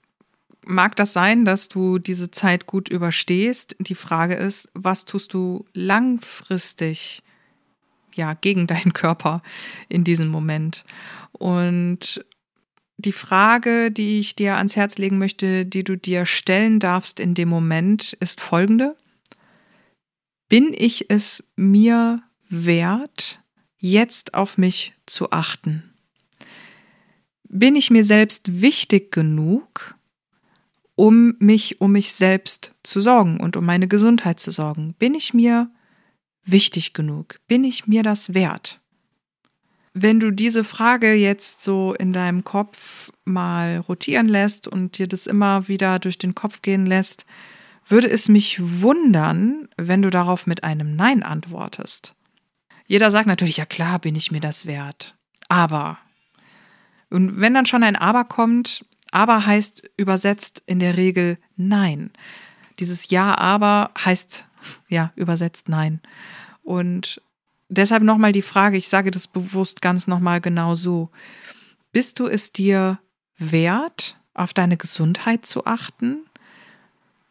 mag 0.65 0.97
das 0.97 1.13
sein, 1.13 1.45
dass 1.45 1.69
du 1.69 1.99
diese 1.99 2.31
Zeit 2.31 2.67
gut 2.67 2.89
überstehst. 2.89 3.77
Die 3.79 3.95
Frage 3.95 4.35
ist, 4.35 4.69
was 4.75 5.05
tust 5.05 5.35
du 5.35 5.67
langfristig 5.73 7.23
ja 8.15 8.35
gegen 8.35 8.67
deinen 8.67 8.93
Körper 8.93 9.43
in 9.89 10.05
diesem 10.05 10.29
Moment? 10.29 10.85
Und 11.33 12.25
die 13.01 13.13
Frage, 13.13 13.91
die 13.91 14.19
ich 14.19 14.37
dir 14.37 14.57
ans 14.57 14.77
Herz 14.77 14.99
legen 14.99 15.19
möchte, 15.19 15.67
die 15.67 15.85
du 15.85 15.97
dir 15.97 16.27
stellen 16.27 16.79
darfst 16.79 17.21
in 17.21 17.35
dem 17.35 17.49
Moment, 17.49 18.17
ist 18.21 18.41
folgende. 18.41 18.97
Bin 20.49 20.75
ich 20.77 21.11
es 21.11 21.45
mir 21.57 22.23
wert, 22.49 23.41
jetzt 23.79 24.35
auf 24.35 24.59
mich 24.59 24.95
zu 25.07 25.31
achten? 25.31 25.95
Bin 27.49 27.77
ich 27.77 27.91
mir 27.91 28.05
selbst 28.05 28.61
wichtig 28.61 29.11
genug, 29.13 29.95
um 30.95 31.35
mich 31.39 31.81
um 31.81 31.93
mich 31.93 32.13
selbst 32.13 32.75
zu 32.83 33.01
sorgen 33.01 33.41
und 33.41 33.57
um 33.57 33.65
meine 33.65 33.89
Gesundheit 33.89 34.39
zu 34.39 34.51
sorgen? 34.51 34.95
Bin 34.99 35.15
ich 35.15 35.35
mir 35.35 35.71
wichtig 36.45 36.93
genug? 36.93 37.41
Bin 37.47 37.65
ich 37.65 37.87
mir 37.87 38.03
das 38.03 38.35
wert? 38.35 38.81
Wenn 40.03 40.19
du 40.19 40.31
diese 40.31 40.65
Frage 40.65 41.13
jetzt 41.13 41.61
so 41.63 41.93
in 41.93 42.15
deinem 42.15 42.43
Kopf 42.43 43.13
mal 43.27 43.77
rotieren 43.77 44.29
lässt 44.29 44.67
und 44.67 44.97
dir 44.97 45.07
das 45.07 45.27
immer 45.27 45.69
wieder 45.69 45.99
durch 45.99 46.17
den 46.17 46.35
Kopf 46.35 46.63
gehen 46.63 46.87
lässt, 46.87 47.27
würde 47.87 48.09
es 48.09 48.31
mich 48.31 48.81
wundern, 48.81 49.69
wenn 49.77 50.01
du 50.01 50.09
darauf 50.09 50.47
mit 50.47 50.65
einem 50.65 50.97
Nein 50.97 51.23
antwortest. 51.23 52.15
Jeder 52.87 53.11
sagt 53.11 53.27
natürlich, 53.27 53.59
ja 53.59 53.67
klar, 53.67 53.99
bin 53.99 54.17
ich 54.17 54.31
mir 54.31 54.41
das 54.41 54.65
wert. 54.65 55.19
Aber. 55.51 55.99
Und 57.11 57.39
wenn 57.39 57.53
dann 57.53 57.67
schon 57.67 57.83
ein 57.83 57.97
Aber 57.97 58.25
kommt, 58.25 58.87
aber 59.11 59.45
heißt 59.45 59.83
übersetzt 59.99 60.63
in 60.65 60.79
der 60.79 60.97
Regel 60.97 61.37
Nein. 61.57 62.11
Dieses 62.79 63.11
Ja, 63.11 63.37
aber 63.37 63.91
heißt 64.03 64.47
ja 64.89 65.13
übersetzt 65.15 65.69
Nein. 65.69 66.01
Und 66.63 67.21
deshalb 67.71 68.03
nochmal 68.03 68.33
die 68.33 68.43
Frage, 68.43 68.77
ich 68.77 68.89
sage 68.89 69.11
das 69.11 69.27
bewusst 69.27 69.81
ganz 69.81 70.07
nochmal 70.07 70.41
genau 70.41 70.75
so. 70.75 71.11
Bist 71.93 72.19
du 72.19 72.27
es 72.27 72.53
dir 72.53 73.01
wert, 73.39 74.21
auf 74.35 74.53
deine 74.53 74.77
Gesundheit 74.77 75.47
zu 75.47 75.65
achten? 75.65 76.25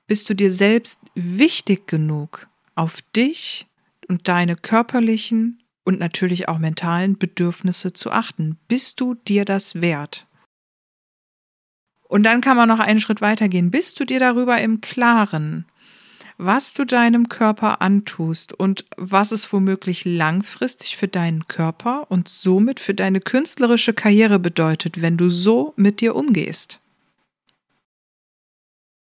Bist 0.08 0.30
du 0.30 0.34
dir 0.34 0.52
selbst 0.52 1.00
wichtig 1.14 1.88
genug, 1.88 2.48
auf 2.76 3.02
dich 3.16 3.68
und 4.08 4.28
deine 4.28 4.56
körperlichen 4.56 5.62
und 5.84 6.00
natürlich 6.00 6.50
auch 6.50 6.58
mentalen 6.58 7.18
Bedürfnisse 7.18 7.94
zu 7.94 8.12
achten? 8.12 8.58
Bist 8.68 9.00
du 9.00 9.14
dir 9.14 9.46
das 9.46 9.82
wert? 9.82 10.26
Und 12.08 12.24
dann 12.24 12.42
kann 12.42 12.58
man 12.58 12.68
noch 12.68 12.80
einen 12.80 13.00
Schritt 13.00 13.22
weitergehen. 13.22 13.70
Bist 13.70 14.00
du 14.00 14.06
dir 14.06 14.20
darüber 14.20 14.60
im 14.60 14.82
Klaren, 14.82 15.66
was 16.40 16.74
du 16.74 16.86
deinem 16.86 17.28
Körper 17.28 17.82
antust 17.82 18.54
und 18.54 18.86
was 18.96 19.34
es 19.34 19.52
womöglich 19.52 20.06
langfristig 20.06 20.96
für 20.96 21.10
deinen 21.10 21.48
Körper 21.50 22.10
und 22.10 22.30
somit 22.30 22.80
für 22.80 22.94
deine 22.94 23.20
künstlerische 23.20 23.94
Karriere 23.94 24.40
bedeutet, 24.40 25.02
wenn 25.02 25.18
du 25.18 25.30
so 25.30 25.74
mit 25.76 26.00
dir 26.00 26.16
umgehst. 26.16 26.80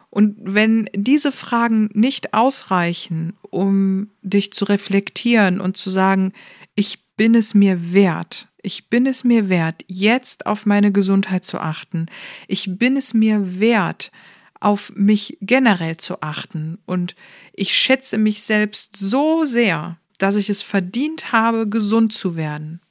Und 0.09 0.37
wenn 0.39 0.89
diese 0.95 1.33
Fragen 1.33 1.89
nicht 1.93 2.33
ausreichen, 2.33 3.33
um 3.41 4.09
dich 4.21 4.53
zu 4.53 4.63
reflektieren 4.63 5.59
und 5.59 5.75
zu 5.75 5.89
sagen, 5.89 6.31
ich 6.75 7.03
bin 7.17 7.35
es 7.35 7.53
mir 7.53 7.91
wert, 7.91 8.47
ich 8.61 8.89
bin 8.89 9.05
es 9.05 9.25
mir 9.25 9.49
wert, 9.49 9.83
jetzt 9.87 10.45
auf 10.45 10.65
meine 10.65 10.93
Gesundheit 10.93 11.43
zu 11.43 11.59
achten, 11.59 12.05
ich 12.47 12.77
bin 12.77 12.95
es 12.95 13.13
mir 13.13 13.59
wert, 13.59 14.13
auf 14.59 14.91
mich 14.95 15.37
generell 15.41 15.97
zu 15.97 16.21
achten. 16.21 16.79
Und 16.85 17.15
ich 17.53 17.75
schätze 17.75 18.17
mich 18.17 18.41
selbst 18.41 18.97
so 18.97 19.45
sehr, 19.45 19.97
dass 20.17 20.35
ich 20.35 20.49
es 20.49 20.61
verdient 20.61 21.31
habe, 21.31 21.67
gesund 21.67 22.13
zu 22.13 22.35
werden. 22.35 22.81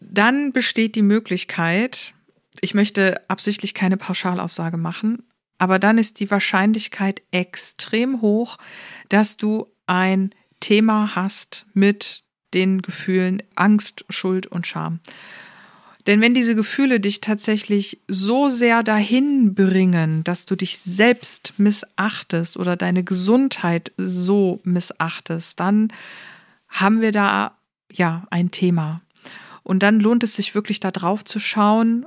Dann 0.00 0.52
besteht 0.52 0.94
die 0.94 1.02
Möglichkeit, 1.02 2.14
ich 2.60 2.74
möchte 2.74 3.28
absichtlich 3.28 3.74
keine 3.74 3.96
Pauschalaussage 3.96 4.76
machen, 4.76 5.22
aber 5.58 5.78
dann 5.78 5.98
ist 5.98 6.20
die 6.20 6.30
Wahrscheinlichkeit 6.30 7.22
extrem 7.30 8.20
hoch, 8.20 8.58
dass 9.08 9.36
du 9.36 9.66
ein 9.86 10.30
Thema 10.60 11.14
hast 11.14 11.66
mit 11.74 12.24
den 12.54 12.82
Gefühlen 12.82 13.42
Angst, 13.54 14.04
Schuld 14.08 14.46
und 14.46 14.66
Scham. 14.66 15.00
Denn 16.06 16.20
wenn 16.20 16.34
diese 16.34 16.54
Gefühle 16.54 17.00
dich 17.00 17.20
tatsächlich 17.20 18.00
so 18.06 18.48
sehr 18.48 18.82
dahin 18.82 19.54
bringen, 19.54 20.22
dass 20.22 20.46
du 20.46 20.54
dich 20.54 20.78
selbst 20.78 21.54
missachtest 21.58 22.56
oder 22.56 22.76
deine 22.76 23.02
Gesundheit 23.02 23.92
so 23.96 24.60
missachtest, 24.62 25.58
dann 25.58 25.92
haben 26.68 27.00
wir 27.00 27.10
da 27.12 27.56
ja 27.92 28.26
ein 28.30 28.50
Thema. 28.50 29.00
Und 29.64 29.82
dann 29.82 29.98
lohnt 29.98 30.22
es 30.22 30.36
sich 30.36 30.54
wirklich 30.54 30.78
da 30.78 30.92
drauf 30.92 31.24
zu 31.24 31.40
schauen 31.40 32.06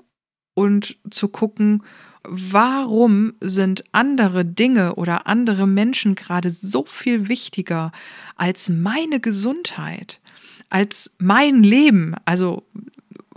und 0.54 0.96
zu 1.10 1.28
gucken, 1.28 1.84
warum 2.24 3.34
sind 3.42 3.84
andere 3.92 4.46
Dinge 4.46 4.96
oder 4.96 5.28
andere 5.28 5.68
Menschen 5.68 6.16
gerade 6.16 6.52
so 6.52 6.86
viel 6.86 7.28
wichtiger 7.28 7.92
als 8.36 8.70
meine 8.70 9.20
Gesundheit, 9.20 10.22
als 10.70 11.12
mein 11.18 11.64
Leben? 11.64 12.16
Also 12.24 12.64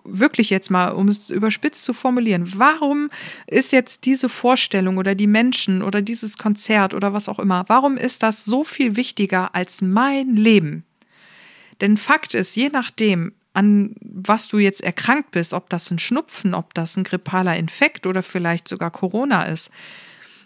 wirklich 0.04 0.50
jetzt 0.50 0.70
mal, 0.70 0.90
um 0.90 1.08
es 1.08 1.30
überspitzt 1.30 1.84
zu 1.84 1.94
formulieren, 1.94 2.52
warum 2.56 3.10
ist 3.46 3.72
jetzt 3.72 4.04
diese 4.04 4.28
Vorstellung 4.28 4.98
oder 4.98 5.14
die 5.14 5.26
Menschen 5.26 5.82
oder 5.82 6.02
dieses 6.02 6.38
Konzert 6.38 6.94
oder 6.94 7.12
was 7.12 7.28
auch 7.28 7.38
immer, 7.38 7.64
warum 7.68 7.96
ist 7.96 8.22
das 8.22 8.44
so 8.44 8.64
viel 8.64 8.96
wichtiger 8.96 9.54
als 9.54 9.82
mein 9.82 10.36
Leben? 10.36 10.84
Denn 11.80 11.96
Fakt 11.96 12.34
ist, 12.34 12.54
je 12.54 12.68
nachdem, 12.68 13.32
an 13.54 13.94
was 14.00 14.48
du 14.48 14.58
jetzt 14.58 14.82
erkrankt 14.82 15.30
bist, 15.32 15.52
ob 15.52 15.68
das 15.68 15.90
ein 15.90 15.98
Schnupfen, 15.98 16.54
ob 16.54 16.74
das 16.74 16.96
ein 16.96 17.04
grippaler 17.04 17.56
Infekt 17.56 18.06
oder 18.06 18.22
vielleicht 18.22 18.68
sogar 18.68 18.90
Corona 18.90 19.44
ist 19.44 19.70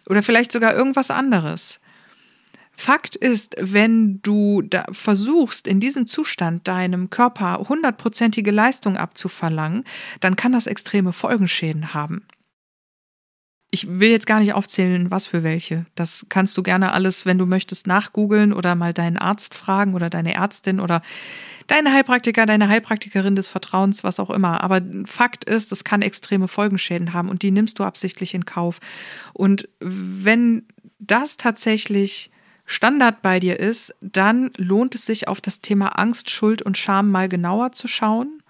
oder 0.09 0.23
vielleicht 0.23 0.53
sogar 0.53 0.75
irgendwas 0.75 1.11
anderes, 1.11 1.81
Fakt 2.77 3.17
ist, 3.17 3.57
wenn 3.59 4.21
du 4.21 4.63
versuchst, 4.93 5.67
in 5.67 5.81
diesem 5.81 6.07
Zustand 6.07 6.69
deinem 6.69 7.09
Körper 7.09 7.67
hundertprozentige 7.69 8.51
Leistung 8.51 8.97
abzuverlangen, 8.99 9.85
dann 10.21 10.37
kann 10.37 10.53
das 10.53 10.67
extreme 10.67 11.13
Folgenschäden 11.13 11.95
haben. 11.95 12.27
Ich 13.71 13.99
will 13.99 14.11
jetzt 14.11 14.27
gar 14.27 14.41
nicht 14.41 14.53
aufzählen, 14.53 15.11
was 15.11 15.27
für 15.27 15.43
welche. 15.43 15.87
Das 15.95 16.27
kannst 16.29 16.57
du 16.57 16.63
gerne 16.63 16.93
alles, 16.93 17.27
wenn 17.27 17.39
du 17.39 17.47
möchtest, 17.47 17.87
nachgoogeln 17.87 18.53
oder 18.53 18.75
mal 18.75 18.93
deinen 18.93 19.17
Arzt 19.17 19.55
fragen 19.55 19.95
oder 19.95 20.09
deine 20.09 20.35
Ärztin 20.35 20.79
oder 20.79 21.03
deinen 21.67 21.93
Heilpraktiker, 21.93 22.47
deine 22.47 22.69
Heilpraktikerin 22.69 23.37
des 23.37 23.49
Vertrauens, 23.49 24.05
was 24.05 24.21
auch 24.21 24.31
immer. 24.31 24.63
Aber 24.63 24.81
Fakt 25.05 25.45
ist, 25.45 25.73
es 25.73 25.83
kann 25.83 26.03
extreme 26.03 26.47
Folgenschäden 26.47 27.13
haben 27.13 27.29
und 27.29 27.43
die 27.43 27.51
nimmst 27.51 27.79
du 27.79 27.85
absichtlich 27.85 28.35
in 28.35 28.45
Kauf. 28.45 28.79
Und 29.33 29.69
wenn 29.81 30.67
das 30.99 31.37
tatsächlich 31.37 32.31
Standard 32.67 33.23
bei 33.23 33.39
dir 33.41 33.59
ist, 33.59 33.95
dann 34.01 34.51
lohnt 34.57 34.95
es 34.95 35.07
sich 35.07 35.29
auf 35.29 35.41
das 35.41 35.61
Thema 35.61 35.99
Angst, 35.99 36.31
Schuld 36.31 36.63
und 36.63 36.77
Scham 36.77 37.11
mal 37.11 37.29
genauer 37.29 37.73
zu 37.73 37.87
schauen. 37.89 38.43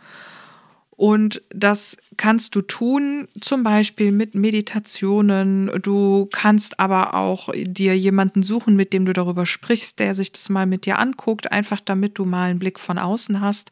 Und 0.97 1.43
das 1.51 1.99
kannst 2.17 2.55
du 2.55 2.63
tun, 2.63 3.29
zum 3.43 3.63
Beispiel 3.63 4.13
mit 4.13 4.35
Meditationen. 4.35 5.71
Du 5.83 6.27
kannst 6.33 6.81
aber 6.81 7.13
auch 7.13 7.51
dir 7.55 7.97
jemanden 7.97 8.43
suchen, 8.43 8.77
mit 8.77 8.95
dem 8.95 9.05
du 9.05 9.13
darüber 9.13 9.45
sprichst, 9.45 9.99
der 9.99 10.15
sich 10.15 10.33
das 10.33 10.49
mal 10.49 10.65
mit 10.65 10.87
dir 10.87 10.99
anguckt, 10.99 11.53
einfach 11.53 11.81
damit 11.83 12.19
du 12.19 12.25
mal 12.25 12.49
einen 12.49 12.59
Blick 12.59 12.81
von 12.81 12.99
außen 12.99 13.43
hast. 13.43 13.71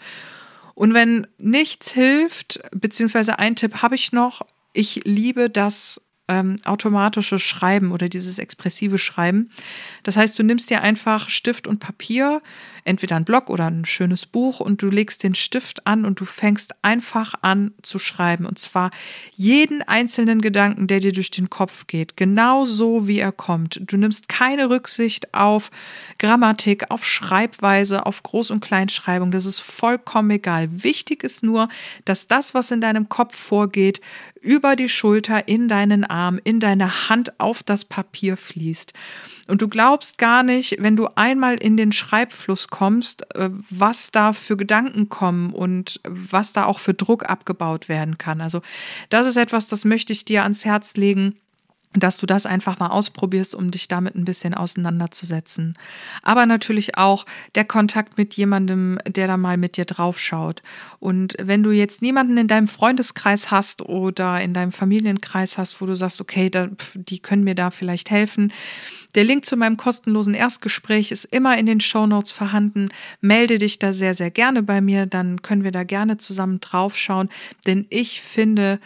Und 0.75 0.93
wenn 0.93 1.27
nichts 1.39 1.93
hilft, 1.93 2.61
beziehungsweise 2.73 3.39
ein 3.39 3.57
Tipp 3.57 3.81
habe 3.81 3.95
ich 3.95 4.13
noch, 4.13 4.43
ich 4.75 5.03
liebe 5.05 5.49
das 5.49 6.03
ähm, 6.29 6.57
automatische 6.65 7.39
Schreiben 7.39 7.93
oder 7.93 8.09
dieses 8.09 8.39
expressive 8.39 8.99
Schreiben. 8.99 9.51
Das 10.05 10.17
heißt, 10.17 10.39
du 10.39 10.43
nimmst 10.43 10.71
dir 10.71 10.81
einfach 10.81 11.29
Stift 11.29 11.67
und 11.67 11.81
Papier, 11.81 12.41
entweder 12.85 13.17
ein 13.17 13.25
Block 13.25 13.51
oder 13.51 13.67
ein 13.67 13.85
schönes 13.85 14.27
Buch 14.27 14.61
und 14.61 14.81
du 14.81 14.89
legst 14.89 15.23
den 15.23 15.35
Stift 15.35 15.87
an 15.87 16.05
und 16.05 16.21
du 16.21 16.25
fängst 16.25 16.75
einfach 16.83 17.35
an 17.43 17.73
zu 17.83 17.99
schreiben. 17.99 18.47
Und 18.47 18.59
zwar 18.59 18.91
jeden 19.33 19.83
einzelnen 19.83 20.41
Gedanken, 20.41 20.87
der 20.87 21.01
dir 21.01 21.13
durch 21.13 21.31
den 21.31 21.51
Kopf 21.51 21.87
geht, 21.87 22.17
genau 22.17 22.65
so 22.65 23.07
wie 23.07 23.19
er 23.19 23.33
kommt. 23.33 23.81
Du 23.83 23.97
nimmst 23.97 24.29
keine 24.29 24.71
Rücksicht 24.71 25.35
auf 25.35 25.71
Grammatik, 26.19 26.91
auf 26.91 27.05
Schreibweise, 27.05 28.07
auf 28.07 28.23
Groß- 28.23 28.53
und 28.53 28.61
Kleinschreibung. 28.61 29.31
Das 29.31 29.47
ist 29.47 29.61
vollkommen 29.61 30.31
egal. 30.31 30.69
Wichtig 30.71 31.23
ist 31.23 31.43
nur, 31.43 31.69
dass 32.05 32.29
das, 32.29 32.55
was 32.55 32.71
in 32.71 32.81
deinem 32.81 33.09
Kopf 33.09 33.37
vorgeht, 33.37 34.01
über 34.45 34.77
die 34.77 34.91
Schulter 34.91 35.49
in 35.49 35.69
deinen 35.69 36.05
Arm, 36.15 36.41
in 36.45 36.61
deine 36.61 37.09
Hand 37.09 37.41
auf 37.41 37.65
das 37.65 37.85
Papier 37.85 38.37
fließt. 38.37 38.93
Und 39.49 39.61
du 39.61 39.69
glaubst 39.69 40.17
gar 40.17 40.43
nicht, 40.43 40.77
wenn 40.79 40.97
du 40.97 41.09
einmal 41.17 41.57
in 41.57 41.77
den 41.77 41.91
Schreibfluss 41.93 42.69
kommst, 42.69 43.35
äh, 43.35 43.51
was 43.69 44.13
da 44.13 44.33
für 44.33 44.57
Gedanken 44.57 45.09
kommen 45.09 45.53
und 45.53 46.01
was 46.09 46.53
da 46.53 46.65
auch 46.65 46.79
für 46.79 46.95
Druck 46.95 47.29
abgebaut 47.29 47.89
werden 47.89 48.17
kann. 48.17 48.41
Also 48.41 48.63
das 49.11 49.27
ist 49.27 49.37
etwas, 49.37 49.67
das 49.67 49.85
möchte 49.85 50.13
ich 50.13 50.25
dir 50.25 50.45
ans 50.45 50.65
Herz 50.65 50.95
legen 50.95 51.37
dass 51.95 52.17
du 52.17 52.27
das 52.27 52.47
einfach 52.47 52.79
mal 52.79 52.89
ausprobierst, 52.89 53.55
um 53.55 53.71
dich 53.71 53.89
damit 53.89 54.15
ein 54.15 54.25
bisschen 54.25 54.55
auseinanderzusetzen. 54.55 55.75
Aber 56.23 56.47
natürlich 56.47 56.99
auch 56.99 57.25
der 57.55 57.65
Kontakt 57.65 58.19
mit 58.19 58.35
jemandem, 58.35 58.99
der 59.07 59.27
da 59.27 59.37
mal 59.37 59.57
mit 59.57 59.77
dir 59.77 59.85
draufschaut. 59.85 60.63
Und 60.99 61.35
wenn 61.41 61.63
du 61.63 61.71
jetzt 61.71 62.03
niemanden 62.03 62.37
in 62.37 62.49
deinem 62.49 62.69
Freundeskreis 62.69 63.51
hast 63.51 63.83
oder 63.83 64.41
in 64.41 64.55
deinem 64.55 64.73
Familienkreis 64.73 65.57
hast, 65.57 65.81
wo 65.81 65.87
du 65.87 65.95
sagst, 65.95 66.21
okay, 66.21 66.51
da, 66.51 66.69
die 66.95 67.21
können 67.21 67.45
mir 67.45 67.55
da 67.55 67.71
vielleicht 67.71 68.11
helfen, 68.11 68.53
der 69.15 69.25
Link 69.25 69.45
zu 69.45 69.57
meinem 69.57 69.77
kostenlosen 69.77 70.35
Erstgespräch 70.35 71.13
ist 71.13 71.27
immer 71.27 71.57
in 71.57 71.67
den 71.67 71.81
Show 71.81 72.07
Notes 72.07 72.33
vorhanden. 72.33 72.89
Melde 73.21 73.59
dich 73.59 73.79
da 73.79 73.93
sehr, 73.93 74.15
sehr 74.15 74.33
gerne 74.33 74.63
bei 74.63 74.81
mir, 74.81 75.07
dann 75.07 75.41
können 75.43 75.63
wir 75.63 75.71
da 75.71 75.85
gerne 75.85 76.17
zusammen 76.17 76.59
draufschauen, 76.61 77.29
denn 77.67 77.87
ich 77.91 78.23
finde, 78.23 78.81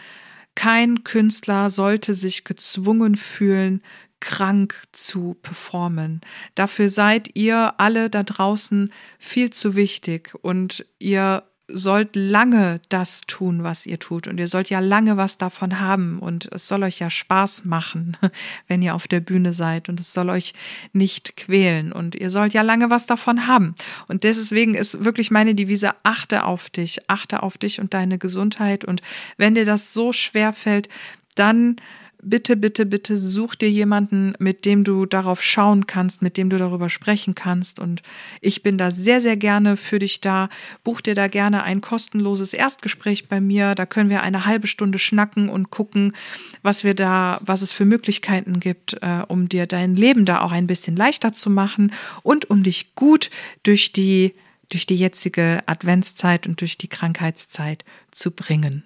kein 0.55 1.03
Künstler 1.03 1.69
sollte 1.69 2.13
sich 2.13 2.43
gezwungen 2.43 3.15
fühlen, 3.15 3.81
krank 4.19 4.83
zu 4.91 5.37
performen. 5.41 6.21
Dafür 6.55 6.89
seid 6.89 7.35
ihr 7.35 7.79
alle 7.79 8.09
da 8.09 8.23
draußen 8.23 8.91
viel 9.17 9.49
zu 9.49 9.75
wichtig 9.75 10.33
und 10.41 10.85
ihr 10.99 11.43
sollt 11.71 12.15
lange 12.15 12.81
das 12.89 13.21
tun, 13.21 13.63
was 13.63 13.85
ihr 13.85 13.99
tut. 13.99 14.27
Und 14.27 14.39
ihr 14.39 14.47
sollt 14.47 14.69
ja 14.69 14.79
lange 14.79 15.17
was 15.17 15.37
davon 15.37 15.79
haben. 15.79 16.19
Und 16.19 16.49
es 16.51 16.67
soll 16.67 16.83
euch 16.83 16.99
ja 16.99 17.09
Spaß 17.09 17.65
machen, 17.65 18.17
wenn 18.67 18.81
ihr 18.81 18.95
auf 18.95 19.07
der 19.07 19.19
Bühne 19.19 19.53
seid. 19.53 19.89
Und 19.89 19.99
es 19.99 20.13
soll 20.13 20.29
euch 20.29 20.53
nicht 20.93 21.37
quälen. 21.37 21.91
Und 21.91 22.15
ihr 22.15 22.29
sollt 22.29 22.53
ja 22.53 22.61
lange 22.61 22.89
was 22.89 23.05
davon 23.05 23.47
haben. 23.47 23.75
Und 24.07 24.23
deswegen 24.23 24.75
ist 24.75 25.03
wirklich 25.03 25.31
meine 25.31 25.55
Devise, 25.55 25.91
achte 26.03 26.45
auf 26.45 26.69
dich, 26.69 27.09
achte 27.09 27.43
auf 27.43 27.57
dich 27.57 27.79
und 27.79 27.93
deine 27.93 28.17
Gesundheit. 28.17 28.85
Und 28.85 29.01
wenn 29.37 29.55
dir 29.55 29.65
das 29.65 29.93
so 29.93 30.13
schwer 30.13 30.53
fällt, 30.53 30.89
dann 31.35 31.77
bitte, 32.21 32.55
bitte, 32.55 32.85
bitte 32.85 33.17
such 33.17 33.55
dir 33.55 33.69
jemanden, 33.69 34.33
mit 34.39 34.65
dem 34.65 34.83
du 34.83 35.05
darauf 35.05 35.41
schauen 35.41 35.87
kannst, 35.87 36.21
mit 36.21 36.37
dem 36.37 36.49
du 36.49 36.57
darüber 36.57 36.89
sprechen 36.89 37.35
kannst. 37.35 37.79
Und 37.79 38.01
ich 38.41 38.63
bin 38.63 38.77
da 38.77 38.91
sehr, 38.91 39.21
sehr 39.21 39.37
gerne 39.37 39.77
für 39.77 39.99
dich 39.99 40.21
da. 40.21 40.49
Buch 40.83 41.01
dir 41.01 41.15
da 41.15 41.27
gerne 41.27 41.63
ein 41.63 41.81
kostenloses 41.81 42.53
Erstgespräch 42.53 43.27
bei 43.27 43.41
mir. 43.41 43.75
Da 43.75 43.85
können 43.85 44.09
wir 44.09 44.21
eine 44.21 44.45
halbe 44.45 44.67
Stunde 44.67 44.99
schnacken 44.99 45.49
und 45.49 45.71
gucken, 45.71 46.13
was 46.61 46.83
wir 46.83 46.93
da, 46.93 47.39
was 47.41 47.61
es 47.61 47.71
für 47.71 47.85
Möglichkeiten 47.85 48.59
gibt, 48.59 48.93
äh, 49.01 49.23
um 49.27 49.49
dir 49.49 49.65
dein 49.65 49.95
Leben 49.95 50.25
da 50.25 50.41
auch 50.41 50.51
ein 50.51 50.67
bisschen 50.67 50.95
leichter 50.95 51.31
zu 51.33 51.49
machen 51.49 51.91
und 52.23 52.49
um 52.49 52.63
dich 52.63 52.95
gut 52.95 53.29
durch 53.63 53.91
die 53.93 54.33
durch 54.71 54.85
die 54.85 54.97
jetzige 54.97 55.63
Adventszeit 55.65 56.45
und 56.45 56.61
durch 56.61 56.77
die 56.77 56.87
Krankheitszeit 56.87 57.83
zu 58.11 58.29
bringen. 58.29 58.83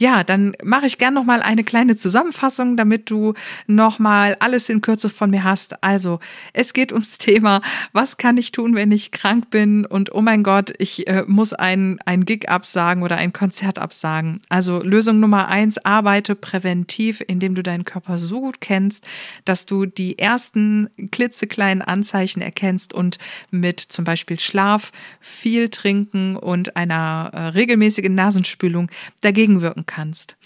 Ja, 0.00 0.22
dann 0.22 0.54
mache 0.62 0.86
ich 0.86 0.96
gern 0.96 1.14
noch 1.14 1.24
mal 1.24 1.42
eine 1.42 1.64
kleine 1.64 1.96
Zusammenfassung, 1.96 2.76
damit 2.76 3.10
du 3.10 3.34
noch 3.66 3.98
mal 3.98 4.36
alles 4.38 4.68
in 4.68 4.80
Kürze 4.80 5.10
von 5.10 5.28
mir 5.30 5.42
hast. 5.42 5.82
Also, 5.82 6.20
es 6.52 6.72
geht 6.72 6.92
ums 6.92 7.18
Thema, 7.18 7.62
was 7.92 8.16
kann 8.16 8.36
ich 8.36 8.52
tun, 8.52 8.76
wenn 8.76 8.92
ich 8.92 9.10
krank 9.10 9.50
bin 9.50 9.84
und 9.84 10.14
oh 10.14 10.20
mein 10.20 10.44
Gott, 10.44 10.72
ich 10.78 11.08
äh, 11.08 11.24
muss 11.26 11.52
ein, 11.52 11.98
ein 12.06 12.24
Gig 12.24 12.48
absagen 12.48 13.02
oder 13.02 13.16
ein 13.16 13.32
Konzert 13.32 13.80
absagen. 13.80 14.40
Also, 14.48 14.80
Lösung 14.80 15.18
Nummer 15.18 15.48
eins, 15.48 15.84
arbeite 15.84 16.36
präventiv, 16.36 17.20
indem 17.26 17.56
du 17.56 17.64
deinen 17.64 17.84
Körper 17.84 18.18
so 18.18 18.40
gut 18.40 18.60
kennst, 18.60 19.04
dass 19.44 19.66
du 19.66 19.84
die 19.84 20.16
ersten 20.16 20.90
klitzekleinen 21.10 21.82
Anzeichen 21.82 22.40
erkennst 22.40 22.92
und 22.92 23.18
mit 23.50 23.80
zum 23.80 24.04
Beispiel 24.04 24.38
Schlaf, 24.38 24.92
viel 25.20 25.70
trinken 25.70 26.36
und 26.36 26.76
einer 26.76 27.30
äh, 27.32 27.40
regelmäßigen 27.48 28.14
Nasenspülung 28.14 28.92
dagegen 29.22 29.60
wirken 29.60 29.86
kannst. 29.88 30.36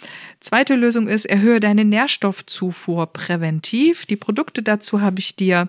Zweite 0.41 0.75
Lösung 0.75 1.07
ist, 1.07 1.27
erhöhe 1.27 1.61
deine 1.61 1.85
Nährstoffzufuhr 1.85 3.13
präventiv. 3.13 4.07
Die 4.07 4.17
Produkte 4.17 4.63
dazu 4.63 5.03
habe 5.03 5.19
ich 5.19 5.37
dir 5.37 5.69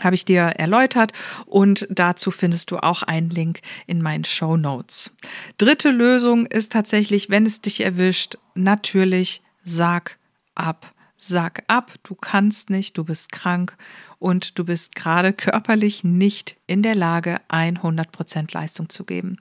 habe 0.00 0.16
ich 0.16 0.24
dir 0.24 0.40
erläutert 0.40 1.12
und 1.46 1.86
dazu 1.88 2.32
findest 2.32 2.72
du 2.72 2.78
auch 2.78 3.04
einen 3.04 3.30
Link 3.30 3.60
in 3.86 4.02
meinen 4.02 4.24
Show 4.24 4.56
Notes. 4.56 5.14
Dritte 5.56 5.90
Lösung 5.90 6.46
ist 6.46 6.72
tatsächlich, 6.72 7.30
wenn 7.30 7.46
es 7.46 7.60
dich 7.60 7.80
erwischt, 7.80 8.36
natürlich 8.54 9.42
sag 9.62 10.18
ab. 10.56 10.90
Sag 11.16 11.62
ab, 11.68 11.92
du 12.02 12.16
kannst 12.16 12.70
nicht, 12.70 12.98
du 12.98 13.04
bist 13.04 13.30
krank 13.30 13.76
und 14.24 14.58
du 14.58 14.64
bist 14.64 14.94
gerade 14.96 15.34
körperlich 15.34 16.02
nicht 16.02 16.56
in 16.66 16.82
der 16.82 16.94
Lage, 16.94 17.42
100% 17.50 18.54
Leistung 18.54 18.88
zu 18.88 19.04
geben. 19.04 19.36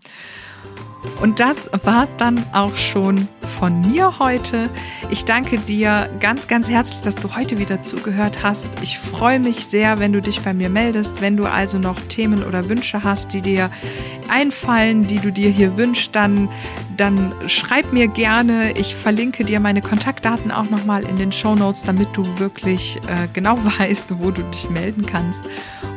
Und 1.22 1.40
das 1.40 1.70
war's 1.86 2.18
dann 2.18 2.44
auch 2.52 2.76
schon 2.76 3.30
von 3.58 3.90
mir 3.90 4.20
heute. 4.20 4.70
Ich 5.10 5.24
danke 5.24 5.58
dir 5.58 6.10
ganz, 6.20 6.50
ganz 6.50 6.68
herzlich, 6.68 7.00
dass 7.00 7.16
du 7.16 7.34
heute 7.34 7.60
wieder 7.60 7.82
zugehört 7.82 8.44
hast. 8.44 8.68
Ich 8.82 9.00
freue 9.00 9.40
mich 9.40 9.68
sehr, 9.68 10.00
wenn 10.00 10.12
du 10.12 10.22
dich 10.22 10.42
bei 10.42 10.54
mir 10.54 10.70
meldest. 10.70 11.22
Wenn 11.22 11.38
du 11.38 11.46
also 11.46 11.78
noch 11.78 11.98
Themen 12.10 12.44
oder 12.44 12.68
Wünsche 12.68 13.06
hast, 13.06 13.32
die 13.32 13.42
dir 13.42 13.72
einfallen, 14.28 15.08
die 15.08 15.20
du 15.20 15.32
dir 15.32 15.50
hier 15.50 15.78
wünschst, 15.78 16.14
dann, 16.14 16.50
dann 16.98 17.34
schreib 17.48 17.94
mir 17.94 18.08
gerne. 18.08 18.78
Ich 18.78 18.96
verlinke 18.96 19.44
dir 19.44 19.60
meine 19.60 19.82
Kontaktdaten 19.82 20.52
auch 20.52 20.70
nochmal 20.70 21.04
in 21.04 21.16
den 21.16 21.32
Show 21.32 21.56
Notes, 21.56 21.84
damit 21.84 22.10
du 22.14 22.40
wirklich 22.40 22.98
äh, 23.08 23.28
genau 23.32 23.58
weißt, 23.80 24.20
wo 24.20 24.32
du 24.32 24.44
dich 24.44 24.70
melden 24.70 25.06
kannst. 25.06 25.44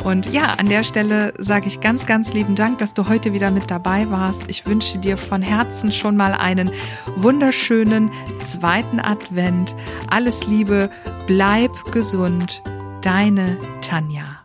Und 0.05 0.33
ja, 0.33 0.55
an 0.59 0.69
der 0.69 0.85
Stelle 0.85 1.35
sage 1.39 1.67
ich 1.67 1.81
ganz, 1.81 2.07
ganz 2.07 2.33
lieben 2.33 2.55
Dank, 2.55 2.79
dass 2.79 2.95
du 2.95 3.09
heute 3.09 3.33
wieder 3.33 3.51
mit 3.51 3.71
dabei 3.71 4.09
warst. 4.11 4.43
Ich 4.47 4.67
wünsche 4.67 4.99
dir 4.99 5.17
von 5.17 5.43
Herzen 5.43 5.91
schon 5.91 6.17
mal 6.17 6.33
einen 6.33 6.71
wunderschönen 7.17 8.11
zweiten 8.39 9.01
Advent. 9.01 9.75
Alles 10.09 10.47
Liebe, 10.47 10.91
bleib 11.27 11.73
gesund. 11.91 12.63
Deine 13.03 13.57
Tanja. 13.83 14.36